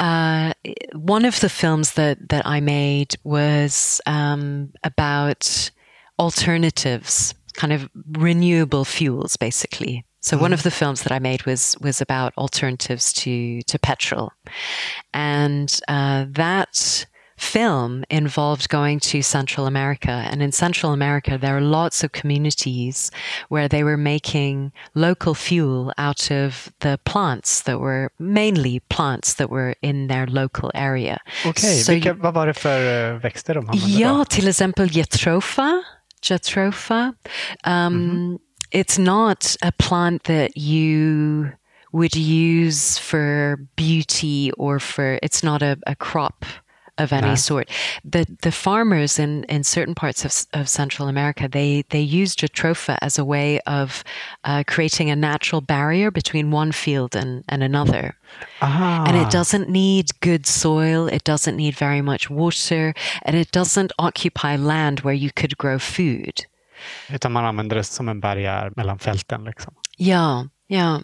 uh, 0.00 0.52
one 0.94 1.28
of 1.28 1.40
the 1.40 1.48
films 1.48 1.92
that 1.92 2.18
that 2.28 2.46
I 2.46 2.60
made 2.60 3.16
was 3.24 4.00
um, 4.06 4.72
about 4.82 5.70
alternatives, 6.18 7.34
kind 7.54 7.72
of 7.72 7.88
renewable 8.18 8.84
fuels, 8.84 9.36
basically. 9.36 10.04
So 10.28 10.36
one 10.36 10.52
of 10.52 10.62
the 10.62 10.70
films 10.70 11.02
that 11.02 11.12
I 11.12 11.18
made 11.18 11.46
was 11.46 11.76
was 11.80 12.02
about 12.02 12.32
alternatives 12.36 13.12
to 13.14 13.62
to 13.62 13.78
petrol, 13.78 14.32
and 15.14 15.80
uh, 15.88 16.26
that 16.32 17.06
film 17.38 18.04
involved 18.10 18.68
going 18.68 19.00
to 19.00 19.22
Central 19.22 19.66
America. 19.66 20.10
And 20.30 20.42
in 20.42 20.52
Central 20.52 20.92
America, 20.92 21.38
there 21.38 21.56
are 21.56 21.60
lots 21.60 22.04
of 22.04 22.10
communities 22.12 23.10
where 23.48 23.68
they 23.68 23.84
were 23.84 23.96
making 23.96 24.72
local 24.94 25.34
fuel 25.34 25.92
out 25.96 26.30
of 26.30 26.72
the 26.80 26.98
plants 27.04 27.62
that 27.62 27.78
were 27.78 28.10
mainly 28.18 28.80
plants 28.88 29.34
that 29.34 29.48
were 29.48 29.74
in 29.80 30.08
their 30.08 30.26
local 30.26 30.70
area. 30.74 31.18
Okej, 31.46 31.82
Så 31.84 31.92
vilka, 31.92 32.14
vad 32.14 32.34
var 32.34 32.46
det 32.46 32.54
för 32.54 33.12
eh, 33.14 33.20
växter 33.20 33.54
de 33.54 33.68
använde 33.70 33.98
Ja, 33.98 34.08
då? 34.18 34.24
till 34.24 34.48
exempel 34.48 34.96
Jatropha. 34.96 35.82
Jatropha. 36.22 37.12
Um, 37.66 38.38
It's 38.70 38.98
not 38.98 39.56
a 39.62 39.72
plant 39.72 40.24
that 40.24 40.56
you 40.56 41.52
would 41.92 42.14
use 42.14 42.98
for 42.98 43.58
beauty 43.76 44.52
or 44.52 44.78
for, 44.78 45.18
it's 45.22 45.42
not 45.42 45.62
a, 45.62 45.78
a 45.86 45.96
crop 45.96 46.44
of 46.98 47.12
any 47.12 47.36
sort. 47.36 47.70
The 48.04 48.26
the 48.42 48.52
farmers 48.52 49.18
in, 49.18 49.44
in 49.44 49.62
certain 49.64 49.94
parts 49.94 50.24
of, 50.24 50.60
of 50.60 50.68
Central 50.68 51.08
America, 51.08 51.48
they, 51.48 51.84
they 51.90 52.00
use 52.00 52.34
Jatropha 52.34 52.98
as 53.00 53.18
a 53.18 53.24
way 53.24 53.60
of 53.60 54.04
uh, 54.44 54.64
creating 54.66 55.08
a 55.10 55.16
natural 55.16 55.60
barrier 55.60 56.10
between 56.10 56.50
one 56.50 56.72
field 56.72 57.14
and, 57.14 57.44
and 57.48 57.62
another. 57.62 58.16
Aha. 58.60 59.04
And 59.06 59.16
it 59.16 59.30
doesn't 59.30 59.68
need 59.68 60.10
good 60.20 60.46
soil, 60.46 61.06
it 61.06 61.24
doesn't 61.24 61.56
need 61.56 61.76
very 61.76 62.02
much 62.02 62.28
water, 62.28 62.94
and 63.22 63.36
it 63.36 63.52
doesn't 63.52 63.92
occupy 63.98 64.56
land 64.56 65.00
where 65.00 65.14
you 65.14 65.30
could 65.30 65.56
grow 65.56 65.78
food. 65.78 66.46
Utan 67.10 67.32
man 67.32 67.44
använder 67.44 67.76
det 67.76 67.84
som 67.84 68.08
en 68.08 68.20
barriär 68.20 68.72
mellan 68.76 68.98
fälten. 68.98 69.44
Liksom. 69.44 69.74
Yeah, 69.98 70.44
yeah. 70.68 71.00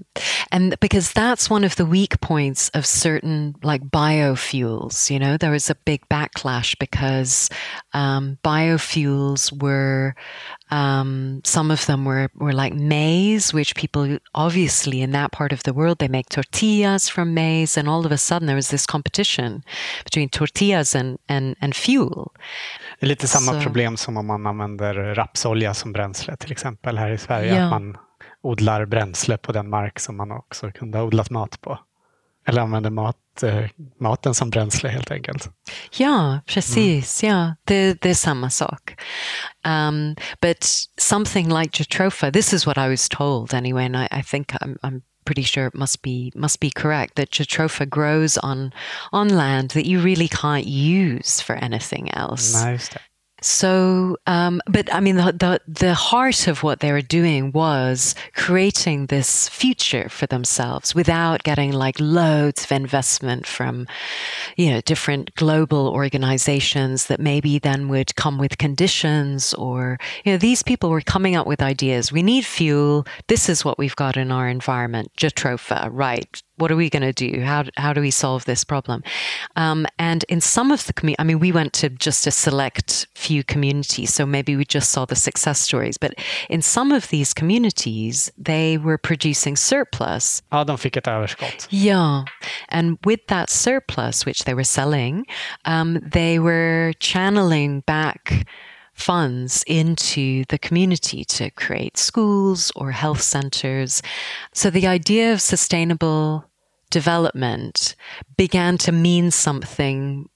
And 0.52 0.78
because 0.78 1.12
that's 1.12 1.50
one 1.50 1.64
of 1.64 1.74
the 1.74 1.84
weak 1.84 2.20
points 2.20 2.68
of 2.74 2.86
certain 2.86 3.56
like 3.64 3.82
biofuels, 3.82 5.10
you 5.10 5.18
know, 5.18 5.36
there 5.36 5.50
was 5.50 5.68
a 5.68 5.74
big 5.74 6.08
backlash 6.08 6.78
because 6.78 7.50
um, 7.92 8.38
biofuels 8.44 9.50
were, 9.60 10.14
um, 10.70 11.40
some 11.44 11.72
of 11.72 11.86
them 11.86 12.04
were, 12.04 12.30
were 12.36 12.52
like 12.52 12.72
maize, 12.72 13.52
which 13.52 13.74
people 13.74 14.18
obviously 14.34 15.02
in 15.02 15.10
that 15.10 15.32
part 15.32 15.52
of 15.52 15.64
the 15.64 15.72
world, 15.72 15.98
they 15.98 16.08
make 16.08 16.28
tortillas 16.28 17.08
from 17.08 17.34
maize. 17.34 17.76
And 17.76 17.88
all 17.88 18.06
of 18.06 18.12
a 18.12 18.18
sudden 18.18 18.46
there 18.46 18.54
was 18.54 18.68
this 18.68 18.86
competition 18.86 19.64
between 20.04 20.28
tortillas 20.28 20.94
and, 20.94 21.18
and, 21.28 21.56
and 21.60 21.74
fuel. 21.74 22.32
Det 23.04 23.06
är 23.06 23.10
lite 23.10 23.28
samma 23.28 23.52
Så- 23.52 23.60
problem 23.60 23.96
som 23.96 24.16
om 24.16 24.26
man 24.26 24.46
använder 24.46 24.94
rapsolja 25.14 25.74
som 25.74 25.92
bränsle 25.92 26.36
till 26.36 26.52
exempel 26.52 26.98
här 26.98 27.10
i 27.10 27.18
Sverige. 27.18 27.54
Ja. 27.54 27.64
Att 27.64 27.70
man 27.70 27.96
odlar 28.42 28.84
bränsle 28.86 29.36
på 29.36 29.52
den 29.52 29.70
mark 29.70 29.98
som 30.00 30.16
man 30.16 30.30
också 30.32 30.70
kunde 30.70 30.98
ha 30.98 31.04
odlat 31.04 31.30
mat 31.30 31.60
på. 31.60 31.78
Eller 32.46 32.62
använder 32.62 32.90
mat, 32.90 33.42
eh, 33.42 33.64
maten 34.00 34.34
som 34.34 34.50
bränsle 34.50 34.88
helt 34.88 35.10
enkelt. 35.10 35.50
Ja, 35.96 36.40
precis. 36.46 37.22
Ja, 37.22 37.54
det, 37.64 38.00
det 38.00 38.10
är 38.10 38.14
samma 38.14 38.50
sak. 38.50 38.94
Um, 39.66 40.16
but 40.40 40.64
something 41.00 41.58
like 41.58 41.82
Jatropha, 41.82 42.32
this 42.32 42.52
is 42.52 42.66
what 42.66 42.78
I 42.78 42.88
was 42.88 43.08
told 43.08 43.54
anyway, 43.54 43.84
and 43.86 43.96
I, 43.96 44.20
I 44.20 44.22
think 44.22 44.52
I'm, 44.54 44.78
I'm 44.82 45.00
pretty 45.24 45.42
sure 45.42 45.66
it 45.66 45.74
must 45.74 46.02
be 46.02 46.32
must 46.34 46.60
be 46.60 46.70
correct 46.70 47.16
that 47.16 47.30
jatropha 47.30 47.88
grows 47.88 48.38
on 48.38 48.72
on 49.12 49.28
land 49.28 49.70
that 49.70 49.86
you 49.86 50.00
really 50.00 50.28
can't 50.28 50.66
use 50.66 51.40
for 51.40 51.56
anything 51.56 52.12
else. 52.14 52.52
Det. 52.52 53.13
So, 53.44 54.16
um, 54.26 54.62
but 54.66 54.92
I 54.92 55.00
mean, 55.00 55.16
the, 55.16 55.32
the 55.32 55.60
the 55.66 55.92
heart 55.92 56.48
of 56.48 56.62
what 56.62 56.80
they 56.80 56.92
were 56.92 57.02
doing 57.02 57.52
was 57.52 58.14
creating 58.34 59.06
this 59.06 59.50
future 59.50 60.08
for 60.08 60.26
themselves 60.26 60.94
without 60.94 61.42
getting 61.42 61.70
like 61.72 62.00
loads 62.00 62.64
of 62.64 62.72
investment 62.72 63.46
from, 63.46 63.86
you 64.56 64.70
know, 64.70 64.80
different 64.80 65.34
global 65.34 65.88
organizations 65.88 67.06
that 67.08 67.20
maybe 67.20 67.58
then 67.58 67.88
would 67.88 68.16
come 68.16 68.38
with 68.38 68.56
conditions 68.56 69.52
or, 69.52 69.98
you 70.24 70.32
know, 70.32 70.38
these 70.38 70.62
people 70.62 70.88
were 70.88 71.02
coming 71.02 71.36
up 71.36 71.46
with 71.46 71.60
ideas. 71.60 72.10
We 72.10 72.22
need 72.22 72.46
fuel. 72.46 73.06
This 73.28 73.50
is 73.50 73.62
what 73.62 73.76
we've 73.76 73.96
got 73.96 74.16
in 74.16 74.32
our 74.32 74.48
environment. 74.48 75.12
Jatropha, 75.18 75.90
right? 75.92 76.42
What 76.56 76.70
are 76.70 76.76
we 76.76 76.88
going 76.88 77.02
to 77.02 77.12
do? 77.12 77.40
How, 77.40 77.64
how 77.76 77.92
do 77.92 78.00
we 78.00 78.10
solve 78.10 78.44
this 78.44 78.64
problem? 78.64 79.02
Um, 79.56 79.86
and 79.98 80.24
in 80.28 80.40
some 80.40 80.70
of 80.70 80.86
the 80.86 80.92
community, 80.92 81.20
I 81.20 81.24
mean, 81.24 81.40
we 81.40 81.52
went 81.52 81.72
to 81.74 81.88
just 81.88 82.26
a 82.26 82.30
select 82.30 83.06
few 83.14 83.42
communities, 83.44 84.14
so 84.14 84.26
maybe 84.26 84.56
we 84.56 84.64
just 84.64 84.90
saw 84.90 85.04
the 85.04 85.16
success 85.16 85.60
stories. 85.60 85.98
But 85.98 86.14
in 86.48 86.62
some 86.62 86.92
of 86.92 87.08
these 87.08 87.34
communities, 87.34 88.30
they 88.38 88.78
were 88.78 88.98
producing 88.98 89.56
surplus. 89.56 90.42
Ja, 90.52 90.64
de 90.64 90.76
fick 90.76 90.96
ett 90.96 91.06
överskott. 91.06 91.66
Yeah. 91.70 92.24
And 92.68 92.98
with 93.04 93.26
that 93.28 93.50
surplus, 93.50 94.24
which 94.24 94.44
they 94.44 94.54
were 94.54 94.64
selling, 94.64 95.26
um, 95.64 95.98
they 96.04 96.38
were 96.38 96.92
channeling 97.00 97.80
back 97.80 98.46
funds 98.94 99.64
into 99.66 100.44
the 100.48 100.58
community 100.58 101.24
to 101.24 101.50
create 101.50 101.96
schools 101.96 102.72
or 102.76 102.92
health 102.92 103.20
centers. 103.20 104.02
So 104.52 104.70
the 104.70 104.86
idea 104.86 105.32
of 105.32 105.40
sustainable 105.40 106.44
development 106.90 107.96
began 108.36 108.78
to 108.78 108.92
mean 108.92 109.30
something 109.30 110.28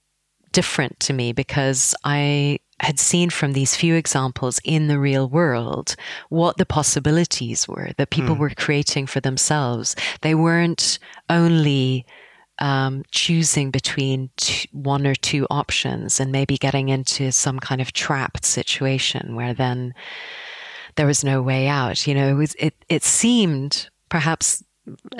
different 0.52 0.98
to 1.00 1.12
me 1.12 1.32
because 1.32 1.94
I 2.04 2.58
had 2.80 2.98
seen 2.98 3.30
from 3.30 3.52
these 3.52 3.76
few 3.76 3.94
examples 3.94 4.60
in 4.64 4.88
the 4.88 4.98
real 4.98 5.28
world 5.28 5.96
what 6.28 6.56
the 6.56 6.66
possibilities 6.66 7.66
were 7.66 7.90
that 7.96 8.10
people 8.10 8.36
mm. 8.36 8.38
were 8.38 8.50
creating 8.50 9.06
for 9.06 9.20
themselves. 9.20 9.96
They 10.22 10.34
weren't 10.34 10.98
only 11.28 12.06
um, 12.60 13.04
choosing 13.10 13.70
between 13.70 14.30
one 14.72 15.06
or 15.06 15.14
two 15.14 15.46
options 15.50 16.20
and 16.20 16.32
maybe 16.32 16.58
getting 16.58 16.88
into 16.88 17.30
some 17.32 17.58
kind 17.58 17.80
of 17.80 17.92
trapped 17.92 18.44
situation 18.44 19.34
where 19.36 19.54
then 19.54 19.94
there 20.96 21.06
was 21.06 21.22
no 21.22 21.40
way 21.40 21.68
out. 21.68 22.06
You 22.06 22.14
know, 22.14 22.40
it, 22.40 22.54
it, 22.58 22.74
it 22.88 23.02
seemed 23.04 23.88
perhaps 24.08 24.64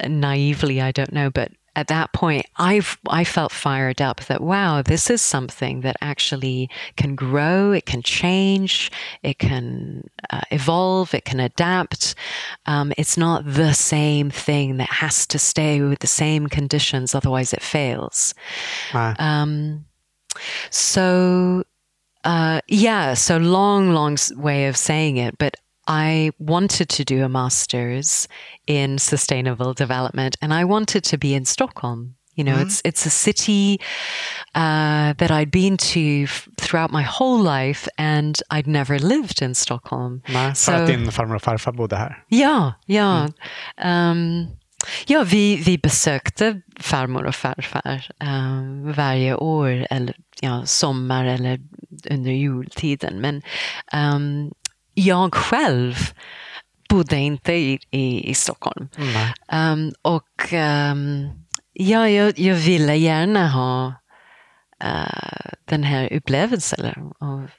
naively, 0.06 0.80
I 0.80 0.92
don't 0.92 1.12
know, 1.12 1.30
but 1.30 1.52
at 1.78 1.86
that 1.86 2.12
point, 2.12 2.44
I've 2.56 2.98
I 3.08 3.22
felt 3.22 3.52
fired 3.52 4.02
up 4.02 4.22
that 4.22 4.40
wow, 4.40 4.82
this 4.82 5.08
is 5.08 5.22
something 5.22 5.82
that 5.82 5.94
actually 6.00 6.68
can 6.96 7.14
grow, 7.14 7.70
it 7.70 7.86
can 7.86 8.02
change, 8.02 8.90
it 9.22 9.38
can 9.38 10.10
uh, 10.30 10.40
evolve, 10.50 11.14
it 11.14 11.24
can 11.24 11.38
adapt. 11.38 12.16
Um, 12.66 12.92
it's 12.98 13.16
not 13.16 13.44
the 13.44 13.74
same 13.74 14.28
thing 14.28 14.78
that 14.78 14.88
has 14.88 15.24
to 15.28 15.38
stay 15.38 15.80
with 15.80 16.00
the 16.00 16.08
same 16.08 16.48
conditions, 16.48 17.14
otherwise 17.14 17.52
it 17.52 17.62
fails. 17.62 18.34
Wow. 18.92 19.14
Um, 19.20 19.84
so 20.70 21.62
uh, 22.24 22.60
yeah, 22.66 23.14
so 23.14 23.36
long, 23.36 23.92
long 23.92 24.16
way 24.34 24.66
of 24.66 24.76
saying 24.76 25.16
it, 25.16 25.38
but 25.38 25.56
I 25.88 26.30
wanted 26.38 26.88
to 26.90 27.04
do 27.04 27.24
a 27.24 27.28
master's 27.28 28.28
in 28.66 28.98
sustainable 28.98 29.72
development 29.74 30.36
and 30.42 30.52
I 30.52 30.64
wanted 30.64 31.04
to 31.04 31.18
be 31.18 31.34
in 31.34 31.44
Stockholm. 31.44 32.14
You 32.34 32.44
know, 32.44 32.52
mm-hmm. 32.52 32.68
it's 32.68 32.80
it's 32.84 33.06
a 33.06 33.10
city 33.10 33.80
uh, 34.54 35.12
that 35.14 35.30
I'd 35.30 35.50
been 35.50 35.76
to 35.76 36.22
f- 36.22 36.48
throughout 36.56 36.92
my 36.92 37.02
whole 37.02 37.42
life 37.42 37.88
and 37.98 38.40
I'd 38.50 38.68
never 38.68 38.98
lived 38.98 39.42
in 39.42 39.54
Stockholm. 39.54 40.22
Nej, 40.28 40.54
för 40.54 40.72
att 40.72 40.86
din 40.86 41.12
farmor 41.12 41.34
och 41.34 41.42
farfar 41.42 41.72
bodde 41.72 41.96
här? 41.96 42.24
Ja, 42.28 42.72
ja. 42.86 43.28
Mm. 43.76 44.10
Um, 44.10 44.46
ja, 45.06 45.24
vi, 45.24 45.56
vi 45.56 45.78
besökte 45.78 46.60
farmor 46.80 47.24
och 47.24 47.34
farfar 47.34 48.10
um, 48.20 48.92
varje 48.92 49.34
år, 49.34 49.86
eller 49.90 50.16
ja, 50.40 50.66
sommar 50.66 51.24
eller 51.24 51.60
under 52.10 52.30
jultiden. 52.30 53.20
Men 53.20 53.42
um, 53.92 54.52
jag 54.98 55.34
själv 55.34 55.94
bodde 56.88 57.16
inte 57.16 57.52
i, 57.52 57.78
i, 57.90 58.30
i 58.30 58.34
Stockholm. 58.34 58.88
Mm. 58.98 59.82
Um, 59.82 59.92
och 60.02 60.52
um, 60.52 61.30
ja, 61.72 62.08
jag, 62.08 62.38
jag 62.38 62.54
ville 62.54 62.94
gärna 62.94 63.48
ha 63.48 63.86
uh, 64.84 65.50
den 65.64 65.82
här 65.82 66.12
upplevelsen 66.12 67.12
av 67.20 67.50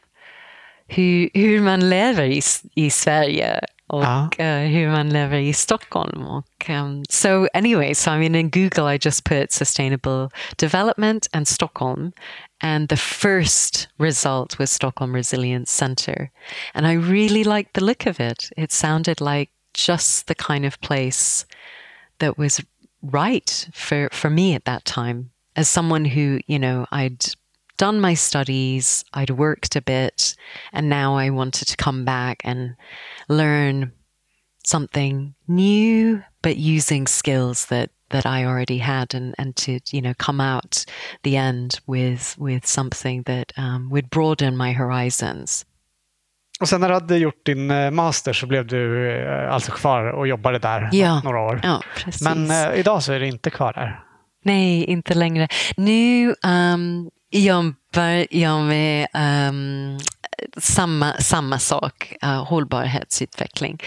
hur, 0.88 1.30
hur 1.34 1.62
man 1.62 1.90
lever 1.90 2.24
i, 2.24 2.42
i 2.76 2.90
Sverige 2.90 3.62
och 3.90 4.04
ja. 4.04 4.30
uh, 4.40 4.68
hur 4.68 4.90
man 4.90 5.10
lever 5.10 5.38
i 5.38 5.54
Stockholm. 5.54 6.24
Och, 6.28 6.70
um, 6.70 7.04
so 7.10 7.48
anyway, 7.54 7.94
so 7.94 8.12
I 8.12 8.20
mean 8.20 8.36
in 8.36 8.50
Google 8.50 8.96
I 8.96 9.00
just 9.06 9.24
put 9.24 9.52
sustainable 9.52 10.30
development 10.58 11.28
and 11.34 11.48
Stockholm 11.48 12.12
and 12.62 12.90
the 12.90 12.98
first 12.98 13.88
result 13.98 14.60
was 14.60 14.70
Stockholm 14.70 15.14
Resilience 15.14 15.72
Center. 15.72 16.32
And 16.74 16.86
I 16.86 16.94
really 16.94 17.44
liked 17.44 17.74
the 17.74 17.84
look 17.84 18.06
of 18.06 18.20
it. 18.20 18.50
It 18.58 18.72
sounded 18.72 19.22
like 19.22 19.50
just 19.74 20.28
the 20.28 20.36
kind 20.36 20.66
of 20.66 20.82
place 20.82 21.46
that 22.20 22.38
was 22.38 22.62
right 23.02 23.68
for, 23.74 24.10
for 24.12 24.30
me 24.30 24.56
at 24.56 24.66
that 24.66 24.84
time. 24.84 25.32
As 25.56 25.70
someone 25.70 26.06
who, 26.06 26.40
you 26.48 26.60
know, 26.60 26.86
I'd 26.92 27.26
done 27.80 28.00
my 28.00 28.14
studies, 28.14 29.04
I'd 29.14 29.32
worked 29.32 29.76
a 29.76 29.82
bit, 29.82 30.36
and 30.72 30.90
now 30.90 31.16
I 31.16 31.32
wanted 31.32 31.68
to 31.70 31.84
come 31.84 32.06
back 32.06 32.42
and 32.44 32.76
learn 33.28 33.92
something 34.64 35.34
new, 35.48 36.22
but 36.42 36.58
using 36.58 37.08
skills 37.08 37.66
that 37.68 37.90
that 38.10 38.26
I 38.26 38.46
already 38.46 38.80
had 38.80 39.14
and, 39.14 39.36
and 39.38 39.56
to, 39.56 39.80
you 39.92 40.02
know, 40.02 40.14
come 40.18 40.42
out 40.42 40.86
the 41.24 41.38
end 41.38 41.80
with, 41.86 42.36
with 42.40 42.66
something 42.66 43.24
that 43.24 43.54
um, 43.56 43.90
would 43.92 44.10
broaden 44.10 44.58
my 44.58 44.74
horizons. 44.74 45.66
Och 46.60 46.70
sen 46.70 46.82
när 46.82 46.88
du 46.88 46.94
hade 46.94 47.18
gjort 47.18 47.46
din 47.46 47.72
eh, 47.72 47.92
master 47.92 48.34
så 48.34 48.48
blev 48.48 48.68
du 48.68 49.12
eh, 49.12 49.54
alltså 49.54 49.72
kvar 49.72 50.04
och 50.06 50.28
jobbade 50.28 50.60
där 50.60 50.90
ja. 50.92 51.22
några 51.24 51.40
år. 51.40 51.60
Ja. 51.64 51.82
Men 52.22 52.52
eh, 52.52 52.80
idag 52.80 53.04
så 53.04 53.14
är 53.14 53.20
du 53.20 53.28
inte 53.28 53.50
kvar 53.50 53.74
där? 53.74 54.04
Nej, 54.44 54.84
inte 54.84 55.14
längre. 55.14 55.48
Nu 55.78 56.36
um, 56.44 57.10
jobbar 57.32 58.36
jag 58.36 58.64
med 58.64 59.08
um, 59.50 60.00
samma, 60.58 61.14
samma 61.14 61.60
sak, 61.60 62.14
uh, 62.24 62.44
hållbarhetsutveckling, 62.44 63.78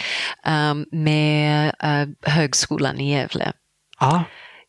um, 0.47 0.87
med 0.93 1.75
uh, 1.85 2.31
Högskolan 2.31 3.01
i 3.01 3.11
Gävle. 3.11 3.53
Ja. 4.01 4.25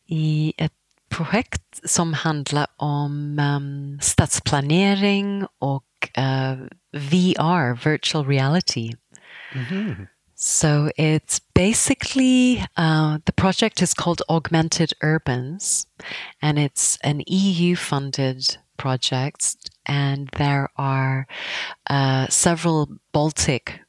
I 0.08 0.54
ett 0.58 0.72
projekt 1.10 1.80
som 1.90 2.14
handlar 2.14 2.68
om 2.78 3.40
um, 3.40 4.00
stadsplanering 4.02 5.46
och 5.60 5.84
uh, 6.18 6.68
VR, 6.92 7.90
virtual 7.90 8.28
reality. 8.28 8.94
Mm-hmm. 9.54 10.06
So 10.36 10.92
it's 10.98 11.40
basically 11.54 12.66
uh, 12.78 13.20
the 13.26 13.32
project 13.32 13.82
is 13.82 13.94
called 13.94 14.22
Augmented 14.28 14.94
Urbans, 15.02 15.88
and 16.42 16.60
it's 16.60 16.98
an 17.04 17.22
EU 17.28 17.76
funded 17.76 18.58
project, 18.78 19.56
and 19.86 20.30
there 20.38 20.70
are 20.78 21.28
uh, 21.90 22.28
several 22.28 22.90
Baltic 23.12 23.80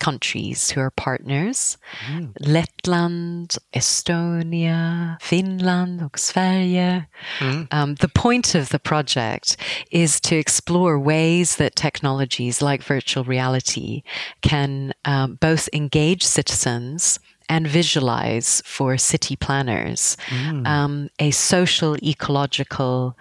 countries 0.00 0.70
who 0.70 0.80
are 0.80 0.90
partners. 0.90 1.78
Mm. 2.10 2.32
Lettland, 2.40 3.58
Estonia, 3.72 5.16
Finland, 5.20 6.02
och 6.02 6.18
Sverige. 6.18 7.06
Mm. 7.38 7.68
Um, 7.70 7.94
the 7.96 8.08
point 8.08 8.54
of 8.54 8.68
the 8.68 8.78
project 8.78 9.56
is 9.90 10.20
to 10.20 10.36
explore 10.36 10.98
ways 10.98 11.56
that 11.56 11.76
technologies 11.76 12.62
like 12.62 12.82
virtual 12.82 13.24
reality 13.24 14.02
can 14.42 14.92
um, 15.04 15.38
both 15.40 15.68
engage 15.72 16.22
citizens 16.22 17.18
and 17.48 17.66
visualize 17.66 18.62
for 18.64 18.98
city 18.98 19.36
planners 19.36 20.16
mm. 20.26 20.66
um, 20.66 21.08
a 21.20 21.30
social 21.30 21.96
ecological 22.02 23.16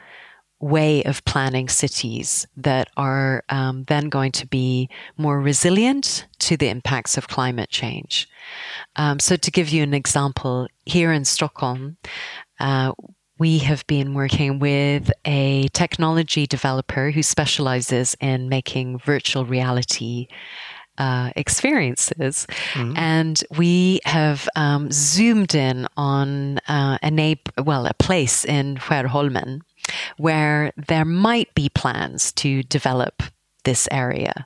way 0.66 1.04
of 1.04 1.24
planning 1.26 1.70
cities 1.70 2.48
that 2.58 2.90
are 2.98 3.44
um, 3.50 3.84
then 3.84 4.10
going 4.10 4.32
to 4.32 4.48
be 4.48 4.90
more 5.16 5.40
resilient 5.40 6.26
to 6.40 6.58
the 6.58 6.70
impacts 6.70 7.18
of 7.18 7.28
climate 7.28 7.70
change. 7.70 8.28
Um, 8.96 9.20
so, 9.20 9.36
to 9.36 9.52
give 9.52 9.70
you 9.70 9.84
an 9.84 9.94
example, 9.94 10.68
here 10.86 11.12
in 11.12 11.24
Stockholm, 11.24 11.98
uh, 12.60 12.94
we 13.38 13.60
have 13.60 13.86
been 13.86 14.16
working 14.16 14.58
with 14.58 15.12
a 15.26 15.68
technology 15.74 16.48
developer 16.48 17.12
who 17.12 17.22
specializes 17.22 18.16
in 18.20 18.50
making 18.50 18.98
virtual 18.98 19.46
reality 19.46 20.28
uh, 20.98 21.30
experiences. 21.36 22.48
And 22.96 23.44
we 23.58 24.00
have 24.06 24.48
um, 24.56 24.92
zoomed 24.92 25.54
in 25.54 25.88
on 25.98 26.60
uh, 26.68 26.98
a 27.04 27.12
na- 27.12 27.36
well, 27.64 27.86
a 27.86 27.94
place 27.94 28.46
in 28.46 28.78
Skärholmen 28.78 29.62
where 30.18 30.72
there 30.88 31.06
might 31.06 31.54
be 31.56 31.70
plans 31.70 32.32
to 32.34 32.64
develop 32.64 33.24
this 33.64 33.88
area. 33.92 34.46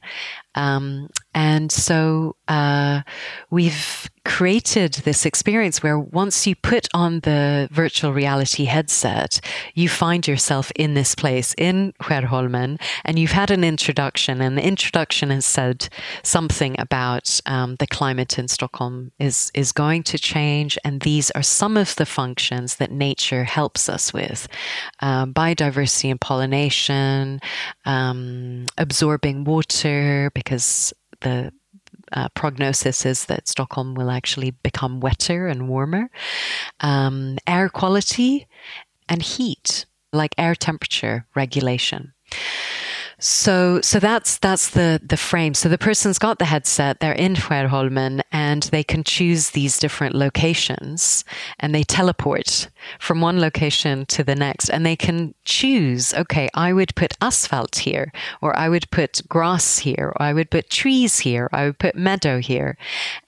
Um, 0.59 1.09
and 1.33 1.71
so 1.71 2.35
uh, 2.49 3.01
we've 3.49 4.09
created 4.25 4.93
this 5.05 5.25
experience 5.25 5.81
where 5.81 5.97
once 5.97 6.45
you 6.45 6.55
put 6.55 6.87
on 6.93 7.21
the 7.21 7.69
virtual 7.71 8.11
reality 8.13 8.65
headset, 8.65 9.39
you 9.73 9.87
find 9.87 10.27
yourself 10.27 10.71
in 10.75 10.93
this 10.93 11.15
place 11.15 11.55
in 11.57 11.93
Skärholmen, 12.01 12.79
and 13.05 13.17
you've 13.17 13.31
had 13.31 13.51
an 13.51 13.63
introduction, 13.63 14.41
and 14.41 14.57
the 14.57 14.65
introduction 14.65 15.29
has 15.29 15.45
said 15.45 15.87
something 16.23 16.75
about 16.77 17.39
um, 17.45 17.75
the 17.77 17.87
climate 17.87 18.37
in 18.37 18.47
Stockholm 18.47 19.11
is 19.17 19.51
is 19.53 19.71
going 19.71 20.03
to 20.03 20.17
change, 20.19 20.77
and 20.83 21.01
these 21.01 21.31
are 21.31 21.43
some 21.43 21.77
of 21.77 21.95
the 21.95 22.05
functions 22.05 22.75
that 22.75 22.91
nature 22.91 23.45
helps 23.45 23.87
us 23.87 24.13
with: 24.13 24.47
um, 24.99 25.33
biodiversity 25.33 26.11
and 26.11 26.21
pollination, 26.21 27.39
um, 27.85 28.65
absorbing 28.77 29.43
water 29.43 30.31
because 30.49 30.91
the 31.21 31.53
uh, 32.11 32.27
prognosis 32.29 33.05
is 33.05 33.25
that 33.25 33.47
Stockholm 33.47 33.93
will 33.93 34.09
actually 34.09 34.49
become 34.49 34.99
wetter 34.99 35.47
and 35.47 35.69
warmer, 35.69 36.09
um, 36.79 37.37
air 37.45 37.69
quality, 37.69 38.47
and 39.07 39.21
heat, 39.21 39.85
like 40.11 40.33
air 40.39 40.55
temperature 40.55 41.27
regulation. 41.35 42.13
So, 43.19 43.79
so 43.81 43.99
that's 43.99 44.39
that's 44.39 44.71
the 44.71 44.99
the 45.07 45.17
frame. 45.17 45.53
So 45.53 45.69
the 45.69 45.77
person's 45.77 46.17
got 46.17 46.39
the 46.39 46.45
headset. 46.45 46.99
They're 46.99 47.11
in 47.11 47.35
Skärholmen, 47.35 48.21
and 48.31 48.63
they 48.63 48.83
can 48.83 49.03
choose 49.03 49.51
these 49.51 49.77
different 49.77 50.15
locations, 50.15 51.23
and 51.59 51.75
they 51.75 51.83
teleport 51.83 52.69
from 52.99 53.21
one 53.21 53.39
location 53.39 54.05
to 54.07 54.23
the 54.23 54.35
next, 54.35 54.69
and 54.69 54.85
they 54.85 54.95
can 54.95 55.33
choose. 55.45 56.13
Okay, 56.13 56.49
I 56.53 56.73
would 56.73 56.95
put 56.95 57.13
asphalt 57.21 57.77
here, 57.77 58.11
or 58.41 58.57
I 58.57 58.69
would 58.69 58.89
put 58.91 59.21
grass 59.27 59.79
here, 59.79 60.13
or 60.15 60.21
I 60.21 60.33
would 60.33 60.49
put 60.49 60.69
trees 60.69 61.19
here, 61.19 61.49
I 61.51 61.65
would 61.65 61.79
put 61.79 61.95
meadow 61.95 62.39
here, 62.39 62.77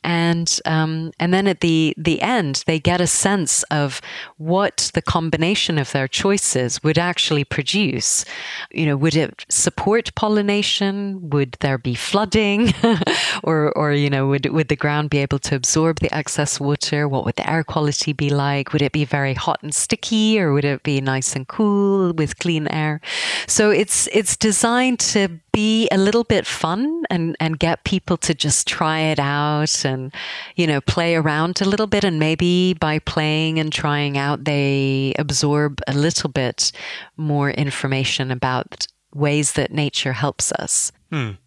and 0.03 0.59
um, 0.65 1.11
and 1.19 1.33
then 1.33 1.47
at 1.47 1.61
the 1.61 1.93
the 1.97 2.21
end, 2.21 2.63
they 2.65 2.79
get 2.79 3.01
a 3.01 3.07
sense 3.07 3.63
of 3.63 4.01
what 4.37 4.91
the 4.93 5.01
combination 5.01 5.77
of 5.77 5.91
their 5.91 6.07
choices 6.07 6.83
would 6.83 6.97
actually 6.97 7.43
produce. 7.43 8.25
You 8.71 8.85
know, 8.87 8.97
would 8.97 9.15
it 9.15 9.45
support 9.49 9.81
support 9.81 10.15
pollination? 10.15 11.29
Would 11.31 11.57
there 11.59 11.77
be 11.77 11.95
flooding, 11.95 12.73
or 13.43 13.71
or 13.77 13.93
you 13.93 14.09
know 14.09 14.27
would 14.27 14.45
would 14.45 14.67
the 14.67 14.75
ground 14.75 15.09
be 15.09 15.17
able 15.17 15.39
to 15.39 15.55
absorb 15.55 15.99
the 15.99 16.13
excess 16.13 16.59
water? 16.59 17.07
What 17.07 17.25
would 17.25 17.35
the 17.35 17.49
air 17.49 17.63
quality 17.63 18.13
be 18.13 18.29
like? 18.29 18.71
Would 18.71 18.81
it 18.81 18.91
be 18.91 19.05
very 19.05 19.33
hot 19.41 19.63
and 19.63 19.73
sticky, 19.73 20.39
or 20.39 20.53
would 20.53 20.65
it 20.65 20.83
be 20.83 21.01
nice 21.01 21.35
and 21.35 21.47
cool 21.47 22.13
with 22.13 22.39
clean 22.39 22.67
air? 22.67 23.01
So 23.47 23.71
it's 23.71 24.07
it's 24.11 24.37
designed 24.37 24.99
to 25.13 25.27
be 25.51 25.87
a 25.91 25.97
little 25.97 26.23
bit 26.23 26.47
fun 26.47 27.03
and 27.09 27.35
and 27.39 27.59
get 27.59 27.83
people 27.83 28.17
to 28.17 28.33
just 28.33 28.67
try 28.67 28.99
it 29.11 29.19
out 29.19 29.85
and 29.85 30.13
you 30.55 30.67
know 30.67 30.81
play 30.81 31.15
around 31.15 31.61
a 31.61 31.65
little 31.65 31.87
bit 31.87 32.03
and 32.03 32.19
maybe 32.19 32.73
by 32.79 32.99
playing 32.99 33.59
and 33.59 33.73
trying 33.73 34.17
out 34.17 34.45
they 34.45 35.13
absorb 35.19 35.81
a 35.87 35.93
little 35.93 36.29
bit 36.29 36.71
more 37.17 37.51
information 37.51 38.31
about 38.31 38.87
ways 39.13 39.53
that 39.53 39.71
nature 39.71 40.13
helps 40.13 40.51
us. 40.51 40.93
Mm. 41.11 41.37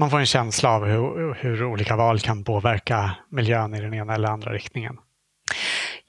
Man 0.00 0.10
får 0.10 0.18
en 0.18 0.26
känsla 0.26 0.70
av 0.70 0.86
hur, 0.86 1.34
hur 1.34 1.64
olika 1.64 1.96
val 1.96 2.20
kan 2.20 2.44
påverka 2.44 3.16
miljön 3.28 3.74
i 3.74 3.80
den 3.80 3.94
ena 3.94 4.14
eller 4.14 4.28
andra 4.28 4.52
riktningen. 4.52 4.96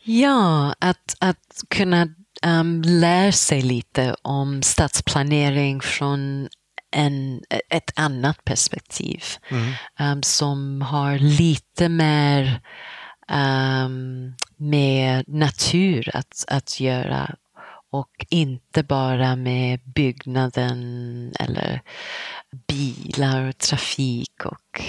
Ja, 0.04 0.76
att, 0.80 1.16
att 1.20 1.64
kunna 1.68 2.08
um, 2.45 2.82
lära 2.82 3.32
sig 3.32 3.62
lite 3.62 4.16
om 4.22 4.62
stadsplanering 4.62 5.82
från 5.82 6.49
en, 6.91 7.41
ett 7.70 7.99
annat 7.99 8.43
perspektiv 8.43 9.24
mm. 9.49 9.74
um, 9.99 10.24
som 10.24 10.82
har 10.82 11.18
lite 11.18 11.89
mer 11.89 12.62
um, 13.32 14.36
med 14.58 15.24
natur 15.28 16.10
att, 16.14 16.45
att 16.47 16.80
göra 16.80 17.36
och 17.91 18.26
inte 18.30 18.84
bara 18.84 19.36
med 19.36 19.80
byggnaden 19.86 21.34
eller 21.39 21.82
bilar 22.68 23.49
och 23.49 23.58
trafik 23.58 24.45
och 24.45 24.82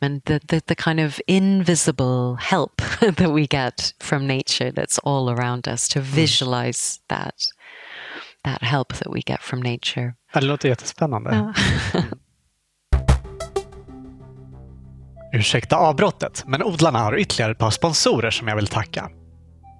Men 0.00 0.20
the, 0.20 0.38
the, 0.38 0.60
the 0.60 0.74
kind 0.74 1.00
of 1.00 1.20
invisible 1.26 2.36
help 2.40 2.76
that 3.00 3.30
we 3.30 3.46
get 3.46 3.94
from 4.00 4.26
nature 4.26 4.72
that's 4.72 4.98
all 4.98 5.30
around 5.30 5.68
us 5.68 5.88
to 5.88 5.98
mm. 5.98 6.02
visualize 6.02 7.00
that, 7.08 7.34
that 8.44 8.62
help 8.62 8.94
that 8.94 9.14
we 9.14 9.20
get 9.26 9.42
from 9.42 9.60
nature. 9.60 10.14
Det 10.32 10.40
låter 10.40 10.68
jättespännande. 10.68 11.30
Ja. 11.34 11.54
Ursäkta 15.32 15.76
avbrottet, 15.76 16.44
men 16.46 16.62
odlarna 16.62 16.98
har 16.98 17.18
ytterligare 17.18 17.52
ett 17.52 17.58
par 17.58 17.70
sponsorer 17.70 18.30
som 18.30 18.48
jag 18.48 18.56
vill 18.56 18.66
tacka. 18.66 19.10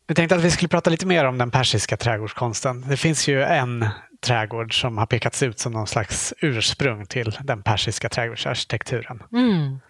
Vi 0.08 0.14
tänkte 0.14 0.36
att 0.36 0.42
vi 0.42 0.50
skulle 0.50 0.68
prata 0.68 0.90
lite 0.90 1.06
mer 1.06 1.24
om 1.24 1.38
den 1.38 1.50
persiska 1.50 1.96
trädgårdskonsten. 1.96 2.84
Det 2.88 2.96
finns 2.96 3.28
ju 3.28 3.42
en 3.42 3.86
trädgård 4.26 4.80
som 4.80 4.98
har 4.98 5.06
pekats 5.06 5.42
ut 5.42 5.58
som 5.58 5.72
någon 5.72 5.86
slags 5.86 6.34
ursprung 6.40 7.06
till 7.06 7.38
den 7.44 7.62
persiska 7.62 8.08
trädgårdsarkitekturen. 8.08 9.22
Mm. 9.32 9.80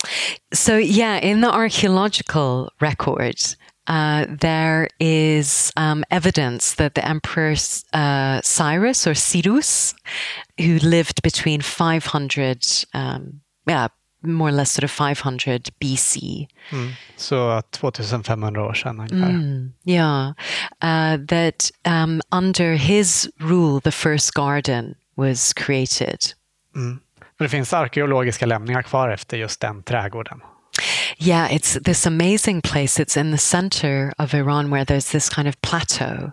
So 0.55 0.73
yeah, 0.73 1.25
in 1.25 1.43
the 1.43 1.49
archaeological 1.49 2.71
records 2.81 3.57
uh, 3.89 4.27
there 4.41 4.89
is 4.99 5.73
um, 5.77 6.05
evidence 6.11 6.75
that 6.75 6.95
the 6.95 7.05
emperor 7.05 7.55
uh, 7.93 8.41
Cyrus 8.43 9.07
or 9.07 9.15
Cyrus, 9.15 9.95
who 10.59 10.79
lived 10.79 11.23
between 11.23 11.61
500 11.61 12.67
um, 12.95 13.41
yeah, 13.69 13.89
more 14.27 14.49
or 14.49 14.53
less 14.53 14.73
sort 14.73 14.85
of 14.85 14.91
500 14.91 15.69
BC. 15.81 16.47
Mm. 16.71 16.93
Så 17.17 17.63
2500 17.71 18.63
år 18.63 18.75
sedan 18.75 19.01
ungefär. 19.01 19.31
Mm, 19.31 19.73
yeah. 19.85 20.29
Uh, 20.83 21.27
that 21.27 21.71
um, 21.85 22.21
under 22.31 22.77
his 22.77 23.29
rule 23.39 23.81
the 23.81 23.91
first 23.91 24.35
garden 24.35 24.95
was 25.17 25.53
created. 25.53 26.19
Mm. 26.75 27.01
Det 27.39 27.49
finns 27.49 27.73
arkeologiska 27.73 28.47
lämningar 28.47 28.83
kvar 28.83 29.09
efter 29.09 29.37
just 29.37 29.61
den 29.61 29.83
trädgården. 29.83 30.41
Yeah, 31.19 31.49
it's 31.53 31.79
this 31.85 32.07
amazing 32.07 32.61
place. 32.61 32.99
It's 32.99 33.17
in 33.17 33.31
the 33.31 33.39
center 33.39 34.13
of 34.19 34.35
Iran 34.35 34.71
where 34.71 34.85
there's 34.85 35.11
this 35.11 35.29
kind 35.29 35.49
of 35.49 35.61
plateau, 35.63 36.33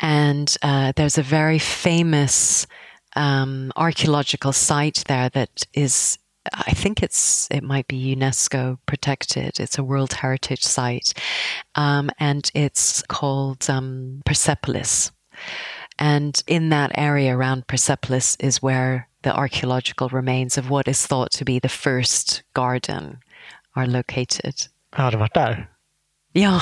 and 0.00 0.56
uh, 0.62 0.92
there's 0.96 1.18
a 1.18 1.22
very 1.22 1.58
famous 1.58 2.66
um, 3.14 3.72
archaeological 3.76 4.52
site 4.52 5.04
there 5.06 5.28
that 5.30 5.66
is. 5.72 6.18
I 6.52 6.72
think 6.72 7.02
it's 7.02 7.48
it 7.50 7.62
might 7.62 7.88
be 7.88 8.14
UNESCO 8.16 8.78
protected. 8.86 9.58
It's 9.60 9.78
a 9.78 9.84
World 9.84 10.12
Heritage 10.12 10.62
Site, 10.62 11.14
um, 11.74 12.10
and 12.18 12.50
it's 12.54 13.02
called 13.08 13.68
um, 13.70 14.20
Persepolis. 14.24 15.12
And 15.98 16.42
in 16.46 16.70
that 16.70 16.90
area 16.94 17.36
around 17.36 17.66
Persepolis 17.66 18.36
is 18.40 18.62
where 18.62 19.08
the 19.22 19.34
archaeological 19.34 20.08
remains 20.08 20.58
of 20.58 20.68
what 20.70 20.88
is 20.88 21.06
thought 21.06 21.30
to 21.32 21.44
be 21.44 21.58
the 21.60 21.68
first 21.68 22.42
garden 22.54 23.18
are 23.76 23.86
located. 23.86 24.68
Har 24.92 25.10
du 25.10 25.16
varit 25.18 25.34
där? 25.34 25.70
Ja, 26.32 26.60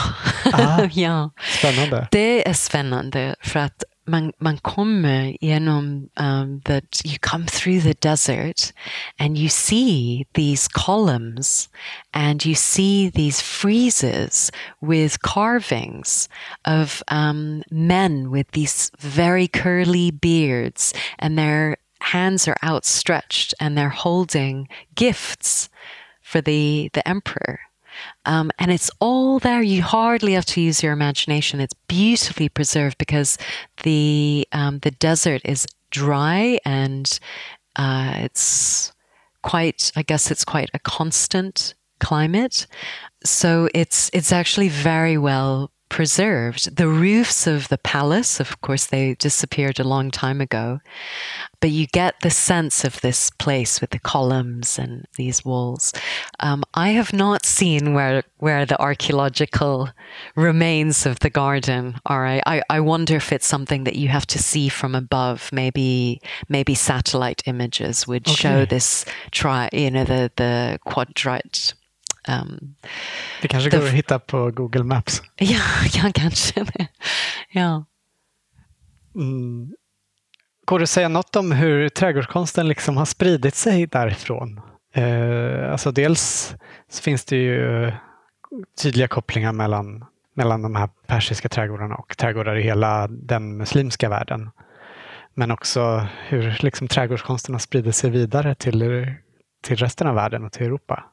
Ah. 0.52 0.88
ja. 0.92 1.30
Spännande. 1.58 2.08
Det 2.10 2.48
är 2.48 2.52
spännande 2.54 3.36
för 3.40 3.60
att 3.60 3.84
man, 4.06 4.32
man 4.40 4.58
kommer 4.58 5.32
genom 5.40 6.10
um, 6.16 6.60
that 6.64 7.02
you 7.04 7.18
come 7.18 7.46
through 7.46 7.80
the 7.80 7.94
desert 7.94 8.72
and 9.18 9.38
you 9.38 9.48
see 9.48 10.26
these 10.34 10.68
columns 10.68 11.68
and 12.12 12.44
you 12.44 12.54
see 12.54 13.08
these 13.08 13.40
friezes 13.40 14.50
with 14.80 15.22
carvings 15.22 16.28
of 16.64 17.02
um, 17.08 17.62
men 17.70 18.30
with 18.30 18.50
these 18.52 18.90
very 18.98 19.48
curly 19.48 20.10
beards 20.10 20.92
and 21.18 21.38
their 21.38 21.76
hands 22.00 22.48
are 22.48 22.56
outstretched 22.64 23.54
and 23.60 23.78
they're 23.78 23.88
holding 23.88 24.68
gifts 24.94 25.68
for 26.20 26.40
the 26.40 26.90
the 26.94 27.06
emperor 27.08 27.60
um, 28.24 28.50
and 28.58 28.70
it's 28.70 28.90
all 29.00 29.38
there. 29.38 29.62
You 29.62 29.82
hardly 29.82 30.32
have 30.34 30.44
to 30.46 30.60
use 30.60 30.82
your 30.82 30.92
imagination. 30.92 31.60
It's 31.60 31.74
beautifully 31.88 32.48
preserved 32.48 32.98
because 32.98 33.38
the 33.82 34.46
um, 34.52 34.78
the 34.80 34.92
desert 34.92 35.42
is 35.44 35.66
dry 35.90 36.58
and 36.64 37.18
uh, 37.76 38.14
it's 38.16 38.92
quite. 39.42 39.92
I 39.96 40.02
guess 40.02 40.30
it's 40.30 40.44
quite 40.44 40.70
a 40.74 40.78
constant 40.78 41.74
climate, 41.98 42.66
so 43.24 43.68
it's 43.74 44.10
it's 44.12 44.32
actually 44.32 44.68
very 44.68 45.18
well 45.18 45.70
preserved. 45.92 46.76
The 46.76 46.88
roofs 46.88 47.46
of 47.46 47.68
the 47.68 47.76
palace, 47.76 48.40
of 48.40 48.58
course, 48.62 48.86
they 48.86 49.14
disappeared 49.14 49.78
a 49.78 49.84
long 49.84 50.10
time 50.10 50.40
ago, 50.40 50.80
but 51.60 51.70
you 51.70 51.86
get 51.86 52.20
the 52.20 52.30
sense 52.30 52.82
of 52.82 53.02
this 53.02 53.28
place 53.28 53.78
with 53.78 53.90
the 53.90 53.98
columns 53.98 54.78
and 54.78 55.06
these 55.16 55.44
walls. 55.44 55.92
Um, 56.40 56.64
I 56.72 56.92
have 56.92 57.12
not 57.12 57.44
seen 57.44 57.92
where 57.92 58.22
where 58.38 58.64
the 58.64 58.80
archaeological 58.80 59.90
remains 60.34 61.04
of 61.04 61.18
the 61.18 61.30
garden 61.30 62.00
are. 62.06 62.26
I, 62.26 62.42
I, 62.46 62.62
I 62.70 62.80
wonder 62.80 63.16
if 63.16 63.30
it's 63.30 63.46
something 63.46 63.84
that 63.84 63.96
you 63.96 64.08
have 64.08 64.26
to 64.28 64.38
see 64.38 64.70
from 64.70 64.94
above. 64.94 65.50
Maybe 65.52 66.22
maybe 66.48 66.74
satellite 66.74 67.42
images 67.44 68.08
would 68.08 68.26
show 68.26 68.64
this 68.64 69.04
try 69.30 69.68
you 69.74 69.90
know 69.90 70.04
the 70.04 70.32
the 70.36 70.78
quadrate 70.86 71.74
um, 72.28 72.74
Det 73.42 73.48
kanske 73.48 73.70
går 73.70 73.86
att 73.86 73.92
hitta 73.92 74.18
på 74.18 74.50
Google 74.50 74.84
Maps. 74.84 75.22
Ja, 75.36 75.60
ja 75.92 76.10
kanske 76.14 76.64
det. 76.64 76.86
Ja. 77.50 77.84
Mm. 79.14 79.72
Går 80.64 80.78
det 80.78 80.82
att 80.82 80.90
säga 80.90 81.08
något 81.08 81.36
om 81.36 81.52
hur 81.52 81.88
trädgårdskonsten 81.88 82.68
liksom 82.68 82.96
har 82.96 83.04
spridit 83.04 83.54
sig 83.54 83.86
därifrån? 83.86 84.60
Eh, 84.94 85.72
alltså 85.72 85.92
dels 85.92 86.54
finns 87.02 87.24
det 87.24 87.36
ju 87.36 87.92
tydliga 88.82 89.08
kopplingar 89.08 89.52
mellan, 89.52 90.04
mellan 90.34 90.62
de 90.62 90.76
här 90.76 90.88
persiska 91.06 91.48
trädgårdarna 91.48 91.94
och 91.94 92.16
trädgårdar 92.16 92.56
i 92.56 92.62
hela 92.62 93.08
den 93.08 93.56
muslimska 93.56 94.08
världen. 94.08 94.50
Men 95.34 95.50
också 95.50 96.06
hur 96.28 96.58
liksom 96.60 96.88
trädgårdskonsten 96.88 97.54
har 97.54 97.60
spridit 97.60 97.96
sig 97.96 98.10
vidare 98.10 98.54
till, 98.54 99.06
till 99.62 99.76
resten 99.76 100.06
av 100.06 100.14
världen 100.14 100.44
och 100.44 100.52
till 100.52 100.66
Europa. 100.66 101.04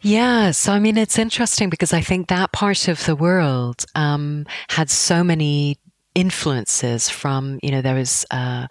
Yeah, 0.00 0.50
so 0.50 0.72
I 0.72 0.78
mean, 0.78 0.96
it's 0.96 1.18
interesting 1.18 1.70
because 1.70 1.92
I 1.92 2.00
think 2.00 2.28
that 2.28 2.52
part 2.52 2.88
of 2.88 3.04
the 3.04 3.16
world 3.16 3.84
um, 3.94 4.46
had 4.68 4.90
so 4.90 5.22
many 5.22 5.78
influences 6.14 7.08
from, 7.08 7.58
you 7.62 7.70
know, 7.70 7.82
there 7.82 7.94
was 7.94 8.24
uh, 8.30 8.66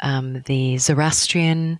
um, 0.00 0.42
the 0.46 0.78
Zoroastrian 0.78 1.78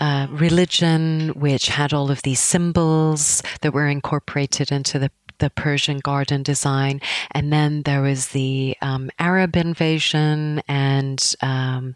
uh, 0.00 0.26
religion, 0.30 1.30
which 1.30 1.68
had 1.68 1.92
all 1.92 2.10
of 2.10 2.22
these 2.22 2.40
symbols 2.40 3.42
that 3.60 3.74
were 3.74 3.88
incorporated 3.88 4.70
into 4.70 4.98
the 4.98 5.10
the 5.42 5.50
Persian 5.50 5.98
garden 5.98 6.42
design, 6.44 7.00
and 7.32 7.52
then 7.52 7.82
there 7.82 8.00
was 8.00 8.28
the 8.28 8.76
um, 8.80 9.10
Arab 9.18 9.56
invasion, 9.56 10.62
and 10.68 11.34
um, 11.42 11.94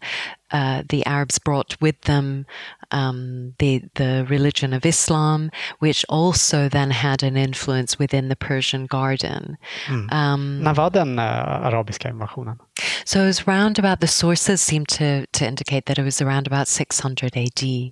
uh, 0.51 0.83
the 0.89 1.05
Arabs 1.05 1.39
brought 1.39 1.81
with 1.81 1.99
them 2.01 2.45
um, 2.91 3.53
the 3.59 3.83
the 3.95 4.25
religion 4.29 4.73
of 4.73 4.85
Islam, 4.85 5.49
which 5.79 6.05
also 6.09 6.69
then 6.69 6.91
had 6.91 7.23
an 7.23 7.37
influence 7.37 7.97
within 7.97 8.27
the 8.29 8.35
Persian 8.35 8.85
garden. 8.85 9.57
Um, 10.11 10.61
När 10.63 10.73
var 10.73 10.89
den 10.89 11.19
eh, 11.19 11.65
arabiska 11.65 12.09
invasionen? 12.09 12.59
so 13.05 13.23
it 13.23 13.25
was 13.25 13.47
round 13.47 13.79
about 13.79 13.99
the 14.01 14.07
sources 14.07 14.61
seem 14.61 14.85
to 14.85 15.25
to 15.27 15.45
indicate 15.47 15.85
that 15.85 15.97
it 15.97 16.03
was 16.03 16.21
around 16.21 16.47
about 16.47 16.67
600 16.67 17.37
AD 17.37 17.91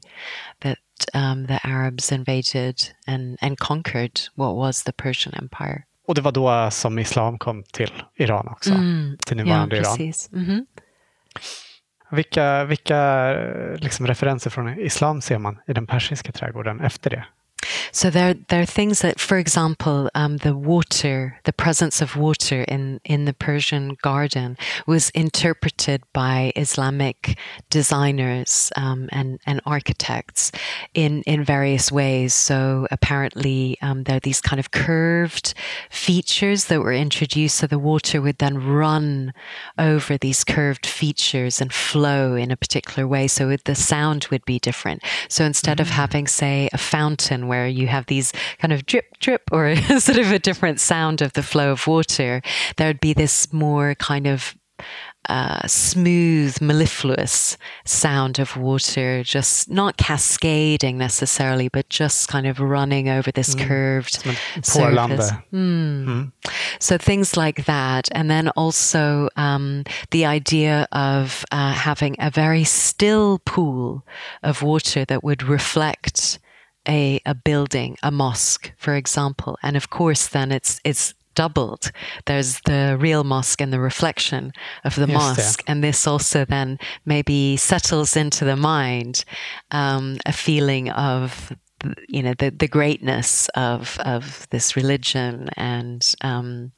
that 0.62 0.78
um, 1.14 1.48
the 1.48 1.60
Arabs 1.64 2.12
invaded 2.12 2.76
and 3.08 3.38
and 3.42 3.58
conquered 3.60 4.12
what 4.36 4.56
was 4.56 4.84
the 4.84 4.92
Persian 4.92 5.34
Empire. 5.34 5.84
Och 6.08 6.16
det 6.16 6.22
var 6.22 6.32
då 6.32 6.72
som 6.72 7.00
islam 7.00 7.40
kom 7.40 7.64
till 7.64 7.92
Iran 8.16 8.48
också, 8.48 8.72
Mm, 8.74 9.18
till 9.26 9.38
Ja, 9.38 9.44
nuvarande 9.44 9.76
Iran. 9.78 9.86
precis. 9.98 10.32
Mhm. 10.32 10.66
Vilka, 12.12 12.64
vilka 12.66 13.32
liksom, 13.78 14.08
referenser 14.08 14.50
från 14.50 14.80
islam 14.80 15.22
ser 15.22 15.38
man 15.38 15.60
i 15.68 15.74
den 15.74 15.88
persiska 15.88 16.32
trädgården 16.32 16.80
efter 16.80 17.10
det? 17.10 17.26
So 17.92 18.10
there, 18.10 18.34
there 18.50 18.62
are 18.62 18.66
things 18.66 19.00
that, 19.00 19.20
for 19.20 19.38
example, 19.38 20.10
um, 20.16 20.38
the 20.38 20.56
water, 20.56 21.40
the 21.44 21.54
presence 21.54 22.02
of 22.02 22.16
water 22.16 22.64
in, 22.64 23.00
in 23.06 23.26
the 23.26 23.34
Persian 23.34 23.98
garden 24.02 24.58
was 24.86 25.10
interpreted 25.12 26.04
by 26.14 26.52
Islamic 26.56 27.38
designers 27.70 28.72
um, 28.76 29.10
and, 29.12 29.40
and 29.46 29.62
architects 29.66 30.52
in, 30.94 31.22
in 31.24 31.44
various 31.44 31.92
ways. 31.92 32.34
So 32.34 32.88
apparently, 32.92 33.78
um, 33.82 34.04
there 34.04 34.18
are 34.18 34.20
these 34.20 34.42
kind 34.42 34.60
of 34.60 34.72
curved 34.72 35.54
features 35.90 36.66
that 36.66 36.82
were 36.82 36.94
introduced, 36.94 37.58
so 37.58 37.68
the 37.68 37.80
water 37.80 38.22
would 38.22 38.38
then 38.40 38.58
run 38.58 39.34
over 39.78 40.18
these 40.18 40.44
curved 40.44 40.86
features 40.86 41.62
and 41.62 41.72
flow 41.72 42.36
in 42.36 42.52
a 42.52 42.58
particular 42.58 43.08
way. 43.08 43.28
So 43.28 43.50
it, 43.50 43.64
the 43.66 43.76
sound 43.76 44.28
would 44.32 44.46
be 44.46 44.60
different. 44.60 45.04
So 45.30 45.46
instead 45.46 45.80
of 45.80 45.90
having, 45.90 46.28
say, 46.28 46.70
a 46.74 46.78
fountain 46.78 47.48
where 47.48 47.55
you 47.64 47.88
have 47.88 48.08
these 48.08 48.34
kind 48.60 48.74
of 48.74 48.86
drip, 48.86 49.18
drip, 49.20 49.44
or 49.52 49.76
sort 50.00 50.18
of 50.18 50.32
a 50.32 50.40
different 50.40 50.80
sound 50.80 51.22
of 51.22 51.34
the 51.34 51.44
flow 51.44 51.72
of 51.72 51.88
water, 51.88 52.42
there 52.78 52.88
would 52.88 53.00
be 53.00 53.14
this 53.14 53.54
more 53.54 53.96
kind 53.96 54.28
of 54.28 54.56
uh, 55.30 55.66
smooth, 55.68 56.60
mellifluous 56.62 57.58
sound 57.84 58.40
of 58.40 58.56
water, 58.58 59.24
just 59.24 59.70
not 59.70 59.98
cascading 59.98 60.98
necessarily, 60.98 61.68
but 61.68 61.90
just 61.90 62.28
kind 62.28 62.46
of 62.46 62.60
running 62.60 63.10
over 63.10 63.32
this 63.32 63.56
curved 63.56 64.22
en 64.26 64.36
porlande. 64.62 65.22
surface. 65.22 65.32
Mm. 65.52 66.32
So 66.80 66.98
things 66.98 67.36
like 67.36 67.66
that. 67.66 68.08
And 68.12 68.30
then 68.30 68.50
also 68.50 69.30
um, 69.36 69.84
the 70.12 70.26
idea 70.26 70.88
of 70.92 71.44
uh, 71.52 71.72
having 71.72 72.16
a 72.20 72.30
very 72.30 72.64
still 72.64 73.40
pool 73.46 74.06
of 74.44 74.62
water 74.62 75.06
that 75.06 75.24
would 75.24 75.42
reflect 75.42 76.40
a, 76.88 77.20
a 77.26 77.36
building, 77.36 77.98
a 78.04 78.12
mosque, 78.12 78.72
for 78.78 78.96
example. 78.96 79.58
And 79.64 79.76
of 79.78 79.90
course, 79.90 80.28
then 80.28 80.52
it's, 80.52 80.80
it's 80.84 81.14
doubled. 81.36 81.92
There's 82.26 82.62
the 82.62 82.98
real 83.00 83.24
mosque 83.24 83.62
and 83.62 83.72
the 83.72 83.80
reflection 83.80 84.54
of 84.84 84.96
the 84.96 85.02
Yes, 85.08 85.10
yeah. 85.10 85.16
mosque. 85.16 85.64
And 85.68 85.84
this 85.84 86.08
also 86.08 86.46
then 86.46 86.80
maybe 87.06 87.58
settles 87.58 88.16
into 88.16 88.46
the 88.46 88.56
mind 88.56 89.26
um, 89.72 90.18
a 90.26 90.32
feeling 90.32 90.90
of 90.92 91.52
you 92.08 92.24
know 92.24 92.34
the 92.40 92.50
the 92.50 92.68
greatness 92.68 93.48
of 93.50 94.00
of 94.00 94.48
this 94.50 94.76
religion 94.76 95.50
and 95.56 96.16
um, 96.22 96.72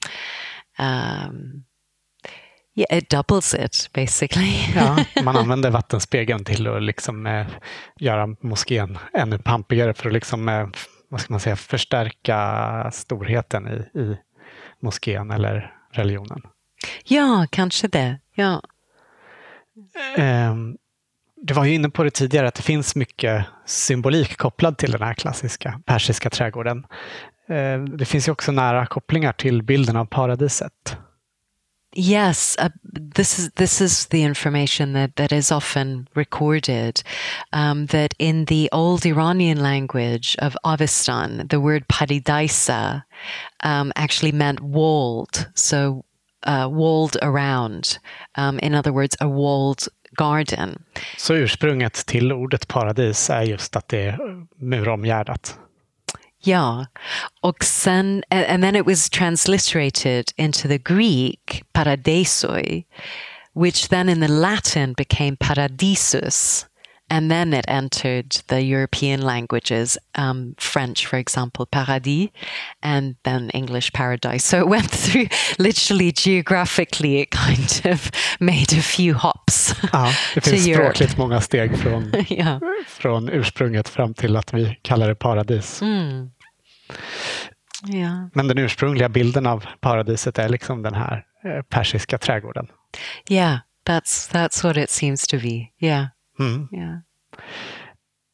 um, 0.80 1.64
yeah, 2.78 2.98
it 2.98 3.10
doubles 3.10 3.54
it 3.54 3.90
basically. 3.94 4.54
Ja, 4.76 4.98
man 5.24 5.36
använder 5.38 5.70
vattenspegeln 5.72 6.46
till 6.46 6.68
att 6.68 6.84
liksom, 6.84 7.26
eh, 7.28 7.48
göra 8.00 8.28
moskén 8.42 8.98
ännu 9.14 9.40
pampigare 9.40 9.94
för 9.94 10.08
att 10.08 10.14
liksom, 10.14 10.50
eh, 10.50 10.68
vad 11.10 11.22
ska 11.22 11.34
man 11.34 11.40
säga, 11.40 11.56
förstärka 11.56 12.90
storheten 12.94 13.68
i, 13.68 14.00
i 14.00 14.18
moskén 14.82 15.32
eller 15.32 15.74
religionen. 15.92 16.42
ja, 17.04 17.48
kanske 17.52 17.88
det. 17.88 18.20
Ja. 18.36 18.62
Ehm, 20.18 20.78
Du 21.42 21.54
var 21.54 21.66
ju 21.66 21.74
inne 21.74 21.90
på 21.90 22.04
det 22.04 22.10
tidigare 22.12 22.48
att 22.48 22.56
det 22.56 22.64
finns 22.64 22.96
mycket 22.96 23.46
symbolik 23.66 24.38
kopplad 24.38 24.78
till 24.78 24.92
den 24.92 25.02
här 25.02 25.14
klassiska 25.14 25.82
persiska 25.86 26.30
trädgården. 26.30 26.86
eh, 27.50 27.80
det 27.98 28.06
finns 28.06 28.28
ju 28.28 28.32
också 28.32 28.52
nära 28.52 28.86
kopplingar 28.86 29.34
till 29.34 29.64
bilden 29.64 29.96
av 29.96 30.06
paradiset. 30.06 30.98
Yes, 31.94 32.56
uh, 32.60 32.70
this 32.84 33.40
is 33.40 33.50
this 33.56 33.82
is 33.82 34.08
the 34.08 34.24
information 34.24 34.94
that, 34.94 35.16
that 35.16 35.32
is 35.32 35.52
often 35.52 36.08
recorded. 36.16 37.02
Um, 37.54 37.86
that 37.88 38.14
in 38.20 38.46
the 38.46 38.70
old 38.72 39.06
Iranian 39.06 39.64
language 39.64 40.36
of 40.40 40.58
Avestan, 40.64 41.50
the 41.50 41.60
word 41.60 41.88
paridaisa 41.88 43.04
um, 43.64 43.92
actually 43.96 44.32
meant 44.32 44.60
walled, 44.60 45.48
so 45.56 46.04
uh, 46.44 46.68
walled 46.72 47.18
around. 47.22 48.00
Um, 48.36 48.60
in 48.60 48.76
other 48.76 48.94
words, 48.94 49.16
a 49.22 49.28
walled 49.28 49.88
garden. 50.12 50.84
Så 51.18 51.34
ursprunget 51.34 51.94
till 51.94 52.32
ordet 52.32 52.68
paradis 52.68 53.30
är 53.30 53.42
just 53.42 53.76
att 53.76 53.88
det 53.88 54.02
är 54.02 54.20
muromgärdat. 54.56 55.60
Yeah. 56.48 56.86
Och 57.42 57.64
sen, 57.64 58.24
and 58.32 58.64
then 58.64 58.76
it 58.76 58.86
was 58.86 59.10
transliterated 59.10 60.34
into 60.38 60.68
the 60.68 60.78
Greek, 60.78 61.64
paradesoi, 61.74 62.86
which 63.54 63.90
then 63.90 64.10
in 64.10 64.22
the 64.22 64.28
Latin 64.28 64.94
became 64.94 65.36
paradisus. 65.36 66.66
And 67.10 67.32
then 67.32 67.54
it 67.54 67.66
entered 67.70 68.44
the 68.48 68.62
European 68.62 69.22
languages, 69.22 69.98
um, 70.16 70.56
French, 70.58 71.06
for 71.06 71.18
example, 71.18 71.66
paradis, 71.66 72.30
and 72.84 73.16
then 73.24 73.50
English 73.52 73.94
paradise. 73.94 74.44
So 74.44 74.60
it 74.60 74.68
went 74.68 74.92
through 74.92 75.28
literally 75.58 76.12
geographically, 76.12 77.22
it 77.22 77.32
kind 77.32 77.82
of 77.86 78.12
made 78.40 78.74
a 78.74 78.82
few 78.82 79.14
hops. 79.14 79.76
Ja, 79.94 80.12
det 80.36 80.42
finns 80.46 80.64
språkligt 80.64 81.18
många 81.18 81.42
steg 81.42 81.80
från, 81.80 82.12
från 82.88 83.30
ursprunget 83.30 83.90
fram 83.90 84.14
till 84.14 84.36
att 84.36 84.54
vi 84.54 84.80
kallar 84.82 85.08
det 85.08 85.16
paradis. 85.16 85.82
Mm. 85.82 86.30
Yeah. 87.90 88.26
Men 88.34 88.48
den 88.48 88.58
ursprungliga 88.58 89.10
bilden 89.10 89.48
av 89.48 89.66
paradiset 89.80 90.40
är 90.40 90.50
liksom 90.50 90.82
den 90.82 90.94
här 90.94 91.26
eh, 91.44 91.62
persiska 91.62 92.18
trädgården. 92.18 92.68
Yeah, 93.30 93.58
that's 93.88 94.34
that's 94.34 94.64
what 94.64 94.78
it 94.78 94.90
seems 94.90 95.28
to 95.28 95.38
be. 95.38 95.86
Yeah. 95.88 96.06
Mm. 96.40 96.68
Yeah. 96.74 96.98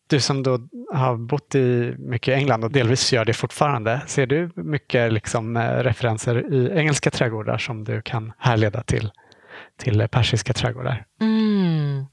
Du 0.07 0.20
som 0.20 0.43
då 0.43 0.59
har 0.93 1.16
bott 1.18 1.55
i 1.55 1.95
mycket 1.97 2.38
England 2.38 2.64
och 2.64 2.72
delvis 2.72 3.14
gör 3.14 3.26
det 3.26 3.34
fortfarande, 3.34 4.01
ser 4.07 4.26
du 4.26 4.51
mycket 4.55 5.14
liksom, 5.14 5.57
eh, 5.57 5.70
referenser 5.70 6.53
i 6.53 6.72
engelska 6.80 7.11
trädgårdar 7.11 7.57
som 7.57 7.84
du 7.84 8.01
kan 8.01 8.34
härleda 8.38 8.84
till, 8.84 9.11
till 9.78 10.07
persiska 10.07 10.53
trädgårdar? 10.53 11.05
Mm. 11.21 12.07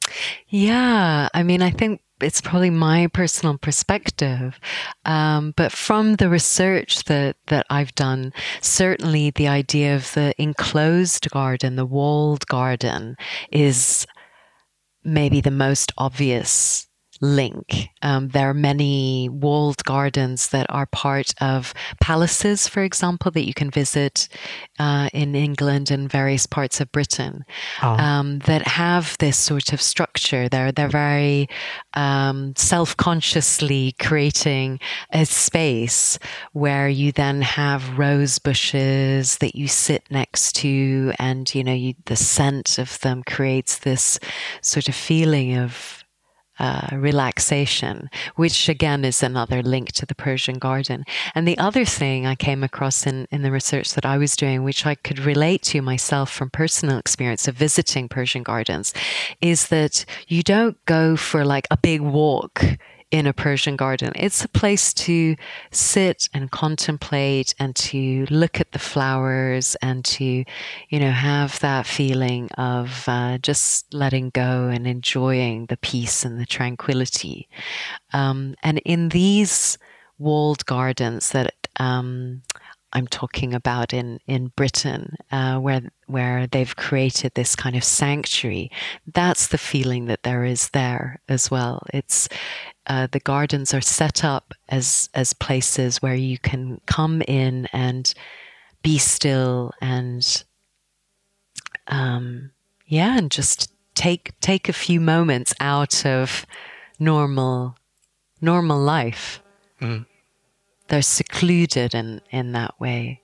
Yeah, 0.49 1.29
I 1.35 1.43
mean, 1.43 1.63
I 1.63 1.71
think 1.71 2.01
it's 2.21 2.41
probably 2.41 2.71
my 2.71 3.09
personal 3.09 3.59
perspective, 3.59 4.59
um, 5.05 5.53
but 5.57 5.73
from 5.73 6.17
the 6.17 6.29
research 6.29 7.05
that 7.05 7.37
that 7.47 7.67
I've 7.71 7.95
done, 7.95 8.33
certainly 8.61 9.31
the 9.31 9.49
idea 9.49 9.97
of 9.97 10.13
the 10.15 10.35
enclosed 10.39 11.31
garden, 11.31 11.77
the 11.77 11.87
walled 11.87 12.47
garden, 12.47 13.17
is 13.53 14.07
maybe 15.05 15.41
the 15.41 15.51
most 15.51 15.93
obvious 15.97 16.87
link. 17.21 17.89
Um, 18.03 18.29
there 18.29 18.49
are 18.49 18.55
many 18.55 19.29
walled 19.29 19.85
gardens 19.85 20.49
that 20.49 20.67
are 20.71 20.87
part 20.87 21.35
of 21.41 21.75
palaces, 22.01 22.67
for 22.67 22.83
example, 22.83 23.31
that 23.33 23.47
you 23.47 23.55
can 23.55 23.71
visit 23.71 24.29
uh, 24.79 25.09
in 25.13 25.35
England 25.35 25.91
and 25.91 26.11
various 26.11 26.47
parts 26.47 26.81
of 26.81 26.91
Britain 26.93 27.45
Ja. 27.83 27.95
um, 27.97 28.39
that 28.41 28.67
have 28.67 29.17
this 29.19 29.37
sort 29.37 29.73
of 29.73 29.81
structure. 29.81 30.49
They're 30.49 30.73
they're 30.73 30.89
very 30.89 31.49
um, 31.95 32.55
self-consciously 32.57 33.97
creating 33.99 34.81
a 35.13 35.27
space 35.27 36.19
where 36.53 36.89
you 36.89 37.13
then 37.13 37.43
have 37.43 37.99
rose 37.99 38.39
bushes 38.39 39.39
that 39.39 39.55
you 39.55 39.69
sit 39.69 40.05
next 40.11 40.55
to, 40.57 41.13
and 41.19 41.53
you 41.55 41.63
know 41.65 41.75
you, 41.75 41.95
the 42.07 42.17
scent 42.17 42.79
of 42.79 42.99
them 43.01 43.23
creates 43.25 43.79
this 43.79 44.19
sort 44.63 44.89
of 44.89 44.95
feeling 44.95 45.57
of 45.59 46.00
uh, 46.61 46.89
relaxation, 46.93 48.11
which 48.37 48.69
again 48.69 49.05
is 49.05 49.23
another 49.23 49.63
link 49.63 49.93
to 49.93 50.07
the 50.07 50.15
Persian 50.15 50.59
garden. 50.59 51.05
And 51.35 51.49
the 51.49 51.59
other 51.59 51.87
thing 51.87 52.27
I 52.27 52.35
came 52.35 52.63
across 52.63 53.07
in, 53.07 53.27
in 53.31 53.43
the 53.43 53.51
research 53.51 53.95
that 53.95 54.05
I 54.05 54.19
was 54.19 54.37
doing, 54.37 54.63
which 54.63 54.85
I 54.85 54.95
could 54.95 55.19
relate 55.19 55.63
to 55.63 55.81
myself 55.81 56.31
from 56.31 56.51
personal 56.51 56.99
experience 56.99 57.49
of 57.49 57.55
visiting 57.55 58.09
Persian 58.09 58.43
gardens, 58.43 58.93
is 59.41 59.69
that 59.69 60.05
you 60.29 60.43
don't 60.43 60.77
go 60.85 61.17
for 61.17 61.45
like 61.45 61.67
a 61.71 61.79
big 61.79 62.03
walk 62.03 62.63
in 63.11 63.27
a 63.27 63.33
Persian 63.33 63.77
garden. 63.77 64.13
It's 64.15 64.45
a 64.45 64.49
place 64.49 64.95
to 64.95 65.37
sit 65.73 66.29
and 66.33 66.51
contemplate 66.51 67.55
and 67.59 67.75
to 67.77 68.27
look 68.31 68.61
at 68.61 68.73
the 68.73 68.79
flowers 68.79 69.77
and 69.83 70.05
to, 70.05 70.25
you 70.89 71.01
know, 71.01 71.11
have 71.11 71.59
that 71.61 71.87
feeling 71.87 72.49
of 72.53 73.05
uh, 73.09 73.39
just 73.39 73.93
letting 73.93 74.31
go 74.31 74.69
and 74.69 74.87
enjoying 74.87 75.67
the 75.67 75.77
peace 75.77 76.25
and 76.25 76.41
the 76.41 76.47
tranquility. 76.47 77.49
Um, 78.13 78.55
and 78.63 78.79
in 78.85 79.09
these 79.09 79.77
walled 80.19 80.65
gardens 80.67 81.31
that 81.31 81.55
um, 81.79 82.43
I'm 82.93 83.07
talking 83.07 83.55
about 83.55 83.93
in 83.93 84.19
in 84.27 84.49
Britain, 84.57 85.17
uh, 85.31 85.59
where 85.59 85.83
where 86.11 86.47
they've 86.47 86.77
created 86.77 87.33
this 87.35 87.57
kind 87.57 87.77
of 87.77 87.85
sanctuary. 87.85 88.71
That's 89.07 89.49
the 89.49 89.59
feeling 89.59 90.07
that 90.07 90.23
there 90.23 90.45
is 90.45 90.71
there 90.71 91.21
as 91.29 91.51
well. 91.51 91.87
It's 91.93 92.29
uh, 92.87 93.07
the 93.11 93.21
gardens 93.21 93.73
are 93.75 93.81
set 93.81 94.25
up 94.25 94.55
as 94.69 95.09
as 95.15 95.33
places 95.33 96.03
where 96.03 96.15
you 96.15 96.39
can 96.39 96.81
come 96.87 97.23
in 97.23 97.67
and 97.73 98.13
be 98.83 98.99
still 98.99 99.73
and 99.81 100.45
um, 101.87 102.53
yeah, 102.87 103.19
and 103.19 103.31
just 103.31 103.73
take 103.95 104.33
take 104.41 104.69
a 104.69 104.73
few 104.73 105.01
moments 105.01 105.55
out 105.61 106.07
of 106.07 106.47
normal 106.99 107.77
normal 108.41 108.79
life. 108.79 109.43
Mm. 109.81 110.07
They're 110.89 111.03
secluded 111.03 111.95
in 111.95 112.21
in 112.31 112.53
that 112.53 112.81
way. 112.81 113.20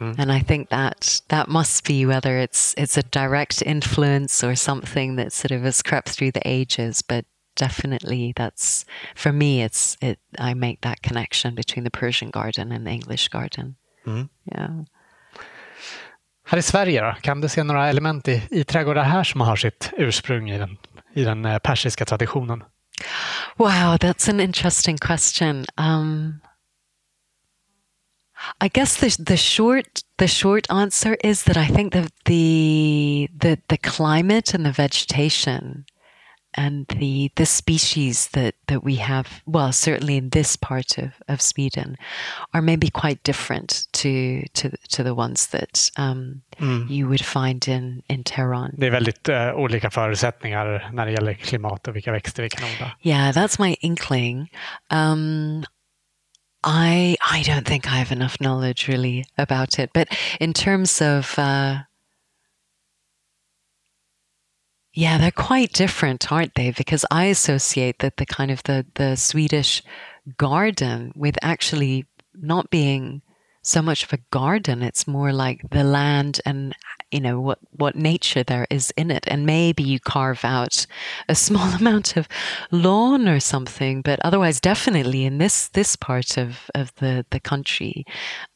Mm. 0.00 0.18
And 0.18 0.32
I 0.32 0.40
think 0.40 0.68
that 0.68 1.20
that 1.28 1.48
must 1.48 1.84
be 1.84 2.06
whether 2.06 2.38
it's 2.38 2.74
it's 2.76 2.98
a 2.98 3.02
direct 3.02 3.62
influence 3.62 4.44
or 4.44 4.54
something 4.56 5.16
that 5.16 5.32
sort 5.32 5.52
of 5.52 5.62
has 5.62 5.82
crept 5.82 6.10
through 6.10 6.32
the 6.32 6.42
ages, 6.44 7.02
but 7.02 7.24
definitely 7.54 8.32
that's 8.36 8.84
for 9.14 9.32
me 9.32 9.62
it's 9.62 9.96
it 10.02 10.18
I 10.38 10.54
make 10.54 10.80
that 10.82 11.02
connection 11.02 11.54
between 11.54 11.84
the 11.84 11.90
Persian 11.90 12.30
garden 12.30 12.72
and 12.72 12.86
the 12.86 12.90
English 12.90 13.28
garden. 13.28 13.76
Mm. 14.06 14.28
Yeah. 14.44 14.84
Här 16.48 16.58
i 16.58 16.62
Sverige 16.62 17.00
då, 17.00 17.14
kan 17.20 17.40
du 17.40 17.48
se 17.48 17.62
några 17.62 17.88
element 17.88 18.28
i, 18.28 18.42
i 18.50 18.64
trädgårdar 18.64 19.02
här 19.02 19.24
som 19.24 19.40
har 19.40 19.56
sitt 19.56 19.92
ursprung 19.96 20.50
i 20.50 20.58
den, 20.58 20.76
i 21.14 21.24
den 21.24 21.44
eh, 21.44 21.58
persiska 21.58 22.04
traditionen? 22.04 22.64
Wow, 23.56 23.96
that's 23.96 24.30
an 24.30 24.40
interesting 24.40 24.98
question. 24.98 25.64
Um, 25.76 26.40
I 28.60 28.68
guess 28.68 28.96
the 28.96 29.16
the 29.24 29.36
short 29.36 30.02
the 30.18 30.28
short 30.28 30.66
answer 30.70 31.16
is 31.24 31.42
that 31.44 31.56
I 31.56 31.66
think 31.66 31.92
that 31.92 32.10
the 32.24 33.28
the 33.40 33.58
the 33.68 33.78
climate 33.78 34.54
and 34.54 34.64
the 34.64 34.72
vegetation 34.72 35.84
and 36.58 36.86
the 36.88 37.30
the 37.36 37.44
species 37.46 38.28
that 38.28 38.54
that 38.66 38.82
we 38.84 38.96
have 38.96 39.26
well 39.46 39.72
certainly 39.72 40.16
in 40.16 40.30
this 40.30 40.56
part 40.56 40.98
of, 40.98 41.10
of 41.28 41.40
Sweden 41.42 41.96
are 42.54 42.62
maybe 42.62 42.88
quite 42.90 43.22
different 43.24 43.86
to 43.92 44.42
to 44.54 44.70
to 44.96 45.02
the 45.02 45.14
ones 45.14 45.46
that 45.48 45.90
um, 45.98 46.42
Mm. 46.58 46.88
you 46.90 47.06
would 47.06 47.24
find 47.24 47.68
in 47.68 48.02
in 48.08 48.24
Tehran. 48.24 48.74
Det 48.78 48.86
är 48.86 48.90
väldigt 48.90 49.28
eh, 49.28 49.54
olika 49.54 49.90
förutsättningar 49.90 50.90
när 50.92 51.06
det 51.06 51.12
gäller 51.12 51.34
klimat 51.34 51.88
och 51.88 51.96
vilka 51.96 52.12
växter 52.12 52.42
vi 52.42 52.48
kan 52.48 52.64
odla. 52.64 52.92
Yeah, 53.02 53.32
that's 53.32 53.60
my 53.60 53.76
inkling. 53.80 54.50
Um, 54.92 55.64
I 56.66 57.16
I 57.22 57.42
don't 57.42 57.66
think 57.66 57.86
I 57.86 57.96
have 57.96 58.10
enough 58.10 58.40
knowledge 58.40 58.88
really 58.88 59.24
about 59.38 59.78
it, 59.78 59.90
but 59.94 60.08
in 60.40 60.52
terms 60.52 61.00
of 61.00 61.38
uh, 61.38 61.78
yeah, 64.92 65.18
they're 65.18 65.30
quite 65.30 65.72
different, 65.72 66.32
aren't 66.32 66.54
they? 66.56 66.72
Because 66.72 67.04
I 67.10 67.26
associate 67.26 68.00
that 68.00 68.16
the 68.16 68.26
kind 68.26 68.50
of 68.50 68.64
the 68.64 68.84
the 68.94 69.14
Swedish 69.16 69.82
garden 70.36 71.12
with 71.14 71.38
actually 71.40 72.06
not 72.34 72.68
being 72.68 73.22
so 73.62 73.80
much 73.80 74.02
of 74.02 74.12
a 74.12 74.18
garden. 74.32 74.82
It's 74.82 75.06
more 75.06 75.32
like 75.32 75.60
the 75.70 75.84
land 75.84 76.40
and 76.44 76.74
you 77.10 77.20
know 77.20 77.40
what 77.40 77.58
what 77.70 77.94
nature 77.94 78.42
there 78.42 78.66
is 78.70 78.92
in 78.96 79.10
it, 79.10 79.24
and 79.28 79.46
maybe 79.46 79.82
you 79.82 80.00
carve 80.00 80.44
out 80.44 80.86
a 81.28 81.34
small 81.34 81.68
amount 81.80 82.16
of 82.16 82.28
lawn 82.70 83.28
or 83.28 83.40
something. 83.40 84.02
But 84.02 84.20
otherwise, 84.24 84.60
definitely 84.60 85.24
in 85.24 85.38
this 85.38 85.68
this 85.68 85.96
part 85.96 86.36
of 86.36 86.70
of 86.74 86.94
the 86.96 87.24
the 87.30 87.40
country, 87.40 88.04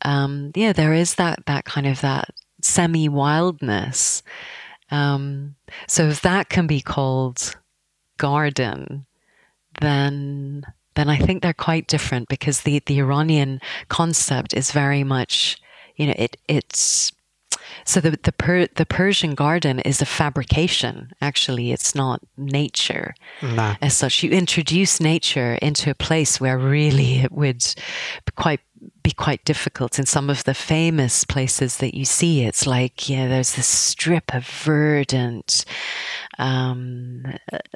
um, 0.03 0.53
yeah, 0.55 0.73
there 0.73 0.95
is 0.95 1.15
that 1.17 1.47
that 1.47 1.65
kind 1.65 1.87
of 1.87 2.01
that 2.01 2.31
semi 2.63 3.09
wildness. 3.09 4.23
Um, 4.91 5.55
so 5.87 6.09
if 6.09 6.21
that 6.23 6.49
can 6.49 6.67
be 6.67 6.81
called 6.81 7.57
garden, 8.19 9.07
then 9.81 10.65
then 10.95 11.09
I 11.09 11.17
think 11.17 11.43
they're 11.43 11.55
quite 11.55 11.87
different 11.87 12.29
because 12.29 12.63
the, 12.63 12.83
the 12.85 12.99
Iranian 12.99 13.61
concept 13.89 14.53
is 14.53 14.73
very 14.73 15.05
much, 15.05 15.57
you 15.97 16.07
know, 16.07 16.15
it 16.17 16.37
it's 16.49 17.13
so 17.85 18.01
the 18.01 18.19
the, 18.23 18.33
per, 18.33 18.67
the 18.77 18.87
Persian 18.87 19.35
garden 19.35 19.81
is 19.81 20.01
a 20.01 20.07
fabrication. 20.07 21.11
Actually, 21.21 21.73
it's 21.73 21.95
not 21.95 22.21
nature 22.37 23.15
as 23.81 23.97
such. 23.97 24.23
You 24.23 24.31
introduce 24.31 25.01
nature 25.01 25.55
into 25.63 25.91
a 25.91 25.95
place 25.95 26.41
where 26.41 26.59
really 26.59 27.21
it 27.21 27.33
would 27.33 27.63
be 28.25 28.33
quite 28.37 28.61
be 29.03 29.13
quite 29.13 29.45
difficult. 29.45 29.99
In 29.99 30.07
some 30.07 30.31
of 30.31 30.45
the 30.45 30.55
famous 30.55 31.25
places 31.25 31.79
that 31.79 31.95
you 31.95 32.05
see, 32.05 32.45
it's 32.45 32.67
like 32.67 33.09
yeah, 33.09 33.29
there's 33.29 33.55
this 33.55 33.67
strip 33.67 34.35
of 34.35 34.47
verdant 34.47 35.65
um, 36.39 37.25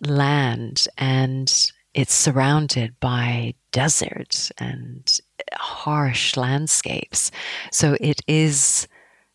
land, 0.07 0.87
and 0.99 1.71
it's 1.95 2.15
surrounded 2.15 2.99
by 3.01 3.55
deserts 3.71 4.51
and 4.59 5.21
harsh 5.53 6.37
landscapes. 6.37 7.31
So 7.71 7.97
it 8.01 8.21
is 8.27 8.89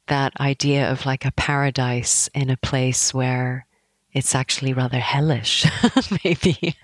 that 0.09 0.33
idea 0.39 0.91
of 0.91 1.05
like 1.05 1.25
a 1.25 1.31
paradise 1.31 2.29
in 2.33 2.49
a 2.49 2.57
place 2.57 3.13
where 3.13 3.65
it's 4.13 4.35
actually 4.35 4.73
rather 4.73 4.99
hellish, 4.99 5.65
maybe. 6.23 6.75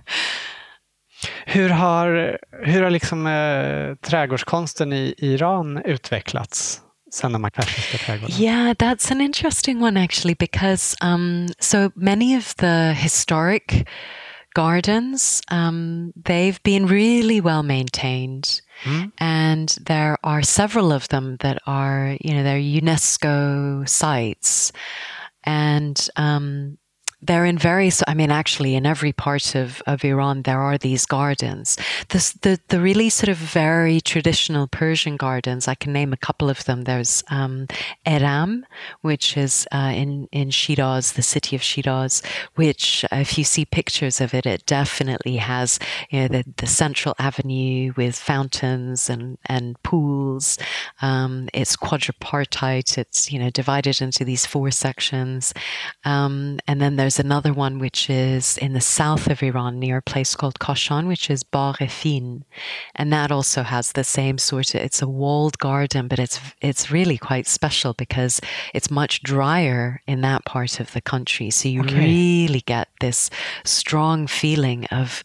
Hur 1.45 1.69
har, 1.69 2.37
hur 2.63 2.83
har 2.83 2.89
liksom, 2.89 3.27
eh, 3.27 3.95
trädgårdskonsten 3.95 4.93
i 4.93 5.15
Iran 5.17 5.77
utvecklats 5.77 6.81
sen 7.11 7.33
de 7.33 7.43
här 7.43 7.51
persiska? 7.51 8.41
Yeah, 8.43 8.73
that's 8.73 9.11
an 9.11 9.21
interesting 9.21 9.83
one 9.83 10.03
actually, 10.03 10.35
because 10.35 10.95
um, 11.01 11.47
so 11.59 11.91
many 11.95 12.37
of 12.37 12.55
the 12.55 12.93
historic 12.93 13.87
gardens 14.55 15.41
um, 15.49 16.11
they've 16.15 16.61
been 16.63 16.87
really 16.87 17.39
well 17.39 17.61
maintained. 17.63 18.61
Mm. 18.83 19.13
and 19.19 19.69
there 19.85 20.17
are 20.21 20.41
several 20.41 20.91
of 20.91 21.07
them 21.07 21.37
that 21.39 21.59
are 21.65 22.17
you 22.19 22.33
know 22.33 22.43
they're 22.43 22.59
unesco 22.59 23.87
sites 23.87 24.73
and 25.45 26.09
um, 26.17 26.77
they're 27.21 27.45
in 27.45 27.57
various 27.57 28.03
i 28.07 28.13
mean 28.13 28.31
actually 28.31 28.75
in 28.75 28.85
every 28.85 29.11
part 29.11 29.55
of, 29.55 29.81
of 29.87 30.03
iran 30.03 30.43
there 30.43 30.59
are 30.59 30.77
these 30.77 31.05
gardens. 31.05 31.77
This, 32.09 32.33
the, 32.33 32.59
the 32.67 32.79
really 32.79 33.09
sort 33.09 33.29
of 33.29 33.37
very 33.37 34.01
traditional 34.01 34.67
persian 34.67 35.17
gardens 35.17 35.67
i 35.67 35.75
can 35.75 35.93
name 35.93 36.13
a 36.13 36.17
couple 36.17 36.49
of 36.49 36.63
them. 36.65 36.83
There's 36.83 37.23
um, 37.29 37.67
eram 38.05 38.65
which 39.01 39.37
is 39.37 39.67
uh, 39.71 39.91
in, 39.95 40.27
in 40.31 40.49
shiraz 40.49 41.13
the 41.13 41.21
city 41.21 41.55
of 41.55 41.63
shiraz 41.63 42.21
which 42.55 43.05
if 43.11 43.37
you 43.37 43.43
see 43.43 43.65
pictures 43.65 44.21
of 44.21 44.33
it 44.33 44.45
it 44.45 44.65
definitely 44.65 45.37
has 45.37 45.79
you 46.09 46.21
know 46.21 46.27
the, 46.27 46.43
the 46.57 46.67
central 46.67 47.15
avenue 47.19 47.93
with 47.95 48.15
fountains 48.15 49.09
and, 49.09 49.37
and 49.45 49.81
pools. 49.83 50.57
Um, 51.01 51.49
it's 51.53 51.75
quadripartite. 51.75 52.97
It's 52.97 53.31
you 53.31 53.39
know 53.39 53.49
divided 53.49 54.01
into 54.01 54.25
these 54.25 54.45
four 54.45 54.71
sections. 54.71 55.53
Um, 56.03 56.59
and 56.67 56.81
then 56.81 56.95
there's 56.95 57.14
another 57.19 57.53
one 57.53 57.79
which 57.79 58.09
is 58.09 58.57
in 58.57 58.73
the 58.73 58.81
south 58.81 59.27
of 59.27 59.41
Iran 59.43 59.79
near 59.79 59.97
a 59.97 60.01
place 60.01 60.35
called 60.35 60.59
Kashan, 60.59 61.07
which 61.07 61.29
is 61.29 61.43
Bagh-e-Fin. 61.43 62.43
And 62.95 63.13
that 63.13 63.31
also 63.31 63.63
has 63.63 63.91
the 63.91 64.03
same 64.03 64.37
sort 64.37 64.75
of, 64.75 64.81
it's 64.81 65.01
a 65.01 65.07
walled 65.07 65.57
garden, 65.59 66.07
but 66.07 66.19
it's, 66.19 66.39
it's 66.61 66.91
really 66.91 67.17
quite 67.17 67.47
special 67.47 67.93
because 67.93 68.41
it's 68.73 68.91
much 68.91 69.21
drier 69.23 70.01
in 70.07 70.21
that 70.21 70.45
part 70.45 70.79
of 70.79 70.93
the 70.93 71.01
country. 71.01 71.49
So 71.49 71.69
you 71.69 71.81
Okay. 71.81 71.99
really 71.99 72.61
get 72.61 72.89
this 72.99 73.29
strong 73.63 74.27
feeling 74.27 74.85
of 74.85 75.23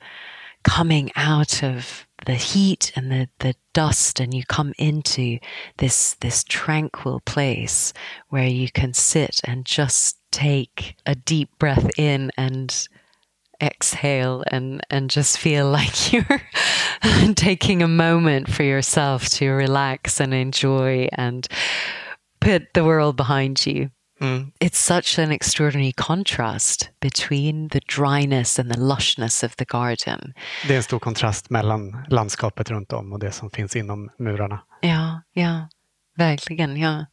coming 0.63 1.11
out 1.17 1.63
of 1.63 2.07
the 2.27 2.35
heat 2.35 2.93
and 2.95 3.11
the, 3.11 3.29
the 3.39 3.55
dust 3.73 4.21
and 4.21 4.35
you 4.35 4.45
come 4.45 4.75
into 4.77 5.39
this 5.79 6.15
this 6.21 6.45
tranquil 6.45 7.21
place 7.21 7.95
where 8.29 8.47
you 8.47 8.71
can 8.71 8.93
sit 8.93 9.41
and 9.45 9.65
just 9.65 10.20
take 10.31 10.97
a 11.07 11.15
deep 11.15 11.49
breath 11.59 11.91
in 11.99 12.31
and 12.37 12.89
exhale 13.63 14.43
and 14.51 14.81
and 14.91 15.11
just 15.11 15.39
feel 15.39 15.71
like 15.79 16.13
you're 16.13 16.43
taking 17.35 17.83
a 17.83 17.89
moment 17.89 18.49
for 18.49 18.63
yourself 18.63 19.29
to 19.29 19.51
relax 19.51 20.21
and 20.21 20.33
enjoy 20.35 21.09
and 21.13 21.47
put 22.41 22.63
the 22.75 22.85
world 22.85 23.17
behind 23.17 23.67
you 23.67 23.91
Mm. 24.21 24.53
it's 24.61 24.79
such 24.79 25.19
an 25.19 25.33
extraordinary 25.33 25.93
contrast 25.93 26.91
between 27.01 27.69
the 27.69 27.81
dryness 27.87 28.59
and 28.59 28.71
the 28.71 28.79
lushness 28.79 29.43
of 29.43 29.57
the 29.57 29.65
garden. 29.65 30.35
Det 30.69 30.73
är 30.73 30.77
en 30.77 30.83
stor 30.83 30.99
kontrast 30.99 31.51
mellan 31.51 32.05
landskapet 32.09 32.71
runt 32.71 32.93
om 32.93 33.13
och 33.13 33.19
det 33.19 33.33
som 33.33 33.51
finns 33.51 33.77
inom 33.77 34.11
murarna. 34.19 34.61
Ja, 34.81 35.23
ja, 35.33 35.69
verkligen, 36.17 36.77
ja. 36.77 37.07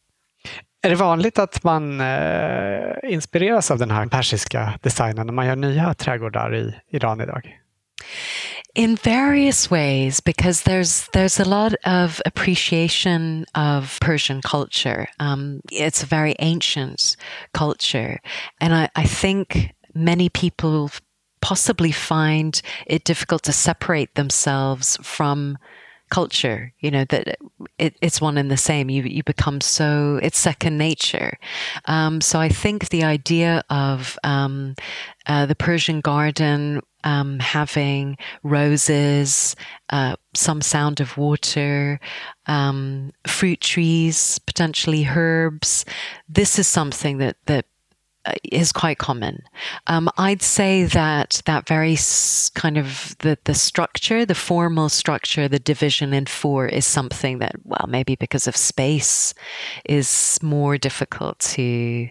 Är 0.82 0.90
det 0.90 0.94
vanligt 0.94 1.38
att 1.38 1.64
man 1.64 2.00
eh, 2.00 2.92
inspireras 3.02 3.70
av 3.70 3.78
den 3.78 3.90
här 3.90 4.06
persiska 4.06 4.78
designen 4.82 5.26
när 5.26 5.34
man 5.34 5.46
gör 5.46 5.56
nya 5.56 5.94
trädgårdar 5.94 6.54
i 6.54 6.74
Iran 6.90 7.20
idag? 7.20 7.58
In 8.74 8.96
various 9.04 9.70
ways, 9.70 10.24
because 10.24 10.62
there's 10.62 11.10
there's 11.10 11.40
a 11.40 11.44
lot 11.44 11.74
of 11.84 12.20
appreciation 12.26 13.44
of 13.54 13.98
Persian 14.00 14.40
culture. 14.42 15.06
Um, 15.18 15.60
it's 15.72 16.02
a 16.02 16.06
very 16.06 16.36
ancient 16.38 17.16
culture, 17.52 18.20
and 18.60 18.74
I, 18.74 18.88
I 18.94 19.08
think 19.08 19.74
many 19.94 20.28
people 20.28 20.88
possibly 21.40 21.92
find 21.92 22.62
it 22.86 23.04
difficult 23.04 23.42
to 23.44 23.52
separate 23.52 24.14
themselves 24.14 24.98
from 25.02 25.58
culture 26.10 26.72
you 26.80 26.90
know 26.90 27.04
that 27.06 27.38
it, 27.78 27.96
it's 28.00 28.20
one 28.20 28.38
and 28.38 28.50
the 28.50 28.56
same. 28.56 28.90
You 28.90 29.02
you 29.02 29.22
become 29.22 29.60
so 29.60 30.18
it's 30.22 30.38
second 30.38 30.78
nature. 30.78 31.38
Um, 31.86 32.20
so 32.20 32.40
i 32.40 32.48
think 32.48 32.88
the 32.88 33.04
idea 33.04 33.62
of 33.70 34.18
um, 34.24 34.74
uh, 35.26 35.46
the 35.46 35.54
persian 35.54 36.00
garden 36.00 36.80
um, 37.04 37.38
having 37.38 38.16
roses 38.42 39.54
uh, 39.90 40.16
some 40.34 40.60
sound 40.60 41.00
of 41.00 41.16
water 41.16 42.00
um, 42.46 43.12
fruit 43.26 43.60
trees 43.60 44.38
potentially 44.40 45.06
herbs 45.06 45.84
this 46.28 46.58
is 46.58 46.66
something 46.66 47.18
that 47.18 47.36
that 47.46 47.66
is 48.44 48.72
quite 48.72 48.98
common. 48.98 49.42
Um, 49.86 50.08
I'd 50.18 50.42
say 50.42 50.84
that 50.84 51.42
that 51.46 51.68
very 51.68 51.96
kind 52.54 52.76
of 52.76 53.16
the 53.20 53.38
the 53.44 53.54
structure, 53.54 54.24
the 54.24 54.34
formal 54.34 54.88
structure, 54.88 55.48
the 55.48 55.58
division 55.58 56.12
in 56.12 56.26
four 56.26 56.66
is 56.66 56.86
something 56.86 57.38
that, 57.38 57.56
well, 57.64 57.86
maybe 57.88 58.16
because 58.16 58.46
of 58.46 58.56
space, 58.56 59.34
is 59.84 60.38
more 60.42 60.78
difficult 60.78 61.38
to 61.40 62.08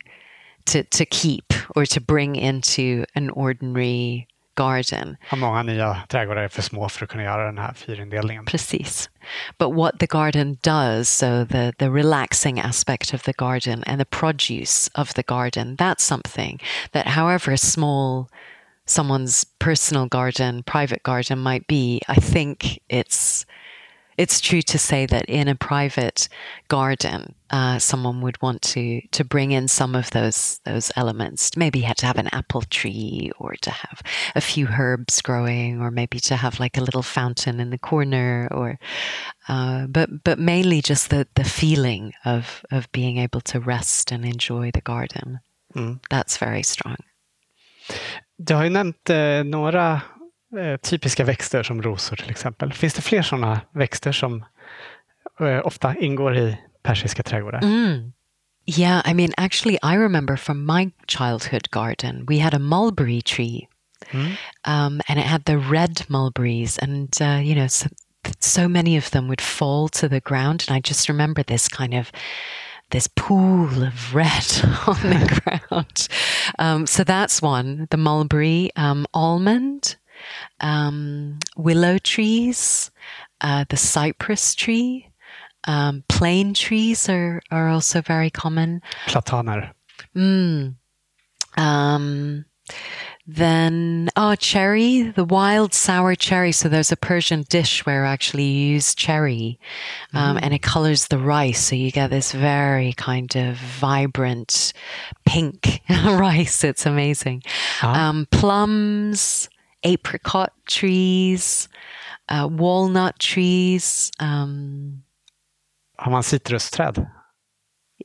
to 0.68 0.84
to 0.84 1.06
keep 1.06 1.54
or 1.76 1.86
to 1.86 2.02
bring 2.02 2.36
into 2.36 3.06
an 3.16 3.30
ordinary 3.32 4.28
garden. 4.58 5.18
Har 5.30 5.38
många 5.38 5.64
nya 5.64 5.98
trädgårdar 6.08 6.42
är 6.42 6.48
för 6.48 6.62
små 6.62 6.90
för 6.90 7.04
att 7.04 7.12
kunna 7.12 7.24
göra 7.24 7.46
den 7.46 7.58
här 7.58 7.74
fyrindelningen. 7.74 8.46
Precis. 8.46 9.10
But 9.58 9.74
what 9.74 10.00
the 10.00 10.06
garden 10.06 10.58
does, 10.62 11.10
so 11.10 11.46
the, 11.46 11.74
the 11.78 11.90
relaxing 11.90 12.60
aspect 12.60 13.14
of 13.14 13.24
the 13.24 13.34
garden 13.38 13.84
and 13.84 14.00
the 14.00 14.06
produce 14.06 14.90
of 14.96 15.14
the 15.14 15.24
garden, 15.28 15.76
that's 15.78 16.04
something 16.04 16.64
that, 16.92 17.08
however 17.08 17.58
small 17.58 18.26
someone's 18.86 19.46
personal 19.60 20.08
garden, 20.08 20.64
private 20.64 21.04
garden 21.04 21.40
might 21.40 21.68
be, 21.68 22.02
I 22.08 22.16
think 22.16 22.80
it's 22.90 23.46
it's 24.18 24.42
true 24.42 24.62
to 24.64 24.78
say 24.78 25.06
that 25.06 25.26
in 25.26 25.48
a 25.48 25.56
private 25.56 26.28
garden, 26.68 27.36
uh, 27.50 27.80
someone 27.80 28.22
would 28.22 28.42
want 28.42 28.62
to 28.62 29.02
to 29.12 29.24
bring 29.24 29.52
in 29.52 29.68
some 29.68 29.96
of 29.96 30.10
those 30.10 30.60
those 30.66 30.92
elements. 30.96 31.56
Maybe 31.56 31.80
you 31.80 31.86
had 31.86 31.98
to 31.98 32.06
have 32.06 32.18
an 32.18 32.30
apple 32.32 32.64
tree, 32.64 33.32
or 33.40 33.54
to 33.62 33.72
have 33.72 34.02
a 34.36 34.42
few 34.42 34.68
herbs 34.68 35.22
growing, 35.22 35.82
or 35.82 35.92
maybe 35.92 36.20
to 36.20 36.36
have 36.36 36.60
like 36.60 36.78
a 36.78 36.84
little 36.84 37.04
fountain 37.04 37.60
in 37.60 37.70
the 37.70 37.78
corner, 37.78 38.48
or 38.52 38.80
uh, 39.48 39.88
but 39.88 40.24
but 40.24 40.40
mainly 40.40 40.82
just 40.82 41.10
the 41.10 41.28
the 41.36 41.44
feeling 41.44 42.14
of 42.26 42.66
of 42.72 42.92
being 42.92 43.18
able 43.18 43.42
to 43.42 43.60
rest 43.60 44.12
and 44.12 44.26
enjoy 44.26 44.72
the 44.72 44.82
garden. 44.82 45.40
Mm. 45.76 46.00
That's 46.10 46.38
very 46.38 46.64
strong. 46.64 46.98
Du 48.38 48.54
har 48.54 48.64
ju 48.64 48.70
nämnt 48.70 49.10
eh, 49.10 49.44
några 49.44 50.02
typiska 50.82 51.24
växter 51.24 51.64
som 51.64 51.82
rosor 51.82 52.16
till 52.16 52.30
exempel. 52.30 52.74
Finns 52.74 52.94
det 52.94 53.02
fler 53.02 53.22
sådana 53.22 53.62
växter 53.74 54.12
som 54.12 54.46
eh, 55.40 55.60
ofta 55.64 55.96
ingår 55.96 56.38
i 56.38 56.58
persiska 56.84 57.24
trädgårdar? 57.24 57.64
Mm. 57.64 58.12
Yeah, 58.78 59.02
I 59.12 59.14
mean, 59.14 59.34
actually, 59.38 59.78
I 59.84 59.96
remember 59.98 60.36
from 60.36 60.66
my 60.66 60.92
childhood 61.08 61.70
garden, 61.72 62.26
we 62.30 62.40
had 62.40 62.54
a 62.54 62.60
mulberry 62.60 63.22
tree, 63.22 63.68
Mm. 64.12 64.26
um, 64.68 65.02
and 65.08 65.20
it 65.20 65.26
had 65.26 65.46
the 65.46 65.58
red 65.58 66.04
mulberries, 66.10 66.78
and 66.78 67.10
uh, 67.22 67.42
you 67.42 67.56
know, 67.56 67.68
so, 67.68 67.88
so 68.40 68.68
many 68.68 68.98
of 68.98 69.10
them 69.12 69.28
would 69.28 69.42
fall 69.42 69.90
to 69.90 70.08
the 70.10 70.20
ground, 70.20 70.66
and 70.68 70.78
I 70.78 70.82
just 70.90 71.10
remember 71.10 71.44
this 71.44 71.68
kind 71.70 71.94
of 71.94 72.12
this 72.92 73.08
pool 73.16 73.84
of 73.84 74.14
red 74.16 74.46
on 74.88 75.02
the 75.02 75.42
ground. 75.70 76.08
Um, 76.60 76.86
so 76.88 77.04
that's 77.04 77.42
one. 77.42 77.88
The 77.90 77.98
mulberry, 77.98 78.70
um, 78.76 79.06
almond. 79.14 79.96
Um, 80.60 81.40
willow 81.56 81.98
trees, 81.98 82.92
uh, 83.42 83.66
the 83.70 83.78
cypress 83.78 84.56
tree, 84.56 85.10
um, 85.66 86.04
plane 86.08 86.54
trees 86.54 87.10
are, 87.10 87.42
are 87.52 87.70
also 87.70 88.02
very 88.02 88.30
common. 88.30 88.82
Plataner. 89.08 89.72
Mm. 90.16 90.76
Um, 91.58 92.46
then, 93.30 94.10
oh, 94.16 94.36
cherry, 94.36 95.02
the 95.02 95.26
wild 95.26 95.74
sour 95.74 96.16
cherry. 96.16 96.54
So 96.54 96.70
there's 96.70 96.94
a 96.94 96.98
Persian 96.98 97.44
dish 97.50 97.86
where 97.86 98.06
actually 98.06 98.46
you 98.46 98.74
use 98.76 98.96
cherry 98.96 99.60
um, 100.14 100.40
and 100.42 100.54
it 100.54 100.62
colors 100.62 101.10
the 101.10 101.18
rice. 101.18 101.62
So 101.62 101.76
you 101.76 101.92
get 101.92 102.10
this 102.10 102.32
very 102.32 102.94
kind 102.94 103.36
of 103.36 103.58
vibrant 103.58 104.72
pink 105.26 105.82
rice. 105.90 106.64
It's 106.64 106.86
amazing. 106.86 107.44
Ah. 107.82 108.08
Um, 108.08 108.28
plums, 108.32 109.50
apricot 109.84 110.54
trees, 110.66 111.70
uh, 112.30 112.48
walnut 112.52 113.20
trees. 113.20 114.12
Um, 114.20 115.04
Har 115.98 116.12
man 116.12 116.24
citrusträd? 116.24 117.08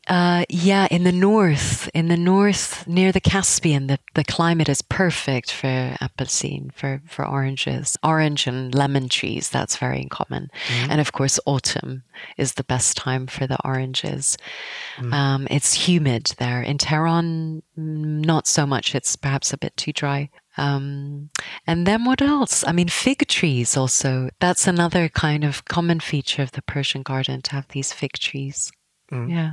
Uh, 0.09 0.45
yeah, 0.49 0.89
in 0.91 1.05
the 1.05 1.13
north, 1.13 1.89
in 1.95 2.09
the 2.09 2.17
north 2.17 2.89
near 2.89 3.13
the 3.13 3.21
Caspian, 3.21 3.87
the, 3.87 4.01
the 4.15 4.25
climate 4.25 4.69
is 4.69 4.83
perfect 4.83 5.53
for 5.53 5.97
apelsine, 6.01 6.73
for, 6.73 7.01
for 7.07 7.25
oranges. 7.25 7.97
Orange 8.03 8.49
and 8.49 8.75
lemon 8.75 9.09
trees, 9.09 9.49
that's 9.49 9.77
very 9.77 10.05
common. 10.07 10.51
And 10.91 11.01
of 11.01 11.13
course, 11.13 11.39
autumn 11.47 12.03
is 12.37 12.55
the 12.55 12.65
best 12.65 12.97
time 12.97 13.29
for 13.29 13.47
the 13.47 13.59
oranges. 13.65 14.37
Um, 15.13 15.47
it's 15.51 15.87
humid 15.87 16.35
there. 16.39 16.63
In 16.63 16.79
Tehran, 16.79 17.63
mm, 17.79 18.25
not 18.25 18.49
so 18.49 18.67
much. 18.67 18.97
It's 18.97 19.15
perhaps 19.15 19.53
a 19.53 19.59
bit 19.59 19.77
too 19.77 19.93
dry. 19.93 20.31
Um, 20.57 21.31
and 21.67 21.87
then 21.87 22.05
what 22.05 22.21
else? 22.21 22.65
I 22.67 22.73
mean, 22.73 22.89
fig 22.89 23.27
trees 23.29 23.77
also. 23.77 24.29
That's 24.41 24.67
another 24.67 25.09
kind 25.09 25.45
of 25.45 25.65
common 25.65 26.01
feature 26.01 26.43
of 26.43 26.53
the 26.53 26.63
Persian 26.63 27.03
garden 27.03 27.43
to 27.43 27.53
have 27.53 27.69
these 27.69 27.93
fig 27.93 28.13
trees. 28.13 28.73
Yeah. 29.11 29.53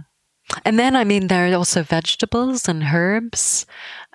And 0.66 0.80
then, 0.80 0.96
I 0.96 1.04
mean, 1.04 1.28
there 1.28 1.52
are 1.52 1.58
also 1.58 1.84
vegetables 1.84 2.68
and 2.68 2.84
herbs. 2.84 3.66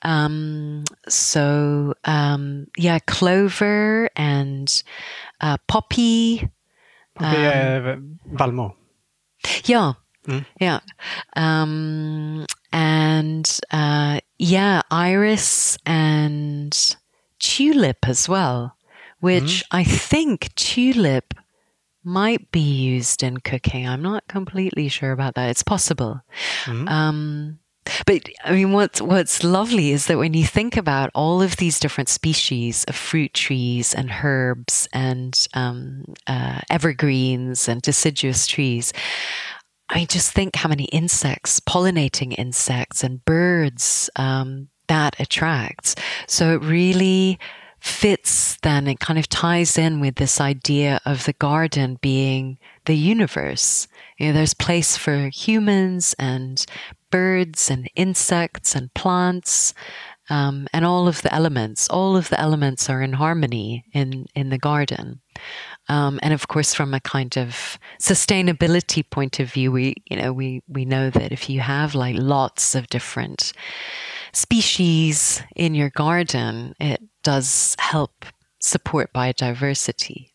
Um, 0.02 0.84
so, 1.08 1.94
um, 2.04 2.66
yeah, 2.76 2.98
clover 3.06 4.10
and 4.16 4.82
uh, 5.40 5.56
poppy. 5.68 6.48
Det 7.18 7.26
är 7.26 8.02
vallmo. 8.32 8.74
Yeah. 9.64 9.94
Mm. 10.26 10.44
Yeah. 10.60 10.80
Um, 11.36 12.46
and 12.72 13.60
uh, 13.70 14.20
yeah, 14.38 14.82
iris 14.90 15.78
and 15.86 16.96
tulip 17.38 18.08
as 18.08 18.28
well, 18.28 18.76
which 19.20 19.62
I 19.70 19.84
think 19.84 20.54
tulip 20.54 21.34
might 22.02 22.50
be 22.52 22.60
used 22.60 23.22
in 23.22 23.38
cooking. 23.38 23.88
I'm 23.88 24.02
not 24.02 24.28
completely 24.28 24.88
sure 24.88 25.12
about 25.12 25.34
that. 25.36 25.48
It's 25.50 25.62
possible. 25.62 26.20
Um, 26.88 27.58
but 28.06 28.28
I 28.44 28.52
mean, 28.52 28.72
what's 28.72 29.00
what's 29.02 29.44
lovely 29.44 29.90
is 29.90 30.06
that 30.06 30.18
when 30.18 30.32
you 30.34 30.44
think 30.44 30.76
about 30.76 31.10
all 31.14 31.42
of 31.42 31.56
these 31.56 31.78
different 31.78 32.08
species 32.08 32.84
of 32.84 32.94
fruit 32.96 33.34
trees 33.34 33.94
and 33.94 34.10
herbs 34.22 34.88
and 34.92 35.46
um, 35.54 36.04
uh, 36.26 36.60
evergreens 36.70 37.68
and 37.68 37.82
deciduous 37.82 38.46
trees, 38.46 38.92
I 39.88 40.06
just 40.06 40.32
think 40.32 40.56
how 40.56 40.68
many 40.68 40.84
insects, 40.84 41.60
pollinating 41.60 42.34
insects 42.38 43.04
and 43.04 43.24
birds 43.24 44.08
um, 44.16 44.68
that 44.88 45.18
attracts. 45.20 45.94
So 46.26 46.54
it 46.54 46.62
really 46.62 47.38
fits 47.80 48.56
then, 48.62 48.86
it 48.86 48.98
kind 48.98 49.18
of 49.18 49.28
ties 49.28 49.76
in 49.76 50.00
with 50.00 50.14
this 50.14 50.40
idea 50.40 51.00
of 51.04 51.26
the 51.26 51.34
garden 51.34 51.98
being 52.00 52.58
the 52.86 52.96
universe. 52.96 53.86
You 54.18 54.28
know, 54.28 54.32
there's 54.32 54.54
place 54.54 54.96
for 54.96 55.28
humans 55.28 56.14
and 56.18 56.64
birds 57.10 57.70
and 57.70 57.90
insects 57.94 58.74
and 58.74 58.92
plants. 58.94 59.74
Um, 60.30 60.66
and 60.72 60.86
all 60.86 61.06
of 61.06 61.20
the 61.20 61.32
elements, 61.34 61.86
all 61.90 62.16
of 62.16 62.30
the 62.30 62.40
elements 62.40 62.88
are 62.88 63.02
in 63.02 63.12
harmony 63.12 63.84
in, 63.92 64.24
in 64.34 64.48
the 64.48 64.56
garden. 64.56 65.20
Um, 65.88 66.18
and 66.22 66.32
of 66.32 66.48
course, 66.48 66.74
from 66.74 66.94
a 66.94 67.00
kind 67.00 67.36
of 67.36 67.78
sustainability 68.00 69.08
point 69.08 69.38
of 69.38 69.52
view, 69.52 69.70
we 69.70 69.94
you 70.06 70.16
know 70.16 70.32
we 70.32 70.62
we 70.66 70.84
know 70.84 71.10
that 71.10 71.30
if 71.32 71.50
you 71.50 71.60
have 71.60 71.94
like 71.94 72.16
lots 72.18 72.74
of 72.74 72.88
different 72.88 73.52
species 74.32 75.42
in 75.54 75.74
your 75.74 75.90
garden, 75.90 76.74
it 76.80 77.02
does 77.22 77.76
help 77.78 78.24
support 78.60 79.12
biodiversity. 79.12 80.30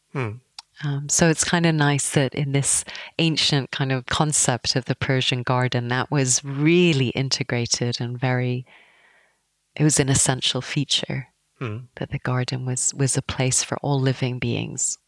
Um, 0.84 1.10
so 1.10 1.28
it's 1.30 1.43
kind 1.43 1.66
of 1.66 1.76
nice 1.76 2.12
that 2.12 2.34
in 2.36 2.54
this 2.54 2.86
ancient 3.18 3.72
kind 3.72 3.91
of 3.91 4.06
concept 4.06 4.76
of 4.78 4.86
the 4.86 4.95
Persian 4.95 5.43
garden, 5.43 5.89
that 5.89 6.10
was 6.10 6.43
really 6.45 7.10
integrated 7.10 8.00
and 8.00 8.18
very. 8.20 8.66
It 9.76 9.84
was 9.84 10.00
an 10.00 10.10
essential 10.10 10.62
feature 10.62 11.28
that 11.97 12.12
the 12.12 12.20
garden 12.20 12.66
was 12.66 12.93
was 12.93 13.18
a 13.18 13.22
place 13.22 13.64
for 13.64 13.78
all 13.80 14.00
living 14.00 14.39
beings. 14.39 14.99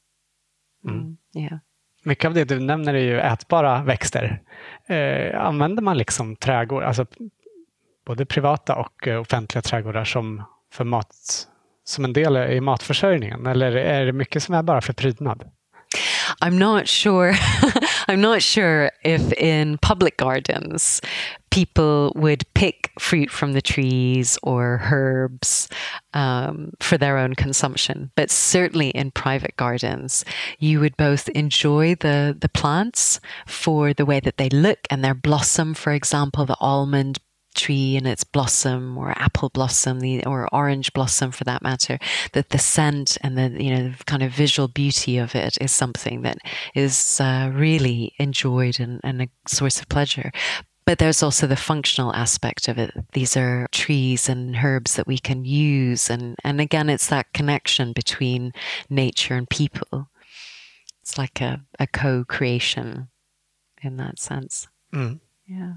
Mm, 0.85 1.17
yeah. 1.35 1.59
Mycket 2.03 2.25
av 2.25 2.33
det 2.33 2.43
du 2.43 2.59
nämner 2.59 2.93
är 2.93 2.99
ju 2.99 3.19
ätbara 3.19 3.83
växter. 3.83 4.41
Eh, 4.87 5.41
använder 5.41 5.83
man 5.83 5.97
liksom 5.97 6.35
trädgård, 6.35 6.83
alltså 6.83 7.05
både 8.05 8.25
privata 8.25 8.75
och 8.75 9.07
eh, 9.07 9.21
offentliga 9.21 9.61
trädgårdar 9.61 10.03
som, 10.03 10.43
för 10.73 10.83
mat, 10.83 11.47
som 11.83 12.05
en 12.05 12.13
del 12.13 12.37
i 12.37 12.61
matförsörjningen? 12.61 13.47
Eller 13.47 13.75
är 13.75 14.05
det 14.05 14.13
mycket 14.13 14.43
som 14.43 14.55
är 14.55 14.63
bara 14.63 14.81
för 14.81 14.93
prydnad? 14.93 15.43
I'm 16.39 16.51
not 16.51 16.87
sure. 16.87 17.33
I'm 18.11 18.19
not 18.19 18.41
sure 18.41 18.91
if 19.05 19.31
in 19.33 19.77
public 19.77 20.17
gardens 20.17 20.99
people 21.49 22.11
would 22.15 22.43
pick 22.55 22.91
fruit 22.99 23.31
from 23.31 23.53
the 23.53 23.61
trees 23.61 24.37
or 24.43 24.81
herbs 24.91 25.69
um, 26.13 26.73
for 26.81 26.97
their 26.97 27.17
own 27.17 27.35
consumption. 27.35 28.11
But 28.15 28.29
certainly 28.29 28.89
in 28.89 29.11
private 29.11 29.55
gardens, 29.55 30.25
you 30.59 30.81
would 30.81 30.97
both 30.97 31.29
enjoy 31.29 31.95
the, 31.95 32.35
the 32.37 32.49
plants 32.49 33.21
for 33.47 33.93
the 33.93 34.05
way 34.05 34.19
that 34.19 34.35
they 34.35 34.49
look 34.49 34.79
and 34.89 35.03
their 35.03 35.13
blossom, 35.13 35.73
for 35.73 35.93
example, 35.93 36.45
the 36.45 36.57
almond 36.59 37.19
tree 37.53 37.97
and 37.97 38.07
its 38.07 38.23
blossom 38.23 38.97
or 38.97 39.11
apple 39.17 39.49
blossom 39.49 39.99
the, 39.99 40.25
or 40.25 40.47
orange 40.53 40.93
blossom 40.93 41.31
for 41.31 41.43
that 41.43 41.61
matter 41.61 41.99
that 42.33 42.49
the 42.49 42.57
scent 42.57 43.17
and 43.21 43.37
the 43.37 43.63
you 43.63 43.75
know 43.75 43.89
the 43.89 44.03
kind 44.05 44.23
of 44.23 44.31
visual 44.31 44.67
beauty 44.67 45.17
of 45.17 45.35
it 45.35 45.57
is 45.59 45.71
something 45.71 46.21
that 46.21 46.37
is 46.75 47.19
uh, 47.19 47.51
really 47.53 48.13
enjoyed 48.17 48.79
and, 48.79 48.99
and 49.03 49.21
a 49.21 49.29
source 49.47 49.79
of 49.79 49.89
pleasure. 49.89 50.31
But 50.85 50.97
there's 50.97 51.21
also 51.23 51.45
the 51.45 51.55
functional 51.55 52.13
aspect 52.15 52.67
of 52.67 52.77
it. 52.77 52.91
These 53.13 53.37
are 53.37 53.67
trees 53.71 54.27
and 54.27 54.55
herbs 54.55 54.95
that 54.95 55.07
we 55.07 55.17
can 55.17 55.45
use 55.45 56.09
and 56.09 56.35
and 56.43 56.59
again 56.59 56.89
it's 56.89 57.07
that 57.07 57.33
connection 57.33 57.93
between 57.93 58.53
nature 58.89 59.35
and 59.35 59.49
people. 59.49 60.09
It's 61.01 61.17
like 61.17 61.41
a, 61.41 61.61
a 61.79 61.87
co-creation 61.87 63.09
in 63.81 63.97
that 63.97 64.19
sense. 64.19 64.67
Yeah 65.47 65.73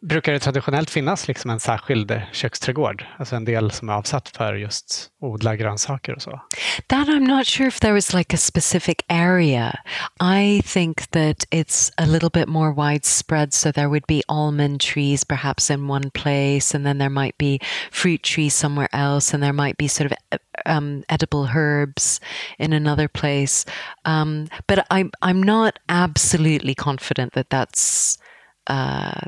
Brukar 0.00 0.32
det 0.32 0.38
traditionellt 0.38 0.90
finnas 0.90 1.28
liksom 1.28 1.50
en 1.50 1.60
särskild 1.60 2.22
köksträdgård? 2.32 3.04
Alltså 3.18 3.36
en 3.36 3.44
del 3.44 3.70
som 3.70 3.88
är 3.88 3.92
avsatt 3.92 4.28
för 4.28 4.54
just 4.54 5.10
odla 5.20 5.56
grönsaker 5.56 6.14
och 6.14 6.22
så? 6.22 6.40
That 6.86 7.08
I'm 7.08 7.26
not 7.26 7.46
sure 7.46 7.68
if 7.68 7.80
there 7.80 7.92
was 7.92 8.14
like 8.14 8.34
a 8.34 8.38
specific 8.38 8.96
area. 9.08 9.78
I 10.20 10.62
think 10.62 11.10
that 11.10 11.44
it's 11.50 11.92
a 11.96 12.06
little 12.06 12.30
bit 12.30 12.48
more 12.48 12.72
widespread. 12.72 13.54
So 13.54 13.72
there 13.72 13.88
would 13.88 14.06
be 14.06 14.22
almond 14.28 14.80
trees 14.80 15.24
perhaps 15.24 15.70
in 15.70 15.90
one 15.90 16.10
place, 16.10 16.76
and 16.76 16.84
then 16.84 16.98
there 16.98 17.10
might 17.10 17.38
be 17.38 17.60
fruit 17.90 18.22
trees 18.22 18.54
somewhere 18.54 18.88
else, 18.92 19.34
and 19.34 19.42
there 19.42 19.52
might 19.52 19.76
be 19.76 19.88
sort 19.88 20.12
of 20.12 20.38
um, 20.66 21.02
edible 21.08 21.48
herbs 21.54 22.20
in 22.58 22.72
another 22.72 23.08
place. 23.08 23.64
Um, 24.04 24.48
but 24.66 24.86
I'm 24.90 25.10
I'm 25.22 25.42
not 25.42 25.78
absolutely 25.88 26.74
confident 26.74 27.32
that 27.32 27.50
that's. 27.50 28.18
Uh, 28.66 29.20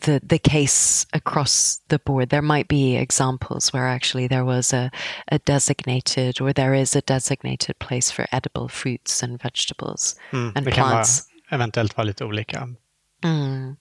the 0.00 0.20
the 0.22 0.38
case 0.38 1.06
across 1.12 1.80
the 1.88 1.98
board. 1.98 2.28
There 2.28 2.42
might 2.42 2.68
be 2.68 2.96
examples 2.96 3.72
where 3.72 3.88
actually 3.88 4.28
there 4.28 4.44
was 4.44 4.72
a, 4.72 4.90
a 5.26 5.38
designated 5.38 6.40
or 6.40 6.52
there 6.52 6.74
is 6.74 6.96
a 6.96 7.00
designated 7.00 7.78
place 7.78 8.10
for 8.10 8.26
edible 8.32 8.68
fruits 8.68 9.22
and 9.22 9.42
vegetables 9.42 10.16
and 10.32 10.64
det 10.64 10.72
kan 10.72 10.90
vara, 10.90 11.04
eventuellt 11.50 11.96
vara 11.96 12.04
lite 12.04 12.24
olika. 12.24 12.68
Mm. 13.24 13.76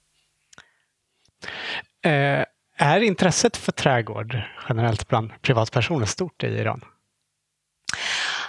Eh, 2.01 2.45
är 2.77 3.01
intresset 3.01 3.57
för 3.57 3.71
trädgård 3.71 4.41
generellt 4.69 5.07
bland 5.07 5.41
privatpersoner 5.41 6.05
stort 6.05 6.43
i 6.43 6.47
Iran? 6.47 6.85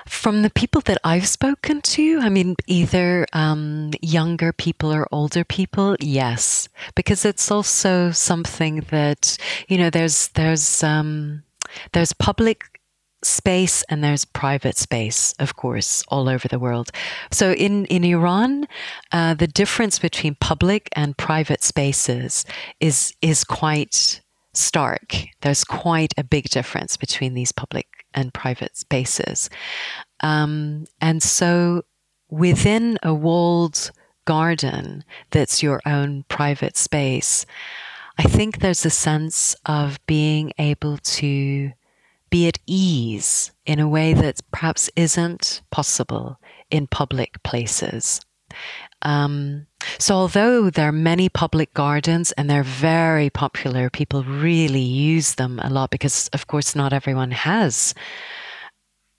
From 0.06 0.42
the 0.42 0.50
people 0.50 0.80
that 0.82 0.98
I've 1.04 1.26
spoken 1.28 1.80
to, 1.82 2.18
I 2.20 2.28
mean, 2.28 2.56
either 2.66 3.26
um, 3.32 3.92
younger 4.00 4.52
people 4.52 4.92
or 4.92 5.06
older 5.12 5.44
people, 5.44 5.96
yes, 6.00 6.68
because 6.94 7.24
it's 7.24 7.50
also 7.50 8.10
something 8.10 8.86
that 8.90 9.36
you 9.68 9.78
know. 9.78 9.90
There's 9.90 10.28
there's 10.28 10.82
um, 10.82 11.42
there's 11.92 12.12
public 12.12 12.80
space 13.22 13.82
and 13.88 14.02
there's 14.02 14.24
private 14.24 14.76
space, 14.76 15.34
of 15.38 15.56
course, 15.56 16.02
all 16.08 16.28
over 16.28 16.48
the 16.48 16.58
world. 16.58 16.90
So 17.30 17.52
in, 17.52 17.84
in 17.86 18.04
Iran, 18.04 18.66
uh, 19.12 19.34
the 19.34 19.46
difference 19.46 19.98
between 19.98 20.36
public 20.36 20.88
and 20.92 21.16
private 21.16 21.62
spaces 21.62 22.44
is, 22.80 23.14
is 23.20 23.44
quite 23.44 24.22
stark. 24.52 25.26
There's 25.42 25.64
quite 25.64 26.14
a 26.16 26.24
big 26.24 26.48
difference 26.48 26.96
between 26.96 27.34
these 27.34 27.52
public 27.52 27.89
and 28.14 28.34
private 28.34 28.76
spaces. 28.76 29.50
Um, 30.20 30.86
and 31.00 31.22
so 31.22 31.82
within 32.28 32.98
a 33.02 33.14
walled 33.14 33.90
garden 34.24 35.04
that's 35.30 35.62
your 35.62 35.80
own 35.86 36.24
private 36.28 36.76
space, 36.76 37.46
I 38.18 38.24
think 38.24 38.58
there's 38.58 38.84
a 38.84 38.90
sense 38.90 39.56
of 39.66 39.98
being 40.06 40.52
able 40.58 40.98
to 40.98 41.72
be 42.28 42.46
at 42.46 42.58
ease 42.66 43.50
in 43.66 43.80
a 43.80 43.88
way 43.88 44.14
that 44.14 44.40
perhaps 44.52 44.90
isn't 44.94 45.62
possible 45.70 46.38
in 46.70 46.86
public 46.86 47.42
places. 47.42 48.20
Um, 49.02 49.66
so, 49.98 50.14
although 50.14 50.70
there 50.70 50.88
are 50.88 50.92
many 50.92 51.28
public 51.28 51.72
gardens 51.74 52.32
and 52.32 52.48
they're 52.48 52.62
very 52.62 53.30
popular, 53.30 53.90
people 53.90 54.22
really 54.24 54.80
use 54.80 55.34
them 55.34 55.58
a 55.62 55.70
lot 55.70 55.90
because, 55.90 56.28
of 56.32 56.46
course, 56.46 56.76
not 56.76 56.92
everyone 56.92 57.30
has 57.30 57.94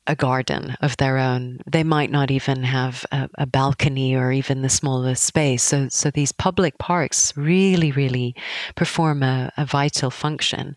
a 0.08 0.16
garden 0.16 0.76
of 0.82 0.98
their 0.98 1.18
own. 1.18 1.60
They 1.72 1.84
might 1.84 2.10
not 2.10 2.32
even 2.32 2.64
have 2.64 3.06
a, 3.12 3.30
a, 3.36 3.46
balcony 3.46 4.16
or 4.16 4.32
even 4.32 4.62
the 4.62 4.70
smallest 4.70 5.24
space. 5.24 5.62
So, 5.62 5.90
so 5.90 6.10
these 6.10 6.32
public 6.32 6.80
parks 6.80 7.38
really, 7.38 7.92
really 7.92 8.36
perform 8.76 9.22
a, 9.22 9.52
a 9.58 9.66
vital 9.66 10.10
function. 10.10 10.76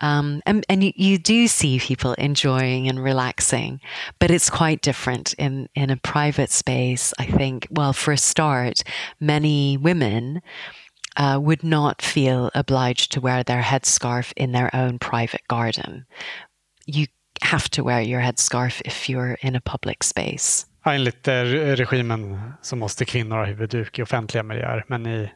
Um, 0.00 0.40
and 0.46 0.64
and 0.70 0.82
you, 0.82 0.92
you, 0.96 1.18
do 1.18 1.46
see 1.48 1.78
people 1.78 2.14
enjoying 2.14 2.88
and 2.88 3.02
relaxing, 3.02 3.80
but 4.18 4.30
it's 4.30 4.48
quite 4.48 4.80
different 4.80 5.34
in, 5.34 5.68
in 5.74 5.90
a 5.90 5.98
private 5.98 6.50
space. 6.50 7.12
I 7.18 7.26
think, 7.26 7.68
well, 7.70 7.92
for 7.92 8.12
a 8.12 8.18
start, 8.18 8.82
many 9.20 9.76
women. 9.76 10.40
Uh, 11.14 11.38
would 11.38 11.62
not 11.62 12.00
feel 12.00 12.50
obliged 12.54 13.12
to 13.12 13.20
wear 13.20 13.42
their 13.42 13.60
headscarf 13.60 14.32
in 14.34 14.52
their 14.52 14.74
own 14.74 14.98
private 14.98 15.42
garden. 15.46 16.06
You 16.86 17.06
have 17.42 17.68
to 17.68 17.82
wear 17.82 18.00
your 18.00 18.20
headscarf 18.20 18.82
if 18.84 19.08
you're 19.08 19.36
in 19.40 19.56
a 19.56 19.60
public 19.60 20.04
space. 20.04 20.66
Ja, 20.84 20.94
enligt 20.94 21.28
eh, 21.28 21.42
regimen 21.42 22.52
så 22.62 22.76
måste 22.76 23.04
kvinnor 23.04 23.36
ha 23.36 23.44
huvudduk 23.44 23.98
i 23.98 24.02
offentliga 24.02 24.42
miljöer, 24.42 24.84
men 24.88 25.06
i 25.06 25.30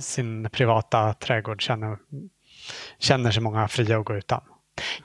sin 0.00 0.50
privata 0.50 1.12
trädgård 1.12 1.62
känner, 1.62 1.98
känner 2.98 3.30
sig 3.30 3.42
många 3.42 3.68
fria 3.68 3.98
att 3.98 4.04
gå 4.04 4.16
utan. 4.16 4.40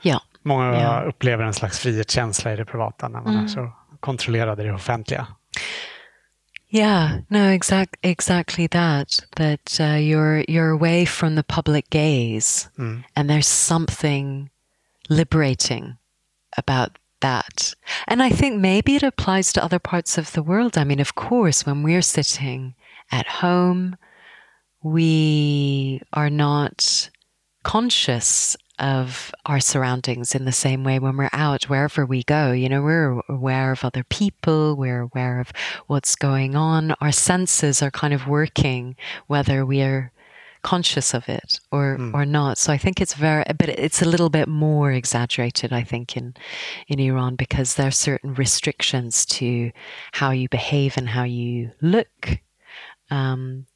Ja. 0.02 0.20
Många 0.42 0.80
ja. 0.80 1.00
upplever 1.00 1.44
en 1.44 1.54
slags 1.54 1.78
frihetskänsla 1.78 2.52
i 2.52 2.56
det 2.56 2.64
privata 2.64 3.08
när 3.08 3.20
man 3.20 3.32
mm. 3.32 3.44
är 3.44 3.48
så 3.48 3.72
kontrollerad 4.00 4.60
i 4.60 4.62
det 4.64 4.72
offentliga. 4.72 5.26
Yeah, 6.70 7.10
no, 7.28 7.38
exact, 7.38 7.94
exactly 8.02 8.68
that. 8.68 9.08
That 9.36 9.80
uh, 9.80 9.96
you're 9.96 10.44
you're 10.48 10.72
away 10.72 11.06
from 11.06 11.36
the 11.36 11.42
public 11.42 11.90
gaze, 11.90 12.68
mm. 12.78 13.04
and 13.14 13.30
there's 13.30 13.46
something 13.46 14.50
liberating 15.08 15.94
about 16.56 16.98
that. 17.20 17.74
And 18.06 18.22
I 18.22 18.30
think 18.30 18.60
maybe 18.60 18.96
it 18.96 19.02
applies 19.02 19.52
to 19.52 19.64
other 19.64 19.78
parts 19.78 20.18
of 20.18 20.32
the 20.32 20.42
world. 20.42 20.76
I 20.76 20.84
mean, 20.84 21.00
of 21.00 21.14
course, 21.14 21.64
when 21.64 21.82
we're 21.82 22.02
sitting 22.02 22.74
at 23.10 23.26
home, 23.26 23.96
we 24.82 26.02
are 26.12 26.30
not 26.30 27.10
conscious 27.62 28.56
of 28.78 29.32
our 29.46 29.60
surroundings 29.60 30.34
in 30.34 30.44
the 30.44 30.52
same 30.52 30.84
way 30.84 30.98
when 30.98 31.16
we're 31.16 31.30
out 31.32 31.64
wherever 31.64 32.04
we 32.04 32.24
go 32.24 32.50
you 32.50 32.68
know 32.68 32.82
we're 32.82 33.20
aware 33.28 33.70
of 33.70 33.84
other 33.84 34.02
people 34.02 34.74
we're 34.74 35.02
aware 35.02 35.38
of 35.38 35.52
what's 35.86 36.16
going 36.16 36.56
on 36.56 36.90
our 37.00 37.12
senses 37.12 37.80
are 37.80 37.90
kind 37.92 38.12
of 38.12 38.26
working 38.26 38.96
whether 39.28 39.64
we're 39.64 40.10
conscious 40.64 41.14
of 41.14 41.28
it 41.28 41.60
or 41.70 41.96
mm. 41.98 42.12
or 42.12 42.24
not. 42.24 42.58
So 42.58 42.72
I 42.72 42.78
think 42.78 43.00
it's 43.00 43.14
very, 43.14 43.44
but 43.56 43.68
it's 43.68 44.02
a 44.02 44.08
little 44.08 44.30
bit 44.30 44.48
more 44.48 44.90
exaggerated. 44.90 45.72
I 45.72 45.84
think 45.84 46.16
in 46.16 46.34
in 46.88 46.98
Iran 46.98 47.36
because 47.36 47.74
there 47.74 47.86
are 47.86 47.92
certain 47.92 48.34
restrictions 48.34 49.24
to 49.26 49.70
how 50.12 50.32
you 50.32 50.48
behave 50.48 50.96
and 50.96 51.08
how 51.08 51.22
you 51.22 51.70
look. 51.80 52.40
Um, 53.10 53.66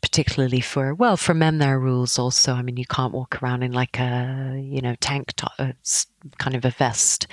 particularly 0.00 0.60
for 0.60 0.94
well 0.94 1.16
for 1.16 1.34
men 1.34 1.58
there 1.58 1.74
are 1.74 1.80
rules 1.80 2.18
also 2.18 2.54
i 2.54 2.62
mean 2.62 2.76
you 2.76 2.86
can't 2.86 3.12
walk 3.12 3.42
around 3.42 3.64
in 3.64 3.72
like 3.72 3.98
a 3.98 4.58
you 4.64 4.80
know 4.80 4.94
tank 5.00 5.32
top 5.36 5.52
uh, 5.58 5.72
kind 6.38 6.54
of 6.54 6.64
a 6.64 6.70
vest 6.70 7.26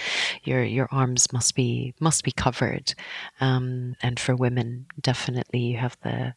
your 0.43 0.63
your 0.63 0.87
arms 0.91 1.31
must 1.31 1.55
be 1.55 1.93
must 1.99 2.23
be 2.23 2.31
covered 2.31 2.95
um, 3.39 3.95
and 4.01 4.19
for 4.19 4.35
women 4.35 4.87
definitely 4.99 5.59
you 5.59 5.77
have 5.77 5.95
the 6.03 6.33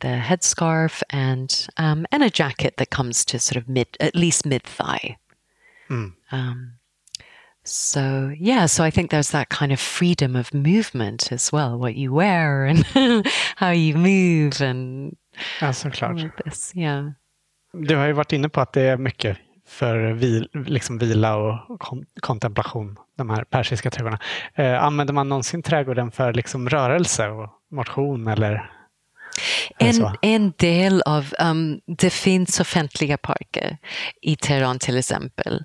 the 0.00 0.08
headscarf 0.08 1.02
and 1.10 1.68
um, 1.76 2.06
and 2.10 2.22
a 2.22 2.30
jacket 2.30 2.76
that 2.76 2.90
comes 2.90 3.24
to 3.24 3.38
sort 3.38 3.56
of 3.56 3.68
mid 3.68 3.88
at 4.00 4.14
least 4.14 4.46
mid 4.46 4.62
thigh 4.62 5.16
mm. 5.90 6.12
um, 6.32 6.72
so 7.64 8.32
yeah 8.38 8.66
so 8.66 8.84
i 8.84 8.90
think 8.90 9.10
there's 9.10 9.30
that 9.30 9.48
kind 9.48 9.72
of 9.72 9.80
freedom 9.80 10.36
of 10.36 10.54
movement 10.54 11.32
as 11.32 11.52
well 11.52 11.78
what 11.78 11.96
you 11.96 12.12
wear 12.12 12.64
and 12.64 12.86
how 13.56 13.70
you 13.70 13.94
move 13.94 14.60
and 14.60 15.16
Ja, 15.60 15.72
såklart. 15.72 16.16
This, 16.44 16.76
yeah. 16.76 17.10
Du 17.72 17.96
har 17.96 18.06
ju 18.06 18.12
varit 18.12 18.32
inne 18.32 18.48
på 18.48 18.60
att 18.60 18.72
det 18.72 18.82
är 18.82 18.96
mycket 18.96 19.38
för 19.66 20.12
vil, 20.12 20.48
liksom 20.52 20.98
vila 20.98 21.36
och 21.36 21.80
kon 21.80 22.06
kontemplation, 22.20 22.98
de 23.16 23.30
här 23.30 23.44
persiska 23.44 23.90
trädgårdarna. 23.90 24.18
Eh, 24.54 24.84
använder 24.84 25.14
man 25.14 25.28
någonsin 25.28 25.62
trädgården 25.62 26.10
för 26.10 26.32
liksom 26.32 26.68
rörelse 26.68 27.28
och 27.28 27.50
motion 27.70 28.28
eller? 28.28 28.70
En, 29.78 30.16
en 30.22 30.52
del 30.58 31.02
av, 31.02 31.34
um, 31.38 31.80
det 31.98 32.10
finns 32.10 32.60
offentliga 32.60 33.16
parker 33.16 33.78
i 34.22 34.36
Teheran 34.36 34.78
till 34.78 34.98
exempel. 34.98 35.64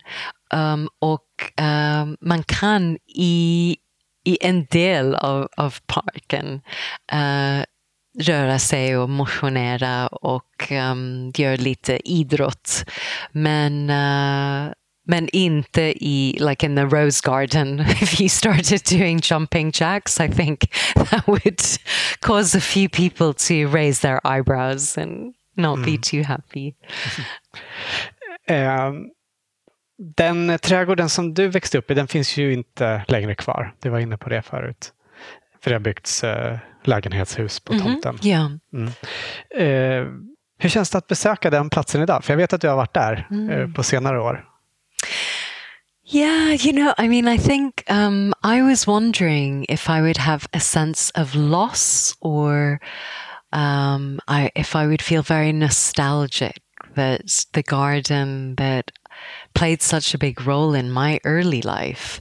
Um, 0.53 0.89
och 0.99 1.61
um, 1.61 2.17
man 2.21 2.43
kan 2.43 2.97
i, 3.15 3.77
i 4.25 4.37
en 4.41 4.65
del 4.65 5.15
av, 5.15 5.47
av 5.57 5.75
parken 5.85 6.61
uh, 7.13 7.63
röra 8.19 8.59
sig 8.59 8.97
och 8.97 9.09
motionera 9.09 10.07
och 10.07 10.71
um, 10.71 11.31
göra 11.35 11.55
lite 11.55 12.11
idrott. 12.11 12.85
Men 13.31 13.89
uh, 13.89 14.71
men 15.07 15.29
inte 15.33 15.81
i 15.81 16.37
like 16.39 16.65
in 16.65 16.75
the 16.75 16.85
rose 16.85 17.21
garden 17.23 17.79
if 18.01 18.21
you 18.21 18.29
started 18.29 18.81
doing 18.99 19.19
jumping 19.23 19.71
jacks 19.73 20.19
i 20.19 20.29
think 20.29 20.59
that 20.93 21.27
would 21.27 21.61
cause 22.19 22.57
a 22.57 22.61
few 22.61 22.89
people 22.89 23.33
to 23.33 23.77
raise 23.77 24.01
their 24.01 24.19
eyebrows 24.23 24.97
and 24.97 25.33
not 25.55 25.77
mm. 25.77 25.85
be 25.85 25.97
too 25.97 26.23
happy 26.23 26.73
um, 28.49 29.09
den 30.15 30.59
trädgården 30.59 31.09
som 31.09 31.33
du 31.33 31.47
växte 31.47 31.77
upp 31.77 31.91
i 31.91 31.93
den 31.93 32.07
finns 32.07 32.37
ju 32.37 32.53
inte 32.53 33.05
längre 33.07 33.35
kvar 33.35 33.75
du 33.81 33.89
var 33.89 33.99
inne 33.99 34.17
på 34.17 34.29
det 34.29 34.41
förut 34.41 34.93
för 35.63 35.69
det 35.69 35.75
har 35.75 35.81
byggts 35.81 36.23
uh, 36.23 36.57
lägenhetshus 36.83 37.59
på 37.59 37.73
mhm. 37.73 37.83
tomten. 37.83 38.19
Mm, 38.23 38.27
yeah. 38.27 38.51
mm. 38.73 38.87
Eh, 39.55 40.13
hur 40.59 40.69
känns 40.69 40.89
det 40.89 40.97
att 40.97 41.07
besöka 41.07 41.49
den 41.49 41.69
platsen 41.69 42.01
idag? 42.01 42.23
För 42.23 42.33
jag 42.33 42.37
vet 42.37 42.53
att 42.53 42.61
du 42.61 42.69
har 42.69 42.75
varit 42.75 42.93
där 42.93 43.27
mm. 43.31 43.49
eh, 43.49 43.73
på 43.73 43.83
senare 43.83 44.21
år. 44.21 44.45
Yeah, 46.11 46.51
you 46.51 46.73
know, 46.73 46.93
I 46.97 47.07
mean, 47.07 47.25
I 47.29 47.37
think 47.37 47.85
um, 47.89 48.33
I 48.43 48.63
was 48.63 48.85
wondering 48.85 49.65
if 49.69 49.89
I 49.89 50.01
would 50.01 50.17
have 50.17 50.45
a 50.51 50.59
sense 50.59 51.09
of 51.11 51.35
loss 51.35 52.17
or 52.19 52.81
um, 53.53 54.19
I, 54.27 54.51
if 54.53 54.75
I 54.75 54.87
would 54.87 55.01
feel 55.01 55.23
very 55.23 55.53
nostalgic 55.53 56.61
that 56.95 57.45
the 57.53 57.63
garden 57.63 58.55
that 58.55 58.91
played 59.53 59.81
such 59.81 60.13
a 60.13 60.17
big 60.17 60.45
role 60.45 60.73
in 60.73 60.91
my 60.91 61.21
early 61.23 61.61
life 61.61 62.19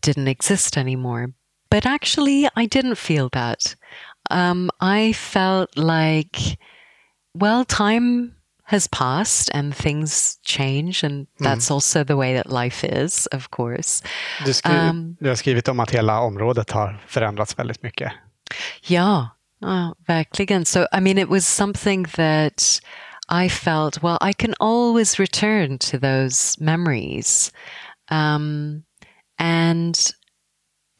didn't 0.00 0.28
exist 0.28 0.78
anymore. 0.78 1.34
But 1.70 1.84
actually, 1.84 2.48
I 2.56 2.64
didn't 2.64 2.96
feel 2.96 3.28
that. 3.34 3.76
Um, 4.30 4.70
I 4.80 5.12
felt 5.12 5.76
like, 5.76 6.58
well, 7.34 7.66
time 7.66 8.36
has 8.70 8.88
passed 8.88 9.50
and 9.54 9.74
things 9.74 10.38
change 10.44 11.04
and 11.04 11.26
that's 11.40 11.68
mm. 11.68 11.74
also 11.74 12.04
the 12.04 12.16
way 12.16 12.34
that 12.34 12.52
life 12.52 12.84
is, 12.84 13.26
of 13.32 13.50
course. 13.50 14.02
Du, 14.44 14.52
skri 14.52 14.72
um, 14.72 15.16
du 15.20 15.28
har 15.28 15.36
skrivit 15.36 15.68
om 15.68 15.80
att 15.80 15.90
hela 15.90 16.20
området 16.20 16.70
har 16.70 17.00
förändrats 17.06 17.58
väldigt 17.58 17.82
mycket. 17.82 18.12
Ja, 18.82 19.28
oh, 19.60 19.92
verkligen. 20.06 20.64
So, 20.64 20.86
I 20.92 21.00
mean, 21.00 21.18
it 21.18 21.28
was 21.28 21.46
something 21.46 22.04
that 22.04 22.80
I 23.28 23.48
felt, 23.48 24.02
well, 24.02 24.18
I 24.20 24.32
can 24.32 24.54
always 24.60 25.18
return 25.18 25.78
to 25.78 25.98
those 25.98 26.64
memories. 26.64 27.52
Um, 28.10 28.84
and 29.38 29.96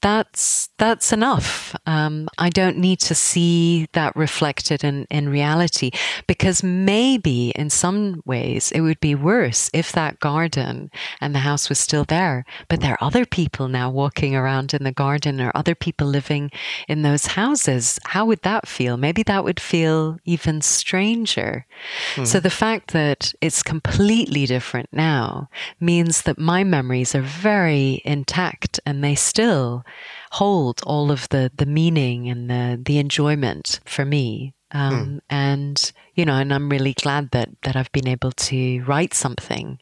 that's 0.01 0.71
that's 0.79 1.13
enough. 1.13 1.77
Um, 1.87 2.29
I 2.39 2.49
don't 2.49 2.79
need 2.79 3.01
to 3.01 3.15
see 3.15 3.87
that 3.93 4.17
reflected 4.17 4.83
in, 4.83 5.07
in 5.11 5.29
reality 5.29 5.91
because 6.27 6.63
maybe 6.63 7.51
in 7.51 7.69
some 7.71 8.23
ways 8.25 8.73
it 8.73 8.81
would 8.81 9.01
be 9.01 9.15
worse 9.15 9.71
if 9.75 9.93
that 9.93 10.21
garden 10.21 10.91
and 11.21 11.35
the 11.35 11.41
house 11.41 11.69
was 11.69 11.79
still 11.79 12.05
there. 12.05 12.45
But 12.69 12.81
there 12.81 12.93
are 12.93 13.07
other 13.07 13.27
people 13.27 13.69
now 13.69 13.91
walking 13.91 14.35
around 14.35 14.73
in 14.73 14.85
the 14.85 14.93
garden 14.93 15.41
or 15.41 15.53
other 15.55 15.75
people 15.75 16.07
living 16.07 16.51
in 16.89 17.03
those 17.03 17.27
houses. 17.27 17.99
How 18.05 18.25
would 18.25 18.43
that 18.43 18.67
feel? 18.67 18.97
Maybe 18.97 19.23
that 19.25 19.45
would 19.45 19.61
feel 19.61 20.19
even 20.25 20.63
stranger. 20.63 21.67
Hmm. 22.15 22.25
So 22.25 22.41
the 22.41 22.51
fact 22.51 22.93
that 22.93 23.35
it's 23.41 23.63
completely 23.63 24.47
different 24.47 24.89
now 24.93 25.51
means 25.79 26.23
that 26.23 26.39
my 26.39 26.65
memories 26.65 27.15
are 27.15 27.21
very 27.21 28.01
intact 28.05 28.81
and 28.87 29.05
they 29.05 29.15
still 29.15 29.85
hold 30.31 30.81
all 30.87 31.11
of 31.11 31.29
the 31.29 31.51
the 31.57 31.67
meaning 31.67 32.29
and 32.29 32.49
the 32.49 32.81
the 32.83 32.99
enjoyment 32.99 33.81
for 33.85 34.05
me. 34.05 34.55
Um, 34.73 34.93
mm. 34.93 35.21
And 35.29 35.93
you 36.15 36.25
know, 36.25 36.35
and 36.35 36.53
I'm 36.55 36.69
really 36.69 36.95
glad 36.95 37.31
that 37.33 37.51
that 37.63 37.77
I've 37.77 37.93
been 37.93 38.09
able 38.09 38.33
to 38.33 38.83
write 38.85 39.15
something 39.15 39.79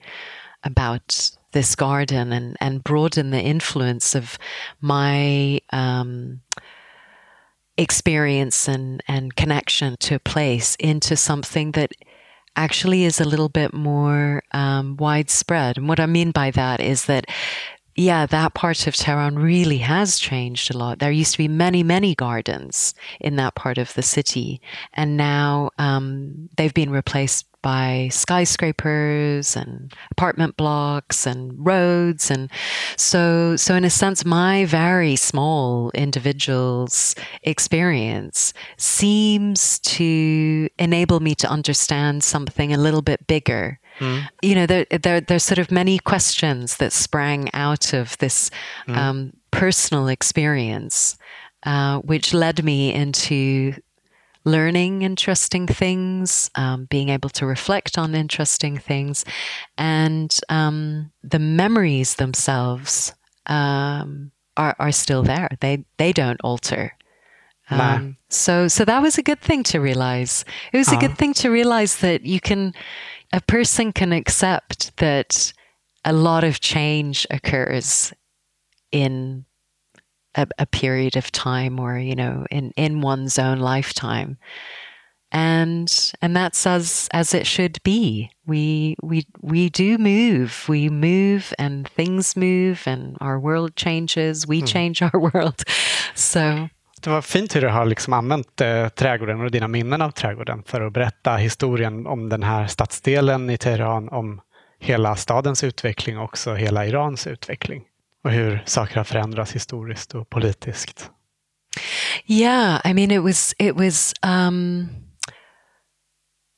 about 0.65 1.31
this 1.53 1.75
garden 1.75 2.33
and 2.33 2.57
and 2.61 2.83
broaden 2.83 3.31
the 3.31 3.41
influence 3.41 4.15
of 4.15 4.39
my 4.81 5.61
um, 5.71 6.41
experience 7.77 8.69
and 8.69 9.03
and 9.07 9.37
connection 9.37 9.97
to 10.01 10.17
a 10.17 10.21
place 10.21 10.77
into 10.77 11.17
something 11.17 11.73
that 11.73 11.93
actually 12.57 13.05
is 13.05 13.21
a 13.21 13.29
little 13.29 13.49
bit 13.49 13.73
more 13.73 14.43
um, 14.53 14.97
widespread. 14.97 15.79
And 15.79 15.89
what 15.89 16.01
I 16.01 16.07
mean 16.07 16.33
by 16.33 16.51
that 16.51 16.81
is 16.81 17.05
that 17.05 17.27
yeah, 17.99 18.27
that 18.27 18.55
part 18.55 18.87
of 18.87 18.95
Tehran 18.95 19.41
really 19.41 19.79
has 19.79 20.21
changed 20.21 20.73
a 20.73 20.79
lot. 20.79 21.01
There 21.01 21.11
used 21.11 21.33
to 21.33 21.39
be 21.39 21.49
many, 21.49 21.83
many 21.83 22.15
gardens 22.15 22.95
in 23.21 23.35
that 23.37 23.57
part 23.57 23.77
of 23.77 23.93
the 23.95 24.03
city, 24.03 24.61
and 24.95 25.17
now 25.17 25.71
um, 25.79 26.49
they've 26.57 26.73
been 26.73 26.91
replaced 26.91 27.47
by 27.61 28.09
skyscrapers 28.13 29.57
and 29.57 29.93
apartment 30.13 30.57
blocks 30.57 31.27
and 31.27 31.53
roads 31.67 32.31
and 32.31 32.49
so 32.97 33.57
so 33.57 33.75
in 33.75 33.85
a 33.85 33.91
sense 33.91 34.25
my 34.25 34.65
very 34.65 35.17
small 35.17 35.91
individual's 35.91 37.17
experience 37.43 38.55
seems 38.77 39.81
to 39.81 40.69
enable 40.79 41.19
me 41.19 41.35
to 41.35 41.51
understand 41.51 42.23
something 42.23 42.73
a 42.73 42.79
little 42.79 43.03
bit 43.03 43.27
bigger 43.27 43.81
Mm. 43.99 44.29
You 44.43 44.55
know, 44.55 44.67
there, 44.67 44.87
there, 44.91 45.21
there's 45.21 45.45
sort 45.45 45.59
of 45.59 45.71
many 45.71 45.99
questions 45.99 46.77
that 46.77 46.93
sprang 46.93 47.51
out 47.53 47.93
of 47.93 48.17
this 48.19 48.51
mm. 48.87 48.97
um, 48.97 49.33
personal 49.51 50.09
experience, 50.09 51.17
uh, 51.65 51.99
which 51.99 52.35
led 52.35 52.65
me 52.65 52.93
into 52.93 53.75
learning 54.45 55.03
interesting 55.03 55.67
things, 55.67 56.51
um, 56.55 56.87
being 56.87 57.11
able 57.11 57.29
to 57.31 57.47
reflect 57.47 57.99
on 57.99 58.15
interesting 58.15 58.79
things, 58.79 59.25
and 59.77 60.39
um, 60.49 61.11
the 61.23 61.39
memories 61.39 62.15
themselves 62.15 63.15
um, 63.47 64.31
are, 64.57 64.75
are 64.79 64.93
still 64.93 65.23
there. 65.23 65.49
They 65.61 65.85
they 65.97 66.13
don't 66.13 66.41
alter. 66.43 66.95
Um, 67.71 68.17
so 68.31 68.69
so 68.69 68.85
that 68.87 69.03
was 69.03 69.19
a 69.19 69.23
good 69.23 69.41
thing 69.41 69.63
to 69.65 69.79
realize. 69.79 70.45
It 70.73 70.79
was 70.79 70.89
uh 70.89 70.97
a 70.97 71.01
good 71.01 71.19
thing 71.19 71.35
to 71.35 71.51
realize 71.51 71.97
that 71.99 72.25
you 72.25 72.41
can 72.41 72.73
a 73.33 73.41
person 73.43 73.93
can 73.93 74.13
accept 74.13 74.97
that 74.99 75.53
a 76.05 76.13
lot 76.13 76.45
of 76.45 76.61
change 76.61 77.27
occurs 77.31 78.13
in 78.91 79.45
a, 80.35 80.47
a, 80.59 80.67
period 80.67 81.17
of 81.17 81.31
time 81.33 81.79
or 81.79 81.99
you 81.99 82.15
know 82.15 82.47
in 82.51 82.73
in 82.77 83.01
one's 83.01 83.39
own 83.39 83.59
lifetime. 83.59 84.39
And 85.31 86.15
and 86.23 86.35
that's 86.35 86.67
as 86.67 87.09
as 87.13 87.35
it 87.35 87.47
should 87.47 87.83
be. 87.83 88.31
We 88.47 88.97
we 89.03 89.27
we 89.43 89.69
do 89.69 89.99
move. 89.99 90.65
We 90.69 90.89
move 90.89 91.53
and 91.59 91.87
things 91.87 92.35
move 92.35 92.85
and 92.87 93.19
our 93.21 93.39
world 93.39 93.77
changes. 93.77 94.47
We 94.47 94.63
mm. 94.63 94.67
change 94.67 95.03
our 95.13 95.19
world. 95.19 95.65
So 96.15 96.71
Det 97.01 97.11
var 97.11 97.23
fint 97.23 97.57
hur 97.57 97.61
du 97.61 97.69
har 97.69 97.85
liksom 97.85 98.13
använt 98.13 98.61
eh, 98.61 98.89
trädgården 98.89 99.41
och 99.41 99.51
dina 99.51 99.69
minnen 99.69 100.03
av 100.03 100.11
trädgården 100.11 100.63
för 100.67 100.81
att 100.81 100.93
berätta 100.93 101.37
historien 101.37 102.07
om 102.07 102.29
den 102.29 102.43
här 102.43 102.67
stadsdelen 102.67 103.51
i 103.51 103.59
Teheran, 103.59 104.09
om 104.09 104.41
hela 104.79 105.17
stadens 105.17 105.65
utveckling 105.65 106.19
och 106.19 106.25
också 106.25 106.55
hela 106.55 106.87
Irans 106.87 107.27
utveckling 107.27 107.83
och 108.25 108.31
hur 108.31 108.63
saker 108.67 108.97
har 108.97 109.05
förändrats 109.05 109.53
historiskt 109.53 110.15
och 110.15 110.31
politiskt. 110.31 111.11
Yeah, 112.27 112.91
I 112.91 112.95
mean 112.95 113.11
it 113.11 113.23
was 113.23 113.55
it 113.59 113.77
was 113.77 114.15
um, 114.23 114.89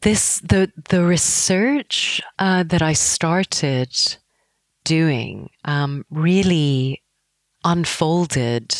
this 0.03 0.41
the 0.41 0.67
the 0.89 1.01
research 1.01 2.23
uh, 2.43 2.63
that 2.69 2.83
I 2.83 2.95
started 2.95 3.89
doing 4.89 5.49
um, 5.69 6.05
really 6.11 6.97
unfolded 7.65 8.75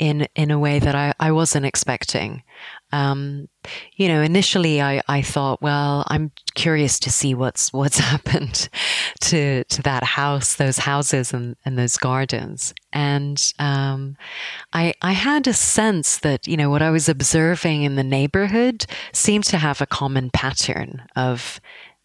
in 0.00 0.26
in 0.34 0.50
a 0.50 0.58
way 0.58 0.78
that 0.78 0.94
I, 0.94 1.12
I 1.20 1.30
wasn't 1.30 1.66
expecting. 1.66 2.42
Um, 2.90 3.48
you 3.94 4.08
know, 4.08 4.22
initially 4.22 4.80
I, 4.82 5.02
I 5.06 5.22
thought, 5.22 5.62
well, 5.62 6.04
I'm 6.08 6.32
curious 6.54 6.98
to 7.00 7.10
see 7.10 7.34
what's 7.34 7.72
what's 7.72 7.98
happened 8.12 8.68
to 9.20 9.62
to 9.62 9.82
that 9.82 10.02
house, 10.02 10.56
those 10.56 10.78
houses 10.78 11.32
and, 11.32 11.54
and 11.64 11.78
those 11.78 11.98
gardens. 11.98 12.74
And 12.92 13.52
um, 13.58 14.16
I 14.72 14.94
I 15.02 15.12
had 15.12 15.46
a 15.46 15.52
sense 15.52 16.18
that, 16.18 16.48
you 16.48 16.56
know, 16.56 16.70
what 16.70 16.82
I 16.82 16.90
was 16.90 17.08
observing 17.08 17.82
in 17.82 17.94
the 17.94 18.02
neighborhood 18.02 18.86
seemed 19.12 19.44
to 19.44 19.58
have 19.58 19.82
a 19.82 19.86
common 19.86 20.30
pattern 20.30 21.02
of 21.14 21.60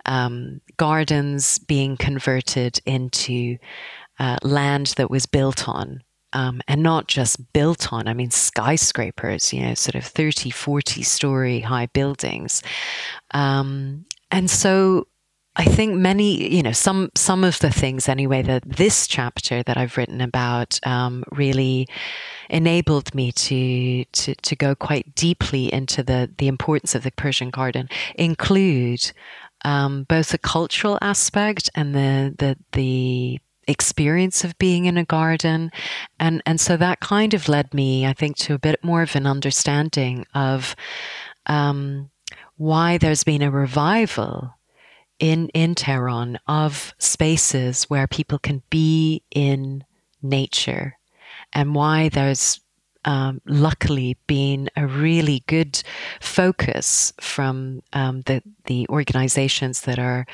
um, 0.05 0.59
gardens 0.77 1.59
being 1.59 1.95
converted 1.95 2.79
into 2.85 3.57
uh, 4.19 4.37
land 4.43 4.87
that 4.97 5.09
was 5.09 5.25
built 5.25 5.67
on 5.67 6.03
um, 6.35 6.61
and 6.67 6.83
not 6.83 7.07
just 7.07 7.53
built 7.53 7.93
on, 7.93 8.09
I 8.09 8.13
mean, 8.13 8.29
skyscrapers, 8.29 9.53
you 9.53 9.61
know, 9.61 9.73
sort 9.73 9.95
of 9.95 10.03
30, 10.03 10.49
40 10.49 11.01
story 11.01 11.61
high 11.61 11.85
buildings. 11.87 12.61
Um, 13.31 14.05
and 14.31 14.49
so 14.49 15.07
I 15.55 15.63
think 15.63 15.95
many, 15.95 16.53
you 16.53 16.61
know, 16.61 16.73
some 16.73 17.09
some 17.15 17.45
of 17.45 17.59
the 17.59 17.71
things 17.71 18.09
anyway 18.09 18.41
that 18.41 18.63
this 18.67 19.07
chapter 19.07 19.63
that 19.63 19.77
I've 19.77 19.95
written 19.95 20.19
about 20.19 20.77
um, 20.85 21.23
really 21.31 21.87
enabled 22.49 23.15
me 23.15 23.31
to, 23.31 24.03
to 24.03 24.35
to 24.35 24.55
go 24.57 24.75
quite 24.75 25.15
deeply 25.15 25.71
into 25.71 26.03
the 26.03 26.29
the 26.37 26.49
importance 26.49 26.95
of 26.95 27.03
the 27.03 27.11
Persian 27.11 27.49
garden 27.49 27.87
include 28.15 29.13
um, 29.63 30.03
both 30.03 30.29
the 30.29 30.37
cultural 30.37 30.99
aspect 31.01 31.69
and 31.75 31.95
the 31.95 32.35
the 32.37 32.57
the 32.73 33.39
experience 33.67 34.43
of 34.43 34.57
being 34.57 34.85
in 34.85 34.97
a 34.97 35.05
garden. 35.05 35.71
And, 36.19 36.41
and 36.45 36.59
so 36.59 36.77
that 36.77 36.99
kind 36.99 37.33
of 37.33 37.49
led 37.49 37.73
me, 37.73 38.05
I 38.05 38.13
think, 38.13 38.37
to 38.37 38.53
a 38.53 38.59
bit 38.59 38.83
more 38.83 39.01
of 39.01 39.15
an 39.15 39.25
understanding 39.25 40.25
of 40.33 40.75
um, 41.45 42.09
why 42.57 42.97
there's 42.97 43.23
been 43.23 43.41
a 43.41 43.51
revival 43.51 44.53
in, 45.19 45.49
in 45.49 45.75
Tehran 45.75 46.39
of 46.47 46.93
spaces 46.97 47.85
where 47.85 48.07
people 48.07 48.39
can 48.39 48.61
be 48.69 49.23
in 49.31 49.83
nature 50.21 50.97
and 51.53 51.75
why 51.75 52.09
there's 52.09 52.59
um, 53.05 53.39
luckily 53.45 54.17
been 54.27 54.69
a 54.75 54.85
really 54.85 55.43
good 55.47 55.81
focus 56.19 57.13
from 57.21 57.81
um, 57.93 58.21
the 58.23 58.41
the 58.65 58.87
organisations 58.89 59.81
that 59.81 59.99
are 59.99 60.25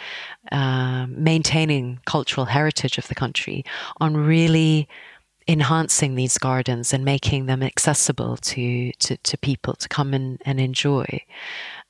uh, 0.51 1.05
maintaining 1.09 1.99
cultural 2.05 2.45
heritage 2.45 2.97
of 2.97 3.07
the 3.07 3.15
country 3.15 3.63
on 3.99 4.15
really 4.15 4.87
enhancing 5.47 6.15
these 6.15 6.37
gardens 6.37 6.93
and 6.93 7.03
making 7.03 7.45
them 7.45 7.61
accessible 7.61 8.37
to 8.37 8.91
to, 8.93 9.17
to 9.17 9.37
people 9.37 9.73
to 9.75 9.89
come 9.89 10.13
and, 10.13 10.41
and 10.45 10.59
enjoy. 10.59 11.21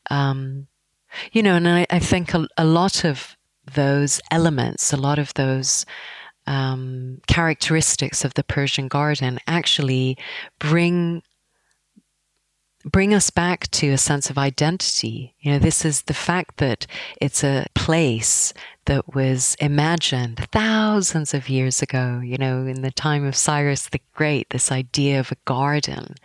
Um, 0.10 0.68
you 1.32 1.44
know, 1.44 1.56
and 1.56 1.68
I, 1.68 1.86
I 1.90 2.00
think 2.00 2.34
a, 2.34 2.48
a 2.58 2.66
lot 2.66 3.03
of 3.03 3.38
those 3.76 4.20
elements, 4.32 4.91
a 4.91 4.98
lot 4.98 5.20
of 5.20 5.34
those 5.36 5.86
um, 6.47 7.22
characteristics 7.27 8.26
of 8.26 8.34
the 8.34 8.43
Persian 8.43 8.88
garden 8.88 9.39
actually 9.47 10.18
bring 10.59 11.22
bring 12.84 13.13
us 13.13 13.30
back 13.30 13.69
to 13.69 13.89
a 13.91 13.97
sense 13.97 14.30
of 14.31 14.39
identity. 14.39 15.35
You 15.39 15.51
know, 15.51 15.59
this 15.59 15.85
is 15.85 16.03
the 16.03 16.15
fact 16.15 16.57
that 16.57 16.88
it's 17.19 17.43
a 17.43 17.68
place 17.76 18.53
that 18.85 19.13
was 19.13 19.55
imagined 19.59 20.47
thousands 20.51 21.34
of 21.34 21.47
years 21.47 21.81
ago, 21.81 22.22
you 22.23 22.38
know, 22.38 22.65
in 22.65 22.81
the 22.81 22.91
time 22.91 23.23
of 23.26 23.35
Cyrus 23.35 23.88
the 23.89 24.01
Great, 24.15 24.49
this 24.49 24.72
idea 24.72 25.19
of 25.19 25.31
a 25.31 25.38
garden 25.45 26.15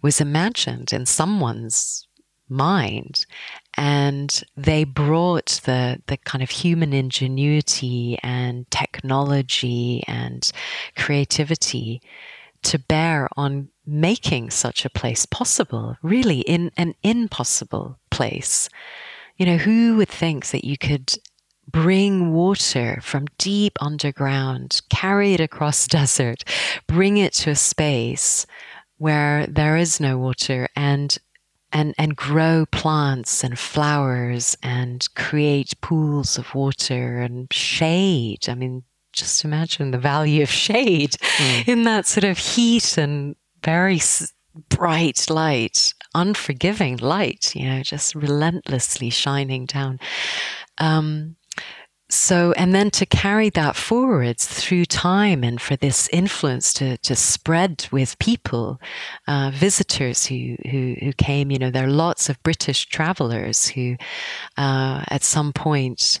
was 0.00 0.20
imagined 0.20 0.92
in 0.92 1.06
someone's 1.06 2.08
mind 2.52 3.26
and 3.74 4.42
they 4.56 4.84
brought 4.84 5.60
the 5.64 6.00
the 6.06 6.16
kind 6.18 6.42
of 6.42 6.50
human 6.50 6.92
ingenuity 6.92 8.18
and 8.22 8.70
technology 8.70 10.04
and 10.06 10.52
creativity 10.96 12.02
to 12.62 12.78
bear 12.78 13.28
on 13.36 13.68
making 13.86 14.50
such 14.50 14.84
a 14.84 14.90
place 14.90 15.26
possible, 15.26 15.96
really 16.02 16.40
in 16.40 16.70
an 16.76 16.94
impossible 17.02 17.98
place. 18.10 18.68
You 19.36 19.46
know, 19.46 19.56
who 19.56 19.96
would 19.96 20.08
think 20.08 20.50
that 20.50 20.64
you 20.64 20.78
could 20.78 21.14
bring 21.68 22.32
water 22.32 23.00
from 23.02 23.26
deep 23.38 23.78
underground, 23.80 24.82
carry 24.90 25.34
it 25.34 25.40
across 25.40 25.86
desert, 25.88 26.44
bring 26.86 27.16
it 27.16 27.32
to 27.32 27.50
a 27.50 27.56
space 27.56 28.46
where 28.98 29.46
there 29.46 29.76
is 29.76 29.98
no 29.98 30.16
water 30.16 30.68
and 30.76 31.18
and 31.72 31.94
and 31.98 32.16
grow 32.16 32.66
plants 32.66 33.42
and 33.42 33.58
flowers 33.58 34.56
and 34.62 35.06
create 35.14 35.80
pools 35.80 36.38
of 36.38 36.54
water 36.54 37.18
and 37.18 37.52
shade. 37.52 38.48
I 38.48 38.54
mean, 38.54 38.84
just 39.12 39.44
imagine 39.44 39.90
the 39.90 39.98
value 39.98 40.42
of 40.42 40.50
shade 40.50 41.12
mm. 41.12 41.68
in 41.68 41.84
that 41.84 42.06
sort 42.06 42.24
of 42.24 42.38
heat 42.38 42.96
and 42.96 43.36
very 43.62 44.00
bright 44.68 45.30
light, 45.30 45.94
unforgiving 46.14 46.98
light, 46.98 47.54
you 47.54 47.66
know, 47.66 47.82
just 47.82 48.14
relentlessly 48.14 49.10
shining 49.10 49.66
down. 49.66 49.98
Um, 50.78 51.36
so 52.12 52.52
and 52.52 52.74
then 52.74 52.90
to 52.90 53.06
carry 53.06 53.48
that 53.50 53.74
forwards 53.74 54.46
through 54.46 54.84
time 54.84 55.42
and 55.42 55.60
for 55.60 55.76
this 55.76 56.08
influence 56.08 56.72
to, 56.74 56.96
to 56.98 57.16
spread 57.16 57.86
with 57.90 58.18
people 58.18 58.80
uh, 59.26 59.50
visitors 59.54 60.26
who, 60.26 60.56
who, 60.70 60.94
who 61.00 61.12
came 61.14 61.50
you 61.50 61.58
know 61.58 61.70
there 61.70 61.86
are 61.86 61.90
lots 61.90 62.28
of 62.28 62.42
british 62.42 62.86
travelers 62.86 63.68
who 63.68 63.96
uh, 64.58 65.02
at 65.08 65.22
some 65.22 65.52
point 65.52 66.20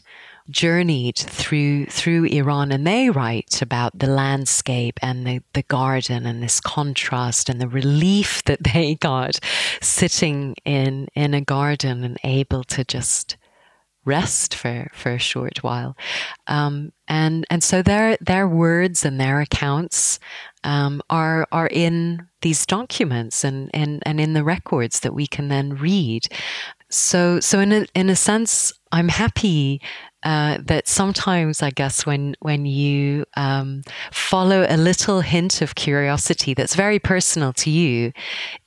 journeyed 0.50 1.16
through 1.16 1.86
through 1.86 2.24
Iran 2.24 2.72
and 2.72 2.86
they 2.86 3.10
write 3.10 3.62
about 3.62 3.96
the 3.96 4.08
landscape 4.08 4.98
and 5.00 5.26
the, 5.26 5.42
the 5.52 5.62
garden 5.62 6.26
and 6.26 6.42
this 6.42 6.60
contrast 6.60 7.48
and 7.48 7.60
the 7.60 7.68
relief 7.68 8.42
that 8.44 8.64
they 8.64 8.94
got 9.00 9.38
sitting 9.80 10.56
in 10.64 11.06
in 11.14 11.34
a 11.34 11.40
garden 11.40 12.02
and 12.02 12.18
able 12.24 12.64
to 12.64 12.84
just 12.84 13.36
rest 14.04 14.54
for, 14.54 14.88
for 14.92 15.12
a 15.12 15.18
short 15.18 15.62
while. 15.62 15.96
Um, 16.46 16.92
and 17.08 17.44
and 17.50 17.62
so 17.62 17.82
their 17.82 18.16
their 18.20 18.48
words 18.48 19.04
and 19.04 19.20
their 19.20 19.40
accounts 19.40 20.18
um, 20.64 21.02
are 21.10 21.46
are 21.52 21.68
in 21.68 22.26
these 22.40 22.66
documents 22.66 23.44
and, 23.44 23.70
and, 23.72 24.02
and 24.04 24.20
in 24.20 24.32
the 24.32 24.44
records 24.44 25.00
that 25.00 25.14
we 25.14 25.26
can 25.26 25.48
then 25.48 25.74
read. 25.74 26.26
So 26.90 27.40
so 27.40 27.60
in 27.60 27.72
a 27.72 27.86
in 27.94 28.10
a 28.10 28.16
sense, 28.16 28.72
I'm 28.90 29.08
happy 29.08 29.80
uh, 30.24 30.58
that 30.62 30.86
sometimes 30.86 31.62
I 31.62 31.70
guess 31.70 32.06
when 32.06 32.36
when 32.40 32.64
you 32.64 33.24
um, 33.36 33.82
follow 34.12 34.64
a 34.68 34.76
little 34.76 35.20
hint 35.20 35.62
of 35.62 35.74
curiosity 35.74 36.54
that's 36.54 36.76
very 36.76 36.98
personal 36.98 37.52
to 37.54 37.70
you, 37.70 38.12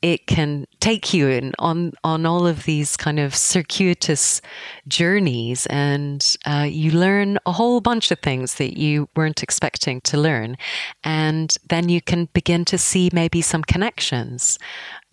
it 0.02 0.28
can 0.28 0.68
take 0.82 1.14
you 1.14 1.30
in 1.30 1.54
on 1.60 1.94
on 2.04 2.26
all 2.26 2.46
of 2.46 2.66
these 2.66 2.98
kind 2.98 3.20
of 3.20 3.34
circuitous 3.34 4.42
journeys, 4.88 5.66
and 5.68 6.36
uh, 6.46 6.68
you 6.70 6.92
learn 6.92 7.38
a 7.46 7.54
whole 7.54 7.80
bunch 7.80 8.12
of 8.12 8.20
things 8.20 8.56
that 8.56 8.78
you 8.78 9.08
weren't 9.16 9.42
expecting 9.42 10.02
to 10.02 10.18
learn, 10.18 10.58
and 11.04 11.56
then 11.70 11.88
you 11.88 12.02
can 12.02 12.28
begin 12.34 12.66
to 12.66 12.78
see 12.78 13.10
maybe 13.14 13.42
some 13.42 13.64
connections, 13.64 14.60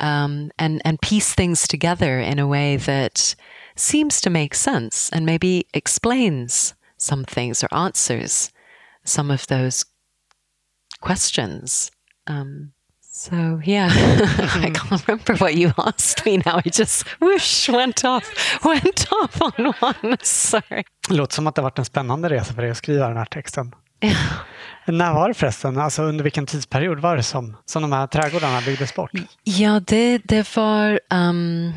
um, 0.00 0.50
and 0.58 0.82
and 0.84 1.00
piece 1.00 1.34
things 1.34 1.68
together 1.68 2.18
in 2.18 2.38
a 2.38 2.46
way 2.48 2.76
that 2.76 3.36
seems 3.76 4.20
to 4.20 4.30
make 4.30 4.54
sense 4.54 5.10
and 5.10 5.26
maybe 5.26 5.66
explains 5.74 6.74
some 6.96 7.24
things 7.24 7.64
or 7.64 7.74
answers 7.74 8.50
some 9.04 9.30
of 9.30 9.46
those 9.46 9.84
questions. 11.00 11.90
Um, 12.26 12.72
so 13.00 13.60
yeah, 13.64 13.90
I 13.92 14.70
can't 14.70 15.08
remember 15.08 15.36
what 15.36 15.54
you 15.54 15.72
asked 15.76 16.24
me 16.24 16.38
now. 16.38 16.60
I 16.64 16.68
just 16.68 17.06
whoosh 17.20 17.68
went 17.68 18.04
off, 18.04 18.30
went 18.64 19.06
off 19.12 19.42
on 19.42 19.74
one. 19.80 20.16
Sorry. 20.22 20.84
Det 21.08 21.14
låter 21.14 21.34
som 21.34 21.46
att 21.46 21.54
det 21.54 21.62
varit 21.62 21.78
en 21.78 21.84
spännande 21.84 22.28
resa 22.28 22.54
för 22.54 22.62
dig 22.62 22.70
att 22.70 22.76
skriva 22.76 23.08
den 23.08 23.16
här 23.16 23.24
texten. 23.24 23.74
När 24.86 25.14
var 25.14 25.28
det 25.28 25.34
förresten, 25.34 25.78
alltså 25.78 26.02
under 26.02 26.24
vilken 26.24 26.46
tidsperiod 26.46 27.00
var 27.00 27.16
det 27.16 27.22
som, 27.22 27.56
som 27.64 27.82
de 27.82 27.92
här 27.92 28.06
trädgårdarna 28.06 28.60
byggdes 28.60 28.94
bort? 28.94 29.10
Ja, 29.44 29.80
det, 29.80 30.18
det 30.18 30.56
var 30.56 31.00
um, 31.10 31.72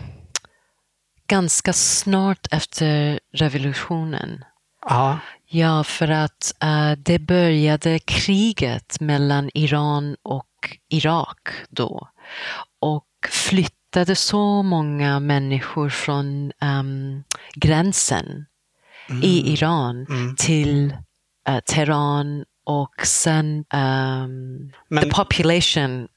ganska 1.27 1.73
snart 1.73 2.47
efter 2.51 3.19
revolutionen. 3.33 4.43
Ja. 4.81 5.19
Ja, 5.47 5.83
för 5.83 6.07
att 6.07 6.53
uh, 6.63 6.91
det 6.97 7.19
började 7.19 7.99
kriget 7.99 8.99
mellan 8.99 9.49
Iran 9.53 10.15
och 10.23 10.77
Irak 10.89 11.49
då. 11.69 12.09
Och 12.79 13.07
flyttade 13.29 14.15
så 14.15 14.63
många 14.63 15.19
människor 15.19 15.89
från 15.89 16.51
um, 16.61 17.23
gränsen 17.55 18.45
mm. 19.09 19.23
i 19.23 19.53
Iran 19.53 20.05
mm. 20.09 20.35
till 20.35 20.95
uh, 21.49 21.59
Teheran 21.59 22.45
och 22.65 23.05
sen 23.05 23.65
um, 23.73 24.71
Men... 24.87 25.03
the 25.03 25.09
population 25.09 26.07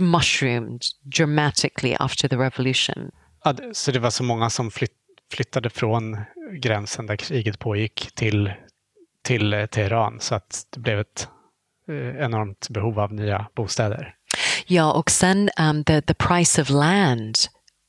mushroomed 0.00 0.82
dramatically 1.02 1.96
after 2.00 2.28
the 2.28 2.36
revolution. 2.36 3.10
Ja, 3.44 3.54
så 3.72 3.92
det 3.92 3.98
var 3.98 4.10
så 4.10 4.22
många 4.22 4.50
som 4.50 4.70
flytt, 4.70 4.96
flyttade 5.32 5.70
från 5.70 6.20
gränsen 6.52 7.06
där 7.06 7.16
kriget 7.16 7.58
pågick 7.58 8.14
till, 8.14 8.52
till 9.22 9.54
eh, 9.54 9.66
Teheran 9.66 10.20
så 10.20 10.34
att 10.34 10.66
det 10.70 10.80
blev 10.80 11.00
ett 11.00 11.28
eh, 11.88 12.24
enormt 12.24 12.68
behov 12.68 13.00
av 13.00 13.12
nya 13.12 13.46
bostäder. 13.54 14.14
Ja, 14.66 14.92
och 14.92 15.10
sen 15.10 15.50
um, 15.60 15.84
the, 15.84 16.02
the 16.02 16.14
price 16.14 16.62
of 16.62 16.70
land 16.70 17.34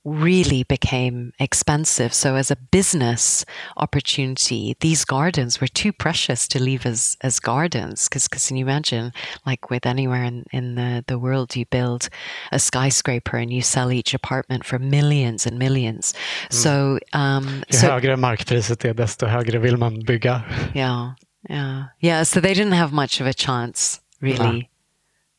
really 0.05 0.63
became 0.63 1.31
expensive. 1.39 2.13
So, 2.13 2.35
as 2.35 2.51
a 2.51 2.55
business 2.55 3.45
opportunity, 3.77 4.75
these 4.79 5.05
gardens 5.05 5.61
were 5.61 5.67
too 5.67 5.93
precious 5.93 6.47
to 6.49 6.61
leave 6.61 6.85
as, 6.85 7.17
as 7.21 7.39
gardens. 7.39 8.09
Because 8.09 8.27
can 8.27 8.57
you 8.57 8.65
imagine, 8.65 9.13
like 9.45 9.69
with 9.69 9.85
anywhere 9.85 10.23
in, 10.23 10.45
in 10.51 10.75
the, 10.75 11.03
the 11.07 11.17
world, 11.17 11.55
you 11.55 11.65
build 11.65 12.09
a 12.51 12.59
skyscraper 12.59 13.37
and 13.37 13.51
you 13.51 13.61
sell 13.61 13.91
each 13.91 14.13
apartment 14.13 14.65
for 14.65 14.79
millions 14.79 15.47
and 15.47 15.57
millions. 15.57 16.13
Mm. 16.13 16.53
So, 16.53 16.99
um, 17.13 17.63
Ju 17.67 17.77
so, 17.77 17.87
högre 17.87 18.17
markpriset 18.17 18.85
är, 18.85 18.93
desto 18.93 19.25
högre 19.25 19.59
vill 19.59 19.77
man 19.77 19.99
bygga. 19.99 20.41
Yeah, 20.73 21.13
yeah, 21.49 21.83
yeah. 21.99 22.23
So 22.23 22.41
they 22.41 22.53
didn't 22.53 22.73
have 22.73 22.93
much 22.93 23.21
of 23.21 23.27
a 23.27 23.33
chance, 23.33 24.01
really. 24.19 24.59
Ja. 24.59 24.67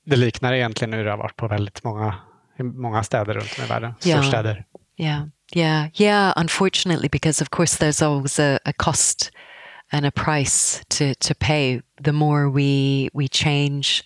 Det 0.06 0.16
liknar 0.16 0.52
egentligen 0.52 0.92
hur 0.92 1.04
det 1.04 1.10
har 1.10 1.18
varit 1.18 1.36
på 1.36 1.48
väldigt 1.48 1.84
många 1.84 2.14
i 2.56 2.62
många 2.62 3.02
städer 3.02 3.34
runt 3.34 3.58
om 3.58 3.64
i 3.64 3.66
världen, 3.66 3.94
yeah. 4.04 4.20
storstäder. 4.20 4.64
Yeah, 4.96 5.26
yeah, 5.52 5.88
yeah. 5.94 6.32
Unfortunately, 6.36 7.08
because 7.08 7.42
of 7.42 7.50
course 7.50 7.78
there's 7.78 8.02
always 8.02 8.38
a, 8.38 8.58
a 8.64 8.72
cost 8.72 9.30
and 9.92 10.06
a 10.06 10.10
price 10.10 10.82
to, 10.88 11.14
to 11.14 11.34
pay. 11.34 11.80
The 12.02 12.12
more 12.12 12.50
we 12.50 13.08
we 13.12 13.28
change 13.28 14.04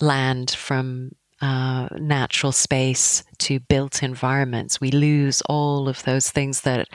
land 0.00 0.50
from 0.50 1.10
uh, 1.40 1.88
natural 1.98 2.52
space 2.52 3.24
to 3.38 3.60
built 3.68 4.02
environments, 4.02 4.80
we 4.80 4.90
lose 4.90 5.42
all 5.48 5.88
of 5.88 6.02
those 6.02 6.30
things 6.30 6.60
that 6.62 6.88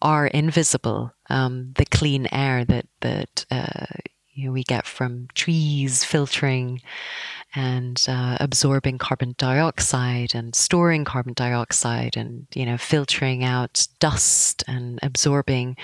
are 0.00 0.26
invisible. 0.26 1.10
Um, 1.30 1.72
the 1.76 1.86
clean 1.86 2.28
air 2.32 2.64
that 2.64 2.86
that 3.00 3.46
uh, 3.50 3.86
you 4.34 4.46
know, 4.46 4.52
we 4.52 4.64
get 4.64 4.86
from 4.86 5.28
trees 5.34 6.04
filtering 6.04 6.82
and 7.54 8.04
uh, 8.08 8.36
absorbing 8.40 8.98
carbon 8.98 9.34
dioxide 9.38 10.34
and 10.34 10.54
storing 10.54 11.04
carbon 11.04 11.32
dioxide 11.34 12.16
and 12.16 12.46
you 12.54 12.66
know 12.66 12.76
filtering 12.76 13.44
out 13.44 13.86
dust 14.00 14.64
and 14.66 14.98
absorbing 15.02 15.76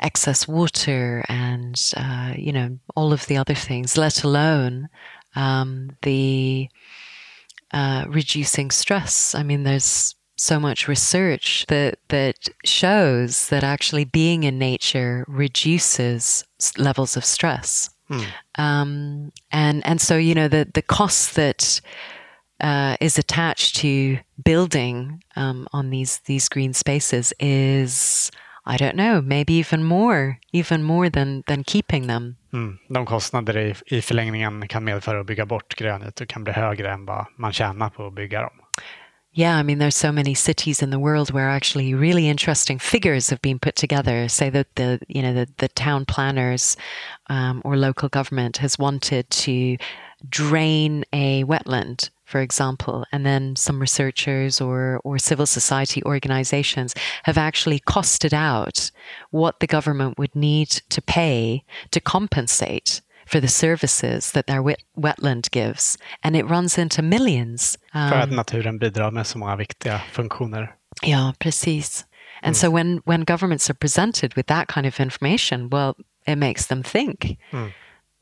excess 0.00 0.48
water 0.48 1.24
and 1.28 1.92
uh, 1.96 2.32
you 2.36 2.52
know 2.52 2.78
all 2.94 3.12
of 3.12 3.26
the 3.26 3.36
other 3.36 3.54
things 3.54 3.96
let 3.96 4.24
alone 4.24 4.88
um, 5.36 5.90
the 6.02 6.68
uh, 7.72 8.06
reducing 8.08 8.70
stress. 8.70 9.34
I 9.34 9.42
mean 9.42 9.62
there's 9.62 10.14
so 10.38 10.60
much 10.60 10.88
research 10.88 11.64
that 11.68 11.98
that 12.08 12.48
shows 12.64 13.48
that 13.48 13.64
actually 13.64 14.04
being 14.04 14.42
in 14.42 14.58
nature 14.58 15.24
reduces 15.28 16.44
levels 16.76 17.16
of 17.16 17.24
stress 17.24 17.90
Hmm. 18.08 18.20
Um, 18.58 19.32
and 19.50 19.86
and 19.86 20.00
so 20.00 20.16
you 20.16 20.34
know 20.34 20.48
the 20.48 20.66
the 20.74 20.82
cost 20.82 21.34
that 21.34 21.80
uh, 22.60 22.96
is 23.00 23.18
attached 23.18 23.76
to 23.76 24.18
building 24.44 25.22
um, 25.36 25.66
on 25.72 25.90
these 25.90 26.20
these 26.26 26.48
green 26.48 26.74
spaces 26.74 27.32
is 27.38 28.30
I 28.68 28.76
don't 28.76 28.96
know, 28.96 29.22
maybe 29.22 29.52
even 29.52 29.84
more, 29.84 30.40
even 30.52 30.82
more 30.82 31.08
than, 31.08 31.44
than 31.46 31.62
keeping 31.64 32.08
them. 32.08 32.36
Mm. 32.52 32.78
De 32.88 33.06
kostnader 33.06 33.58
i, 33.58 33.74
i 33.86 34.02
förlängningen 34.02 34.68
kan 34.68 34.84
medföra 34.84 35.20
att 35.20 35.26
bygga 35.26 35.46
bort 35.46 35.74
grönytor 35.74 36.26
kan 36.26 36.44
bli 36.44 36.52
högre 36.52 36.92
än 36.92 37.06
vad 37.06 37.26
man 37.36 37.52
tjänar 37.52 37.90
på 37.90 38.06
att 38.06 38.14
bygga 38.14 38.42
dem. 38.42 38.52
Yeah, 39.36 39.58
I 39.58 39.62
mean, 39.62 39.76
there's 39.76 39.94
so 39.94 40.12
many 40.12 40.32
cities 40.32 40.80
in 40.80 40.88
the 40.88 40.98
world 40.98 41.30
where 41.30 41.50
actually 41.50 41.92
really 41.92 42.26
interesting 42.26 42.78
figures 42.78 43.28
have 43.28 43.42
been 43.42 43.58
put 43.58 43.76
together. 43.76 44.28
Say 44.28 44.48
that 44.48 44.74
the 44.76 44.98
you 45.08 45.20
know 45.20 45.34
the, 45.34 45.46
the 45.58 45.68
town 45.68 46.06
planners 46.06 46.74
um, 47.26 47.60
or 47.62 47.76
local 47.76 48.08
government 48.08 48.56
has 48.56 48.78
wanted 48.78 49.28
to 49.30 49.76
drain 50.26 51.04
a 51.12 51.44
wetland, 51.44 52.08
for 52.24 52.40
example, 52.40 53.04
and 53.12 53.26
then 53.26 53.56
some 53.56 53.78
researchers 53.78 54.58
or, 54.58 55.02
or 55.04 55.18
civil 55.18 55.44
society 55.44 56.02
organizations 56.04 56.94
have 57.24 57.36
actually 57.36 57.80
costed 57.80 58.32
out 58.32 58.90
what 59.32 59.60
the 59.60 59.66
government 59.66 60.16
would 60.18 60.34
need 60.34 60.70
to 60.88 61.02
pay 61.02 61.62
to 61.90 62.00
compensate 62.00 63.02
for 63.26 63.40
the 63.40 63.48
services 63.48 64.32
that 64.32 64.46
their 64.46 64.62
wet, 64.62 64.80
wetland 64.96 65.48
gives. 65.52 65.98
And 66.22 66.36
it 66.36 66.44
runs 66.44 66.78
into 66.78 67.02
millions. 67.02 67.78
För 67.92 68.16
att 68.16 68.32
naturen 68.32 68.78
bidrar 68.78 69.10
med 69.10 69.26
så 69.26 69.38
många 69.38 69.56
viktiga 69.56 70.00
funktioner. 70.12 70.74
Ja, 71.02 71.34
precis. 71.38 72.06
And 72.42 72.56
so 72.56 72.70
when, 72.70 73.02
when 73.04 73.24
governments 73.24 73.70
are 73.70 73.74
presented 73.74 74.34
with 74.36 74.48
that 74.48 74.68
kind 74.74 74.86
of 74.86 75.00
information, 75.00 75.68
well, 75.68 75.94
it 76.26 76.38
makes 76.38 76.66
them 76.66 76.82
think. 76.82 77.38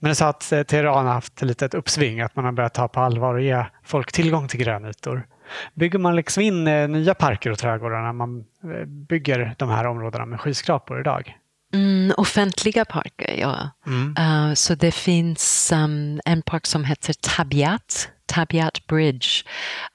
Men 0.05 0.09
du 0.09 0.15
sa 0.15 0.29
att 0.29 0.53
eh, 0.53 0.63
Teheran 0.63 1.07
har 1.07 1.13
haft 1.13 1.43
lite 1.43 1.67
ett 1.67 1.75
uppsving, 1.75 2.21
att 2.21 2.37
man 2.37 2.45
har 2.45 2.53
börjat 2.53 2.75
ta 2.75 2.89
på 2.89 3.01
allvar 3.01 3.35
och 3.35 3.43
ge 3.43 3.65
folk 3.85 4.13
tillgång 4.13 4.49
till 4.49 4.61
grönytor. 4.61 5.27
Bygger 5.75 5.99
man 5.99 6.17
liksom 6.17 6.43
in 6.43 6.67
eh, 6.67 6.89
nya 6.89 7.15
parker 7.15 7.51
och 7.51 7.59
trädgårdar 7.59 8.03
när 8.03 8.13
man 8.13 8.39
eh, 8.39 8.85
bygger 8.87 9.55
de 9.59 9.69
här 9.69 9.87
områdena 9.87 10.27
med 10.27 10.41
skyskrapor 10.41 11.01
idag? 11.01 11.37
Mm, 11.75 12.13
offentliga 12.19 12.85
parker, 12.85 13.35
ja. 13.39 13.71
Uh, 14.19 14.55
så 14.55 14.75
det 14.75 14.95
finns 14.95 15.73
um, 15.73 16.21
en 16.27 16.43
park 16.43 16.67
som 16.67 16.85
heter 16.85 17.15
Tabiat, 17.23 18.11
Tabiat 18.29 18.81
Bridge. 18.87 19.45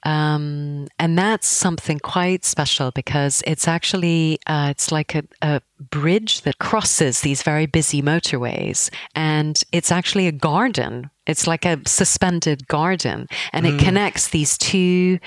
Um, 0.04 0.88
and 0.98 1.18
that's 1.18 1.48
something 1.48 1.98
quite 1.98 2.44
special 2.44 2.90
because 2.94 3.42
it's 3.46 3.66
actually, 3.66 4.38
uh, 4.46 4.68
it's 4.70 4.92
like 4.92 5.14
a, 5.14 5.22
a 5.42 5.60
bridge 5.90 6.42
that 6.42 6.58
crosses 6.58 7.22
these 7.22 7.42
very 7.42 7.66
busy 7.66 8.02
motorways. 8.02 8.90
And 9.14 9.62
it's 9.72 9.90
actually 9.90 10.26
a 10.26 10.32
garden. 10.32 11.10
It's 11.26 11.46
like 11.46 11.64
a 11.64 11.78
suspended 11.86 12.68
garden. 12.68 13.26
And 13.52 13.66
it 13.66 13.78
connects 13.78 14.28
these 14.28 14.58
two 14.58 15.18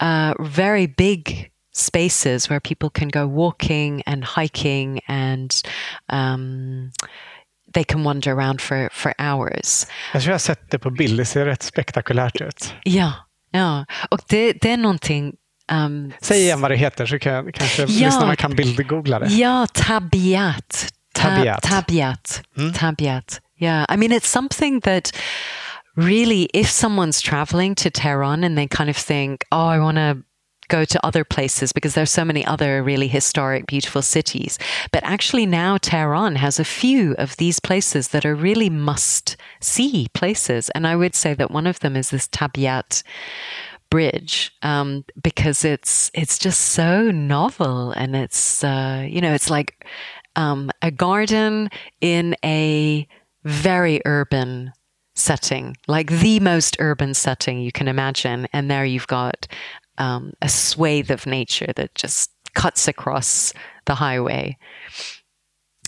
uh, 0.00 0.34
very 0.40 0.86
big 0.86 1.51
spaces 1.72 2.50
where 2.50 2.60
people 2.60 2.90
can 2.90 3.08
go 3.08 3.26
walking 3.26 4.02
and 4.06 4.24
hiking 4.24 5.00
and 5.08 5.50
um, 6.12 6.90
they 7.74 7.84
can 7.84 8.04
wander 8.04 8.32
around 8.32 8.60
for, 8.60 8.88
for 8.92 9.14
hours. 9.18 9.86
Jag 10.12 10.22
tror 10.22 10.30
jag 10.30 10.34
har 10.34 10.38
sett 10.38 10.70
det 10.70 10.78
på 10.78 10.90
bild, 10.90 11.18
det 11.18 11.24
ser 11.24 11.44
rätt 11.46 11.62
spektakulärt 11.62 12.40
ut. 12.40 12.74
Ja, 12.84 13.12
ja. 13.50 13.84
Och 14.10 14.20
det, 14.28 14.52
det 14.52 14.70
är 14.70 14.76
någonting 14.76 15.32
um, 15.72 16.12
Säg 16.20 16.40
igen 16.42 16.60
vad 16.60 16.70
det 16.70 16.76
heter 16.76 17.06
så 17.06 17.18
kan, 17.18 17.52
kanske 17.52 17.82
Ja. 17.82 17.86
lyssnarna 18.06 18.36
kan 18.36 18.54
bildgoogla 18.56 19.18
det. 19.18 19.26
Ja, 19.26 19.66
tabiat. 19.72 20.86
Ta- 21.14 21.28
Tabiat. 21.28 21.62
Tabiat. 21.62 22.42
Tabiat. 22.74 23.40
Yeah. 23.60 23.84
I 23.94 23.96
mean, 23.96 24.12
it's 24.12 24.26
something 24.28 24.80
that 24.80 25.12
really, 25.96 26.48
if 26.54 26.66
someone's 26.70 27.20
traveling 27.30 27.74
to 27.74 27.90
Tehran 27.90 28.44
and 28.44 28.56
they 28.56 28.66
kind 28.68 28.90
of 28.90 28.96
think, 28.96 29.44
oh, 29.50 29.68
I 29.76 29.78
want 29.78 29.96
to 29.98 30.16
go 30.72 30.84
to 30.86 31.06
other 31.06 31.24
places 31.24 31.72
because 31.72 31.94
there's 31.94 32.10
so 32.10 32.24
many 32.24 32.44
other 32.46 32.82
really 32.82 33.08
historic, 33.08 33.66
beautiful 33.66 34.00
cities. 34.00 34.58
But 34.90 35.04
actually, 35.04 35.44
now 35.44 35.76
Tehran 35.76 36.36
has 36.36 36.58
a 36.58 36.64
few 36.64 37.14
of 37.18 37.36
these 37.36 37.60
places 37.60 38.08
that 38.08 38.24
are 38.24 38.34
really 38.34 38.70
must 38.70 39.36
see 39.60 40.08
places. 40.14 40.70
And 40.70 40.86
I 40.86 40.96
would 40.96 41.14
say 41.14 41.34
that 41.34 41.50
one 41.50 41.66
of 41.66 41.80
them 41.80 41.94
is 41.94 42.08
this 42.10 42.26
Tabiat 42.28 43.02
bridge 43.90 44.50
um, 44.62 45.04
because 45.22 45.66
it's 45.66 46.10
it's 46.14 46.38
just 46.38 46.60
so 46.60 47.10
novel 47.10 47.90
and 47.90 48.16
it's 48.16 48.64
uh, 48.64 49.06
you 49.06 49.20
know 49.20 49.34
it's 49.34 49.50
like 49.50 49.86
um, 50.34 50.70
a 50.80 50.90
garden 50.90 51.68
in 52.00 52.34
a 52.42 53.06
very 53.44 54.00
urban 54.06 54.72
setting 55.14 55.76
like 55.88 56.10
the 56.10 56.40
most 56.40 56.74
urban 56.78 57.12
setting 57.12 57.60
you 57.60 57.70
can 57.70 57.86
imagine 57.86 58.48
and 58.54 58.70
there 58.70 58.86
you've 58.86 59.06
got 59.08 59.46
um, 59.98 60.32
a 60.42 60.48
swathe 60.48 61.10
of 61.10 61.26
nature 61.26 61.72
that 61.76 61.94
just 61.94 62.30
cuts 62.54 62.88
across 62.88 63.52
the 63.86 63.94
highway 63.94 64.56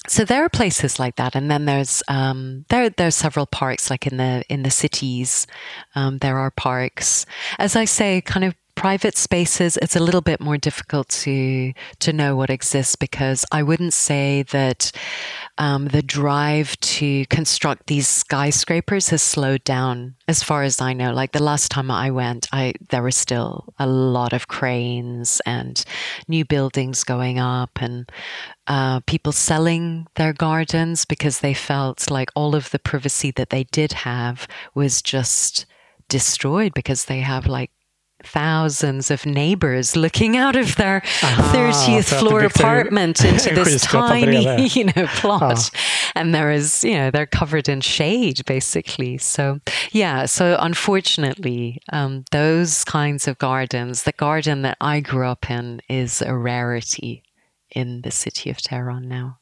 so 0.07 0.25
there 0.25 0.45
are 0.45 0.51
places 0.51 0.99
like 0.99 1.17
that, 1.17 1.35
and 1.35 1.51
then 1.51 1.65
there's 1.65 2.03
um, 2.09 2.67
there 2.69 2.91
are 2.99 3.11
several 3.11 3.47
parks 3.47 3.89
like 3.89 4.07
in 4.07 4.19
the 4.19 4.45
in 4.49 4.63
the 4.63 4.71
cities. 4.71 5.47
Um, 5.95 6.19
there 6.19 6.37
are 6.37 6.51
parks, 6.51 7.25
as 7.59 7.75
I 7.75 7.87
say, 7.87 8.21
kind 8.21 8.45
of 8.45 8.55
private 8.75 9.17
spaces. 9.17 9.77
It's 9.81 9.97
a 9.97 10.01
little 10.01 10.21
bit 10.21 10.41
more 10.41 10.57
difficult 10.57 11.09
to 11.25 11.73
to 12.01 12.13
know 12.13 12.37
what 12.37 12.51
exists 12.51 12.97
because 12.97 13.45
I 13.53 13.63
wouldn't 13.63 13.95
say 13.95 14.43
that 14.51 14.93
um, 15.59 15.87
the 15.89 16.03
drive 16.03 16.79
to 16.81 17.25
construct 17.27 17.87
these 17.87 18.09
skyscrapers 18.09 19.09
has 19.11 19.23
slowed 19.23 19.65
down, 19.65 20.17
as 20.27 20.43
far 20.43 20.63
as 20.63 20.81
I 20.81 20.93
know. 20.93 21.13
Like 21.13 21.33
the 21.33 21.43
last 21.43 21.71
time 21.71 21.91
I 21.91 22.11
went, 22.11 22.49
I 22.53 22.75
there 22.91 23.03
were 23.03 23.11
still 23.11 23.73
a 23.79 23.87
lot 23.87 24.33
of 24.33 24.49
cranes 24.49 25.41
and 25.47 25.85
new 26.29 26.45
buildings 26.45 27.05
going 27.05 27.39
up 27.39 27.71
and 27.81 28.11
uh, 28.67 29.01
people 29.01 29.33
selling 29.33 30.07
their 30.17 30.33
gardens 30.33 31.05
because 31.05 31.41
they 31.41 31.55
felt 31.55 32.11
like 32.11 32.31
all 32.35 32.55
of 32.55 32.71
the 32.71 32.79
privacy 32.79 33.31
that 33.33 33.51
they 33.51 33.65
did 33.65 33.93
have 33.93 34.49
was 34.75 35.03
just 35.03 35.67
destroyed 36.09 36.75
because 36.75 37.07
they 37.07 37.21
have 37.21 37.47
like 37.47 37.71
thousands 38.27 39.11
of 39.11 39.27
neighbors 39.27 39.97
looking 39.97 40.37
out 40.37 40.57
of 40.57 40.77
their 40.77 41.01
30th 41.01 42.19
floor 42.19 42.41
det 42.41 42.49
byggs 42.49 42.61
en- 42.61 42.67
apartment 42.67 43.25
into 43.31 43.55
this 43.55 43.83
tiny 43.83 44.69
you 44.77 44.85
know 44.85 45.07
plot. 45.07 45.71
And 46.15 46.35
there 46.35 46.51
is 46.51 46.85
you 46.85 46.95
know 46.95 47.11
they're 47.11 47.27
covered 47.27 47.69
in 47.69 47.81
shade 47.81 48.45
basically. 48.47 49.19
So 49.19 49.61
yeah 49.93 50.27
so 50.27 50.57
unfortunately 50.61 51.81
um, 51.93 52.25
those 52.31 52.85
kinds 52.85 53.29
of 53.29 53.39
gardens 53.39 54.03
the 54.03 54.13
garden 54.13 54.63
that 54.63 54.77
i 54.81 55.01
grew 55.01 55.27
up 55.27 55.51
in 55.51 55.81
is 55.89 56.23
a 56.23 56.35
rarity 56.35 57.23
in 57.75 58.03
the 58.03 58.11
city 58.11 58.51
of 58.51 58.59
Tehran 58.59 59.09
now. 59.09 59.39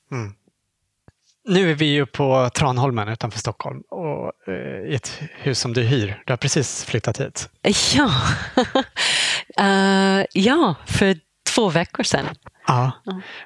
Nu 1.44 1.70
är 1.70 1.74
vi 1.74 1.84
ju 1.86 2.06
på 2.06 2.50
Tranholmen 2.54 3.08
utanför 3.08 3.38
Stockholm 3.38 3.80
och 3.80 4.32
eh, 4.48 4.90
i 4.90 4.94
ett 4.94 5.22
hus 5.30 5.58
som 5.58 5.72
du 5.72 5.82
hyr. 5.82 6.22
Du 6.26 6.32
har 6.32 6.36
precis 6.36 6.84
flyttat 6.84 7.20
hit. 7.20 7.48
Ja, 7.94 8.10
Eh, 9.58 10.24
ja 10.32 10.74
för 10.86 11.16
två 11.54 11.68
veckor 11.68 12.02
sedan. 12.02 12.26
Ja. 12.66 12.92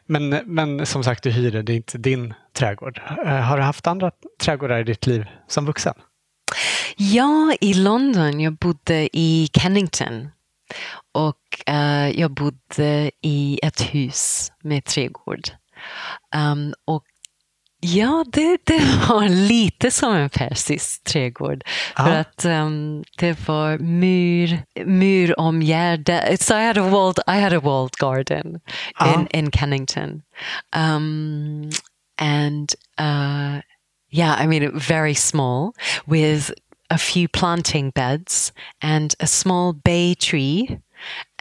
Men, 0.06 0.28
men 0.44 0.86
som 0.86 1.04
sagt, 1.04 1.22
du 1.22 1.30
hyr 1.30 1.50
det. 1.50 1.62
Det 1.62 1.72
är 1.72 1.76
inte 1.76 1.98
din 1.98 2.34
trädgård. 2.52 3.00
Eh, 3.26 3.40
Har 3.40 3.56
du 3.56 3.62
haft 3.62 3.86
andra 3.86 4.10
trädgårdar 4.40 4.78
i 4.78 4.84
ditt 4.84 5.06
liv 5.06 5.26
som 5.48 5.66
vuxen? 5.66 5.94
Ja, 6.96 7.54
i 7.60 7.74
London. 7.74 8.40
Jag 8.40 8.52
bodde 8.56 9.08
i 9.12 9.48
Kennington. 9.52 10.28
Och 11.14 11.70
eh, 11.72 12.20
jag 12.20 12.30
bodde 12.30 13.10
i 13.22 13.60
ett 13.62 13.80
hus 13.80 14.52
med 14.62 14.84
trädgård. 14.84 15.48
Um, 16.36 16.74
och 16.84 17.04
ja, 17.80 18.24
det, 18.32 18.58
det 18.64 18.80
var 19.08 19.28
lite 19.28 19.90
som 19.90 20.14
en 20.14 20.30
persisk 20.30 21.04
trädgård. 21.04 21.62
För 21.96 22.10
Ja. 22.10 22.18
att 22.18 22.44
um, 22.44 23.04
det 23.18 23.48
var 23.48 23.78
mur, 23.78 24.62
muromgärdat. 24.84 26.40
So 26.42 26.54
I 26.54 26.66
had 26.66 26.78
a 26.78 26.88
walled, 26.88 27.18
I 27.26 27.40
had 27.40 27.52
a 27.52 27.60
walled 27.60 27.92
garden 27.98 28.60
Ja. 28.98 29.14
in, 29.14 29.26
in 29.26 29.50
Kennington. 29.50 30.22
Um, 30.76 31.70
and 32.18 32.74
uh, 33.00 33.60
yeah, 34.10 34.44
I 34.44 34.46
mean, 34.46 34.78
very 34.78 35.14
small 35.14 35.72
with 36.06 36.52
a 36.90 36.98
few 36.98 37.28
planting 37.28 37.90
beds 37.90 38.52
and 38.82 39.14
a 39.20 39.26
small 39.26 39.72
bay 39.72 40.14
tree 40.14 40.78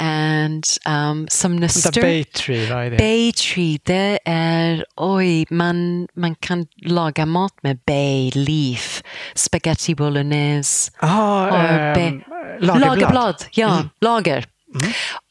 and 0.02 0.65
um, 0.88 1.27
Vänta, 1.44 1.48
nastur- 1.65 2.02
Bay 2.02 2.23
Tree, 2.23 2.69
vad 2.73 2.86
är 2.86 2.91
det? 2.91 2.98
Bay 2.98 3.32
tree, 3.34 3.80
det 3.84 4.19
är, 4.26 4.86
oj, 4.95 5.45
man, 5.49 6.07
man 6.15 6.36
kan 6.36 6.68
laga 6.86 7.26
mat 7.26 7.53
med 7.61 7.80
bay 7.86 8.32
leaf, 8.36 9.03
spaghetti 9.36 9.95
bolognese, 9.95 10.91
Ah, 10.99 11.45
och 11.45 11.95
be- 11.95 12.22
lagerblad. 12.60 12.80
lagerblad. 12.99 13.45
Ja, 13.52 13.84
lager. 14.02 14.45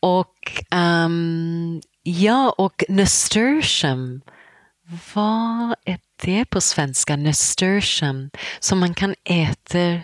Och 0.01 0.63
ehm, 0.71 1.81
ja, 2.03 2.55
och 2.59 2.85
nasturtium. 2.89 4.21
Vad 5.15 5.75
är 5.85 5.99
det 6.25 6.45
på 6.45 6.61
svenska? 6.61 7.17
Nasturtium. 7.17 8.31
Som 8.61 8.79
man 8.79 8.95
kan 8.95 9.15
äta 9.25 10.01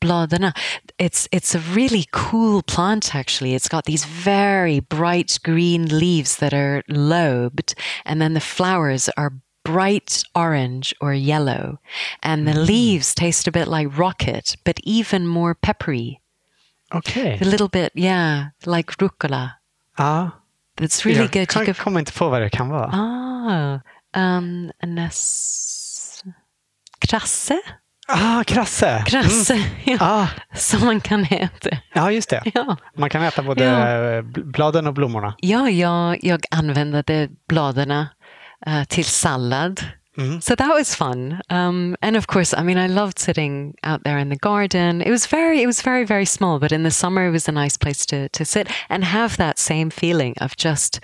bladen. 0.00 0.52
It's 1.00 1.26
it's 1.32 1.54
a 1.54 1.60
really 1.74 2.04
cool 2.12 2.62
plant 2.62 3.14
actually. 3.14 3.54
It's 3.54 3.68
got 3.68 3.84
these 3.84 4.04
very 4.04 4.80
bright 4.80 5.38
green 5.42 5.88
leaves 5.98 6.36
that 6.36 6.52
are 6.52 6.82
lobed 6.88 7.74
and 8.04 8.20
then 8.20 8.34
the 8.34 8.40
flowers 8.40 9.08
are 9.16 9.32
bright 9.64 10.22
orange 10.34 10.94
or 11.00 11.14
yellow 11.14 11.78
and 12.22 12.46
the 12.46 12.54
leaves 12.54 13.14
taste 13.14 13.48
a 13.48 13.52
bit 13.52 13.66
like 13.68 13.98
rocket 13.98 14.56
but 14.64 14.78
even 14.84 15.26
more 15.26 15.54
peppery. 15.54 16.20
Okay. 16.92 17.38
A 17.40 17.44
little 17.44 17.68
bit, 17.68 17.92
yeah, 17.94 18.50
like 18.66 18.92
rucola. 18.98 19.52
Ja. 19.98 20.30
It's 20.76 21.04
really 21.04 21.20
jag 21.20 21.32
good. 21.32 21.56
You 21.56 21.64
kan, 21.64 21.74
kommer 21.74 22.00
inte 22.00 22.12
på 22.12 22.28
vad 22.28 22.42
det 22.42 22.50
kan 22.50 22.68
vara. 22.68 22.90
ah, 22.92 23.80
um, 24.20 24.72
nas, 24.82 26.24
krasse? 26.98 27.60
Ah, 28.12 28.44
krasse! 28.46 29.04
Krasse, 29.06 29.54
Mm. 29.54 29.64
ja, 29.84 29.96
Ah, 30.00 30.26
som 30.54 30.84
man 30.84 31.00
kan 31.00 31.22
äta. 31.24 31.70
ja, 31.94 32.10
just 32.12 32.30
det. 32.30 32.42
Ja, 32.54 32.76
Man 32.96 33.10
kan 33.10 33.22
äta 33.22 33.42
både 33.42 33.64
Ja. 33.64 33.70
eh, 33.88 34.22
bl- 34.22 34.44
bladen 34.52 34.86
och 34.86 34.94
blommorna. 34.94 35.34
ja 35.38 35.70
jag, 35.70 36.18
jag 36.24 36.40
använde 36.50 37.28
bladen 37.48 37.90
uh, 37.90 38.84
till 38.88 39.04
sallad. 39.04 39.80
Mm. 40.18 40.40
So 40.42 40.54
that 40.56 40.74
was 40.74 40.94
fun. 40.94 41.40
Um, 41.50 41.96
and 42.02 42.16
of 42.16 42.26
course, 42.26 42.52
I 42.52 42.62
mean, 42.62 42.78
I 42.78 42.88
loved 42.88 43.18
sitting 43.18 43.74
out 43.84 44.02
there 44.04 44.18
in 44.18 44.28
the 44.28 44.36
garden. 44.36 45.00
It 45.02 45.10
was 45.10 45.26
very, 45.26 45.62
it 45.62 45.66
was 45.66 45.82
very, 45.82 46.04
very 46.04 46.24
small, 46.26 46.58
but 46.58 46.72
in 46.72 46.82
the 46.82 46.90
summer, 46.90 47.26
it 47.28 47.30
was 47.30 47.48
a 47.48 47.52
nice 47.52 47.78
place 47.78 48.04
to, 48.06 48.28
to 48.28 48.44
sit 48.44 48.68
and 48.88 49.04
have 49.04 49.36
that 49.36 49.58
same 49.58 49.90
feeling 49.90 50.34
of 50.40 50.56
just, 50.56 51.00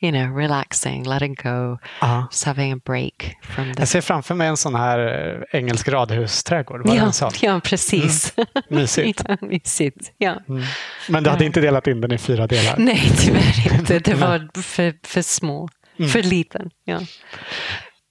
you 0.00 0.10
know, 0.12 0.26
relaxing, 0.26 1.04
letting 1.04 1.34
go, 1.42 1.78
Ja. 2.00 2.26
just 2.30 2.44
having 2.44 2.72
a 2.72 2.76
break 2.84 3.36
from 3.42 3.72
the 3.74 3.80
Jag 3.82 3.88
ser 3.88 4.00
framför 4.00 4.34
mig 4.34 4.48
en 4.48 4.56
sån 4.56 4.74
här 4.74 4.98
eh, 4.98 5.58
engelsk 5.60 5.88
radhusträdgård. 5.88 6.86
Var 6.88 6.96
Ja, 6.96 7.12
sån? 7.12 7.30
ja, 7.40 7.60
precis. 7.64 8.34
Mysigt. 8.68 9.22
ja, 9.28 9.36
mysigt. 9.40 10.12
Ja. 10.18 10.36
Men 11.08 11.24
du 11.24 11.30
hade 11.30 11.44
inte 11.44 11.60
delat 11.60 11.86
in 11.86 12.00
den 12.00 12.12
i 12.12 12.18
fyra 12.18 12.46
delar? 12.46 12.74
Nej, 12.78 13.10
tyvärr 13.18 13.74
inte. 13.78 13.98
Det 13.98 14.14
var 14.20 14.62
för, 14.62 14.94
för 15.06 15.22
små, 15.22 15.68
för 16.12 16.22
liten. 16.22 16.70
Ja. 16.84 17.00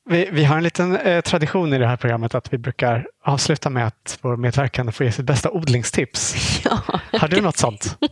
Vi, 0.10 0.30
vi 0.32 0.44
har 0.44 0.58
en 0.58 0.64
liten 0.64 0.96
eh, 0.96 1.22
tradition 1.22 1.74
i 1.74 1.78
det 1.78 1.88
här 1.88 1.98
programmet 1.98 2.36
att 2.36 2.54
vi 2.54 2.58
brukar 2.58 3.08
avsluta 3.24 3.70
med 3.70 3.88
att 3.88 4.20
vår 4.22 4.38
medverkande 4.38 4.92
får 4.92 5.06
ge 5.06 5.12
sitt 5.12 5.26
bästa 5.26 5.52
odlingstips. 5.52 6.36
Ja. 6.66 6.82
Har 7.20 7.28
du 7.28 7.42
något 7.42 7.58
sånt? 7.58 7.98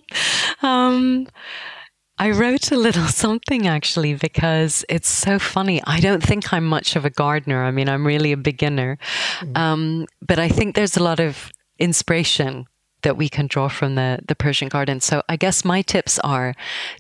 Um, 0.64 1.28
I 2.18 2.32
wrote 2.32 2.76
a 2.76 2.78
little 2.78 3.08
something 3.08 3.68
actually 3.68 4.16
because 4.16 4.86
it's 4.90 5.10
so 5.10 5.38
funny. 5.38 5.82
I 5.86 6.00
don't 6.00 6.22
think 6.22 6.54
I'm 6.54 6.66
much 6.66 6.96
of 6.96 7.06
a 7.06 7.10
gardener. 7.10 7.68
I 7.68 7.72
mean, 7.72 7.90
I'm 7.90 8.08
really 8.08 8.32
a 8.32 8.38
beginner. 8.38 8.98
Um, 9.56 10.08
but 10.22 10.40
I 10.40 10.50
think 10.50 10.76
there's 10.76 10.98
a 10.98 11.04
lot 11.04 11.20
of 11.20 11.52
inspiration 11.78 12.66
that 13.02 13.18
we 13.18 13.30
can 13.30 13.48
draw 13.48 13.68
from 13.68 13.96
the, 13.96 14.20
the 14.28 14.36
Persian 14.36 14.70
garden. 14.70 15.02
So 15.02 15.22
I 15.30 15.36
guess 15.36 15.66
my 15.66 15.82
tips 15.82 16.18
are 16.20 16.56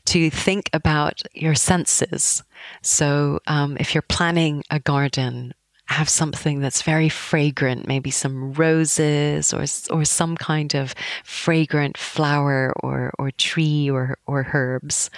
to 0.05 0.29
think 0.29 0.69
about 0.73 1.21
your 1.33 1.55
senses. 1.55 2.43
So 2.81 3.39
um, 3.47 3.77
if 3.79 3.93
you're 3.93 4.01
planning 4.07 4.63
a 4.69 4.79
garden, 4.79 5.53
have 5.87 6.09
something 6.09 6.61
that's 6.61 6.81
very 6.81 7.09
fragrant, 7.09 7.87
maybe 7.87 8.09
some 8.09 8.53
roses 8.53 9.53
or 9.53 9.65
or 9.91 10.03
some 10.03 10.35
kind 10.35 10.73
of 10.73 10.95
fragrant 11.23 11.97
flower 11.97 12.73
or 12.81 13.11
or 13.19 13.31
tree 13.31 13.89
or 13.89 14.17
or 14.25 14.47
herbs. 14.53 15.09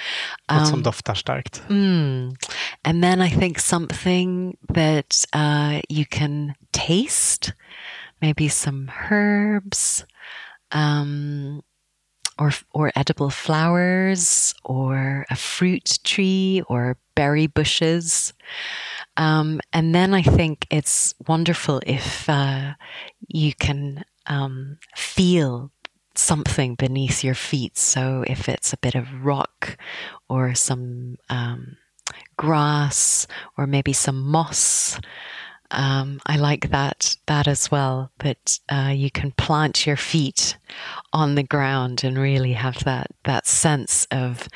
Något 0.50 0.68
som 0.68 0.84
doftar 0.84 1.16
starkt. 1.16 1.62
Mm. 1.70 2.36
And 2.84 3.04
then 3.04 3.22
I 3.22 3.30
think 3.30 3.60
something 3.60 4.58
that 4.74 5.26
uh, 5.34 5.82
you 5.90 6.06
can 6.06 6.56
taste, 6.74 7.54
maybe 8.22 8.50
some 8.50 8.92
herbs, 9.10 10.06
um, 10.72 11.64
or 12.40 12.52
or 12.74 12.92
edible 12.96 13.30
flowers, 13.30 14.54
or 14.64 15.26
a 15.30 15.36
fruit 15.36 16.00
tree, 16.04 16.62
or 16.68 16.98
berry 17.16 17.48
bushes. 17.48 18.34
Um, 19.18 19.60
and 19.74 19.96
then 19.96 20.14
I 20.14 20.22
think 20.22 20.68
it's 20.70 21.16
wonderful 21.28 21.82
if 21.88 22.30
uh, 22.30 22.74
you 23.28 23.54
can 23.54 24.06
um, 24.28 24.78
feel 24.96 25.72
something 26.14 26.76
beneath 26.76 27.24
your 27.24 27.36
feet. 27.36 27.78
So 27.78 28.24
if 28.28 28.48
it's 28.48 28.74
a 28.74 28.78
bit 28.78 28.96
of 28.96 29.26
rock 29.26 29.78
or 30.30 30.54
some 30.56 31.18
um, 31.30 31.78
grass 32.38 33.28
or 33.58 33.68
maybe 33.68 33.94
some 33.94 34.22
moss. 34.22 35.00
Um, 35.72 36.22
I 36.26 36.38
like 36.38 36.70
that 36.72 37.16
that 37.26 37.48
as 37.48 37.70
well. 37.70 38.12
That 38.20 38.60
uh, 38.70 38.92
you 38.96 39.12
can 39.12 39.32
plant 39.32 39.86
your 39.86 39.98
feet 39.98 40.58
on 41.14 41.36
the 41.36 41.44
ground 41.44 42.04
and 42.04 42.18
really 42.18 42.54
have 42.54 42.84
that 42.86 43.08
that 43.26 43.46
sense 43.48 44.08
of 44.12 44.48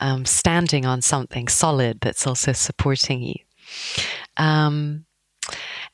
um, 0.00 0.24
standing 0.24 0.86
on 0.86 1.02
something 1.02 1.48
solid 1.48 1.98
that's 2.00 2.26
also 2.26 2.52
supporting 2.52 3.22
you. 3.22 3.34
Um, 4.36 5.04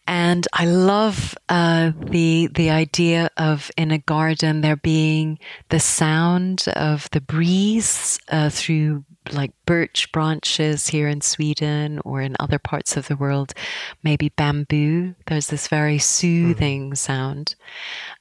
and 0.07 0.47
I 0.53 0.67
love 0.67 1.35
uh, 1.49 1.93
the 1.97 2.49
the 2.55 2.71
idea 2.71 3.31
of 3.37 3.71
in 3.77 3.91
a 3.91 3.99
garden 3.99 4.61
there 4.61 4.77
being 4.77 5.39
the 5.69 5.81
sound 5.81 6.65
of 6.75 7.09
the 7.11 7.21
breeze 7.21 8.19
uh, 8.29 8.51
through 8.51 9.05
like 9.31 9.53
birch 9.67 10.11
branches 10.11 10.89
here 10.89 11.07
in 11.07 11.21
Sweden 11.21 12.01
or 12.05 12.21
in 12.21 12.35
other 12.41 12.59
parts 12.59 12.97
of 12.97 13.07
the 13.07 13.17
world, 13.17 13.55
maybe 14.03 14.31
bamboo. 14.31 15.15
There's 15.27 15.47
this 15.47 15.69
very 15.69 15.99
soothing 15.99 16.97
sound, 16.97 17.55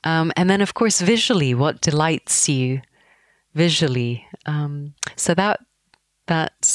um, 0.03 0.31
and 0.37 0.49
then 0.49 0.61
of 0.61 0.73
course 0.73 1.01
visually, 1.01 1.53
what 1.53 1.81
delights 1.81 2.47
you 2.47 2.81
visually. 3.55 4.25
Um, 4.45 4.93
so 5.15 5.33
that 5.33 5.59
that's 6.27 6.69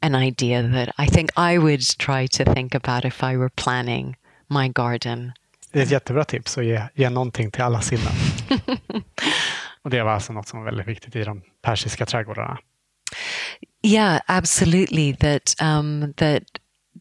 an 0.00 0.14
idea 0.14 0.62
that 0.62 0.88
I 0.98 1.06
think 1.06 1.30
I 1.36 1.58
would 1.58 1.98
try 1.98 2.26
to 2.28 2.54
think 2.54 2.74
about 2.74 3.04
if 3.04 3.22
I 3.22 3.36
were 3.36 3.50
planning 3.50 4.16
my 4.48 4.68
garden. 4.68 5.32
Det 5.72 5.78
är 5.78 5.82
ett 5.82 5.90
jättebra 5.90 6.24
tips 6.24 6.58
att 6.58 6.64
ge, 6.64 6.82
ge 6.94 7.10
någonting 7.10 7.50
till 7.50 7.62
alla 7.62 7.80
sinnen. 7.80 8.12
Och 9.82 9.90
det 9.90 10.02
var 10.02 10.12
alltså 10.12 10.32
något 10.32 10.48
som 10.48 10.58
var 10.58 10.66
väldigt 10.66 10.86
viktigt 10.86 11.16
i 11.16 11.24
de 11.24 11.42
persiska 11.62 12.06
trädgårdarna. 12.06 12.58
Yeah, 13.82 14.20
absolutely. 14.26 15.12
That 15.12 15.54
um, 15.62 16.12
that 16.16 16.42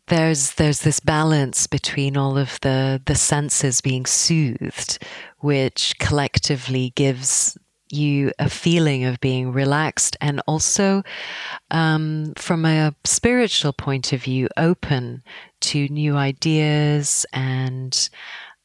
there's 0.07 0.55
there's 0.55 0.83
this 0.83 1.03
balance 1.03 1.67
between 1.71 2.17
all 2.17 2.37
of 2.37 2.59
the 2.59 3.01
the 3.05 3.15
senses 3.15 3.81
being 3.81 4.05
soothed, 4.05 4.99
which 5.41 5.97
collectively 5.99 6.91
gives 6.95 7.57
you 7.89 8.31
a 8.39 8.49
feeling 8.49 9.05
of 9.05 9.19
being 9.19 9.51
relaxed 9.51 10.17
and 10.21 10.41
also 10.47 11.03
um, 11.71 12.33
from 12.35 12.65
a 12.65 12.93
spiritual 13.03 13.73
point 13.73 14.13
of 14.13 14.23
view 14.23 14.47
open 14.57 15.23
to 15.61 15.87
new 15.89 16.15
ideas 16.15 17.25
and 17.33 18.09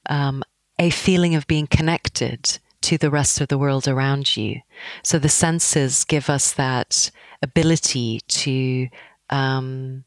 um, 0.09 0.43
a 0.79 0.91
feeling 0.91 1.35
of 1.35 1.47
being 1.47 1.67
connected 1.67 2.59
to 2.83 2.99
the 2.99 3.11
rest 3.11 3.41
of 3.41 3.49
the 3.49 3.59
world 3.59 3.87
around 3.87 4.37
you. 4.37 4.61
So 5.03 5.19
the 5.19 5.29
senses 5.29 6.05
give 6.05 6.29
us 6.29 6.53
that 6.55 7.11
ability 7.43 8.21
to 8.27 8.89
um, 9.31 10.05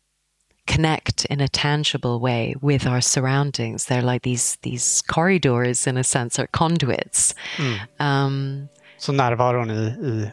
connect 0.67 1.25
in 1.25 1.41
a 1.41 1.47
tangible 1.47 2.19
way 2.19 2.55
with 2.61 2.85
our 2.87 3.01
surroundings. 3.01 3.85
They're 3.85 4.01
like 4.01 4.23
these 4.23 4.57
these 4.61 5.01
corridors 5.03 5.87
in 5.87 5.97
a 5.97 6.03
sense 6.03 6.39
or 6.39 6.47
conduits. 6.47 7.33
Um, 7.99 8.69
Så 9.05 9.13
närvaron 9.13 9.71
i, 9.71 9.83
i 9.83 10.31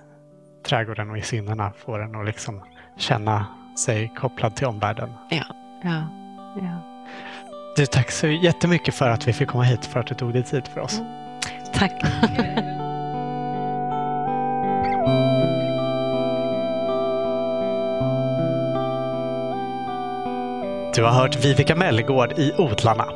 trädgården 0.66 1.10
och 1.10 1.18
i 1.18 1.22
sinnena 1.22 1.72
får 1.76 2.02
en 2.02 2.14
att 2.14 2.26
liksom 2.26 2.62
känna 2.96 3.46
sig 3.78 4.12
kopplad 4.16 4.56
till 4.56 4.66
omvärlden. 4.66 5.10
yeah 5.30 5.46
yeah 5.84 6.04
yeah 6.62 6.78
Du, 7.76 7.86
tack 7.86 8.10
så 8.10 8.26
jättemycket 8.26 8.94
för 8.94 9.08
att 9.08 9.28
vi 9.28 9.32
fick 9.32 9.48
komma 9.48 9.62
hit, 9.64 9.86
för 9.86 10.00
att 10.00 10.06
du 10.06 10.14
tog 10.14 10.32
dig 10.32 10.42
tid 10.42 10.68
för 10.68 10.80
oss. 10.80 11.00
tack 11.72 11.92
Du 20.94 21.04
har 21.04 21.12
hört 21.12 21.44
Vivica 21.44 21.74
Mellgård 21.74 22.32
i 22.38 22.52
Odlarna. 22.58 23.06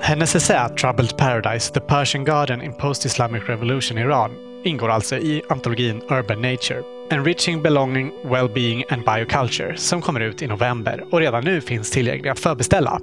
Hennes 0.00 0.36
essä 0.36 0.68
Troubled 0.68 1.16
Paradise, 1.16 1.74
The 1.74 1.80
Persian 1.80 2.24
Garden 2.24 2.62
in 2.62 2.72
Post-Islamic 2.72 3.42
Revolution 3.48 3.98
Iran 3.98 4.45
ingår 4.66 4.90
alltså 4.90 5.16
i 5.16 5.42
antologin 5.48 6.02
Urban 6.10 6.42
Nature. 6.42 6.82
Enriching 7.10 7.62
Belonging, 7.62 8.12
Wellbeing 8.24 8.84
and 8.88 9.02
Bioculture 9.04 9.76
som 9.76 10.02
kommer 10.02 10.20
ut 10.20 10.42
i 10.42 10.46
november 10.46 11.04
och 11.10 11.20
redan 11.20 11.44
nu 11.44 11.60
finns 11.60 11.90
tillgänglig 11.90 12.30
att 12.30 12.38
förbeställa. 12.38 13.00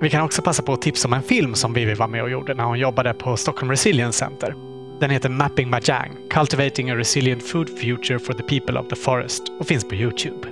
Vi 0.00 0.10
kan 0.10 0.22
också 0.22 0.42
passa 0.42 0.62
på 0.62 0.72
att 0.72 0.82
tipsa 0.82 1.08
om 1.08 1.14
en 1.14 1.22
film 1.22 1.54
som 1.54 1.72
Vivi 1.72 1.94
var 1.94 2.08
med 2.08 2.22
och 2.22 2.30
gjorde 2.30 2.54
när 2.54 2.64
hon 2.64 2.78
jobbade 2.78 3.14
på 3.14 3.36
Stockholm 3.36 3.70
Resilience 3.70 4.18
Center. 4.18 4.54
Den 5.00 5.10
heter 5.10 5.28
Mapping 5.28 5.70
Majang, 5.70 6.16
Cultivating 6.30 6.90
a 6.90 6.96
Resilient 6.96 7.42
Food 7.42 7.78
Future 7.78 8.18
for 8.18 8.32
the 8.32 8.42
People 8.42 8.80
of 8.80 8.88
the 8.88 8.96
Forest 8.96 9.42
och 9.60 9.66
finns 9.66 9.88
på 9.88 9.94
Youtube. 9.94 10.48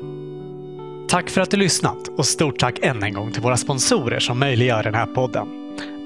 Tack 1.08 1.30
för 1.30 1.40
att 1.40 1.50
du 1.50 1.56
lyssnat 1.56 2.08
och 2.18 2.26
stort 2.26 2.58
tack 2.58 2.78
än 2.82 3.02
en 3.02 3.14
gång 3.14 3.32
till 3.32 3.42
våra 3.42 3.56
sponsorer 3.56 4.18
som 4.18 4.38
möjliggör 4.38 4.82
den 4.82 4.94
här 4.94 5.06
podden. 5.06 5.48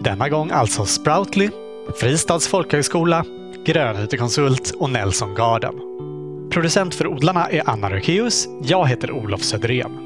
Denna 0.01 0.29
gång 0.29 0.51
alltså 0.51 0.85
Sproutly, 0.85 1.51
Fristads 2.01 2.49
folkhögskola, 2.49 3.25
Grönhytekonsult 3.65 4.71
och 4.79 4.91
Nelson 4.91 5.35
Garden. 5.35 5.75
Producent 6.51 6.95
för 6.95 7.07
odlarna 7.07 7.47
är 7.51 7.63
Anna 7.71 7.91
Rökeus. 7.91 8.49
Jag 8.63 8.89
heter 8.89 9.11
Olof 9.11 9.43
Söderén. 9.43 9.99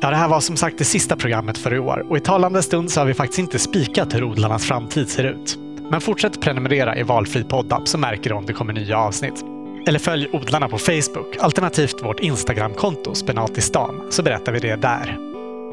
Ja, 0.00 0.10
det 0.10 0.16
här 0.16 0.28
var 0.28 0.40
som 0.40 0.56
sagt 0.56 0.78
det 0.78 0.84
sista 0.84 1.16
programmet 1.16 1.58
för 1.58 1.74
i 1.74 1.78
år 1.78 2.06
och 2.08 2.16
i 2.16 2.20
talande 2.20 2.62
stund 2.62 2.90
så 2.90 3.00
har 3.00 3.06
vi 3.06 3.14
faktiskt 3.14 3.38
inte 3.38 3.58
spikat 3.58 4.14
hur 4.14 4.24
odlarnas 4.24 4.64
framtid 4.64 5.08
ser 5.08 5.24
ut. 5.24 5.58
Men 5.90 6.00
fortsätt 6.00 6.40
prenumerera 6.40 6.96
i 6.98 7.02
valfri 7.02 7.44
poddapp 7.44 7.88
så 7.88 7.98
märker 7.98 8.30
du 8.30 8.36
om 8.36 8.46
det 8.46 8.52
kommer 8.52 8.72
nya 8.72 8.98
avsnitt. 8.98 9.44
Eller 9.86 9.98
följ 9.98 10.28
odlarna 10.32 10.68
på 10.68 10.78
Facebook, 10.78 11.36
alternativt 11.40 12.02
vårt 12.02 12.20
Instagramkonto 12.20 13.14
Spenatistan, 13.14 14.06
så 14.10 14.22
berättar 14.22 14.52
vi 14.52 14.60
det 14.60 14.76
där. 14.76 15.29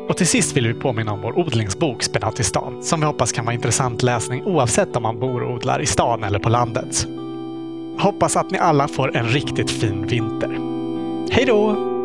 Och 0.10 0.18
till 0.18 0.28
sist 0.28 0.58
vill 0.58 0.68
vi 0.68 0.74
påminna 0.74 1.12
om 1.12 1.22
vår 1.22 1.40
odlingsbok 1.40 2.04
Spenat 2.04 2.40
i 2.40 2.44
stan, 2.44 2.84
som 2.84 3.00
vi 3.00 3.06
hoppas 3.06 3.32
kan 3.32 3.46
vara 3.46 3.56
intressant 3.56 4.04
läsning 4.04 4.44
oavsett 4.46 4.96
om 4.96 5.04
man 5.04 5.20
bor 5.20 5.44
och 5.44 5.56
odlar 5.56 5.82
i 5.82 5.86
stan 5.86 6.24
eller 6.24 6.40
på 6.40 6.50
landet. 6.50 7.08
Hoppas 8.00 8.38
att 8.38 8.52
ni 8.52 8.58
alla 8.58 8.88
får 8.88 9.18
en 9.18 9.26
riktigt 9.26 9.72
fin 9.72 10.08
vinter. 10.08 10.60
Hej 11.32 11.46
då! 11.46 11.97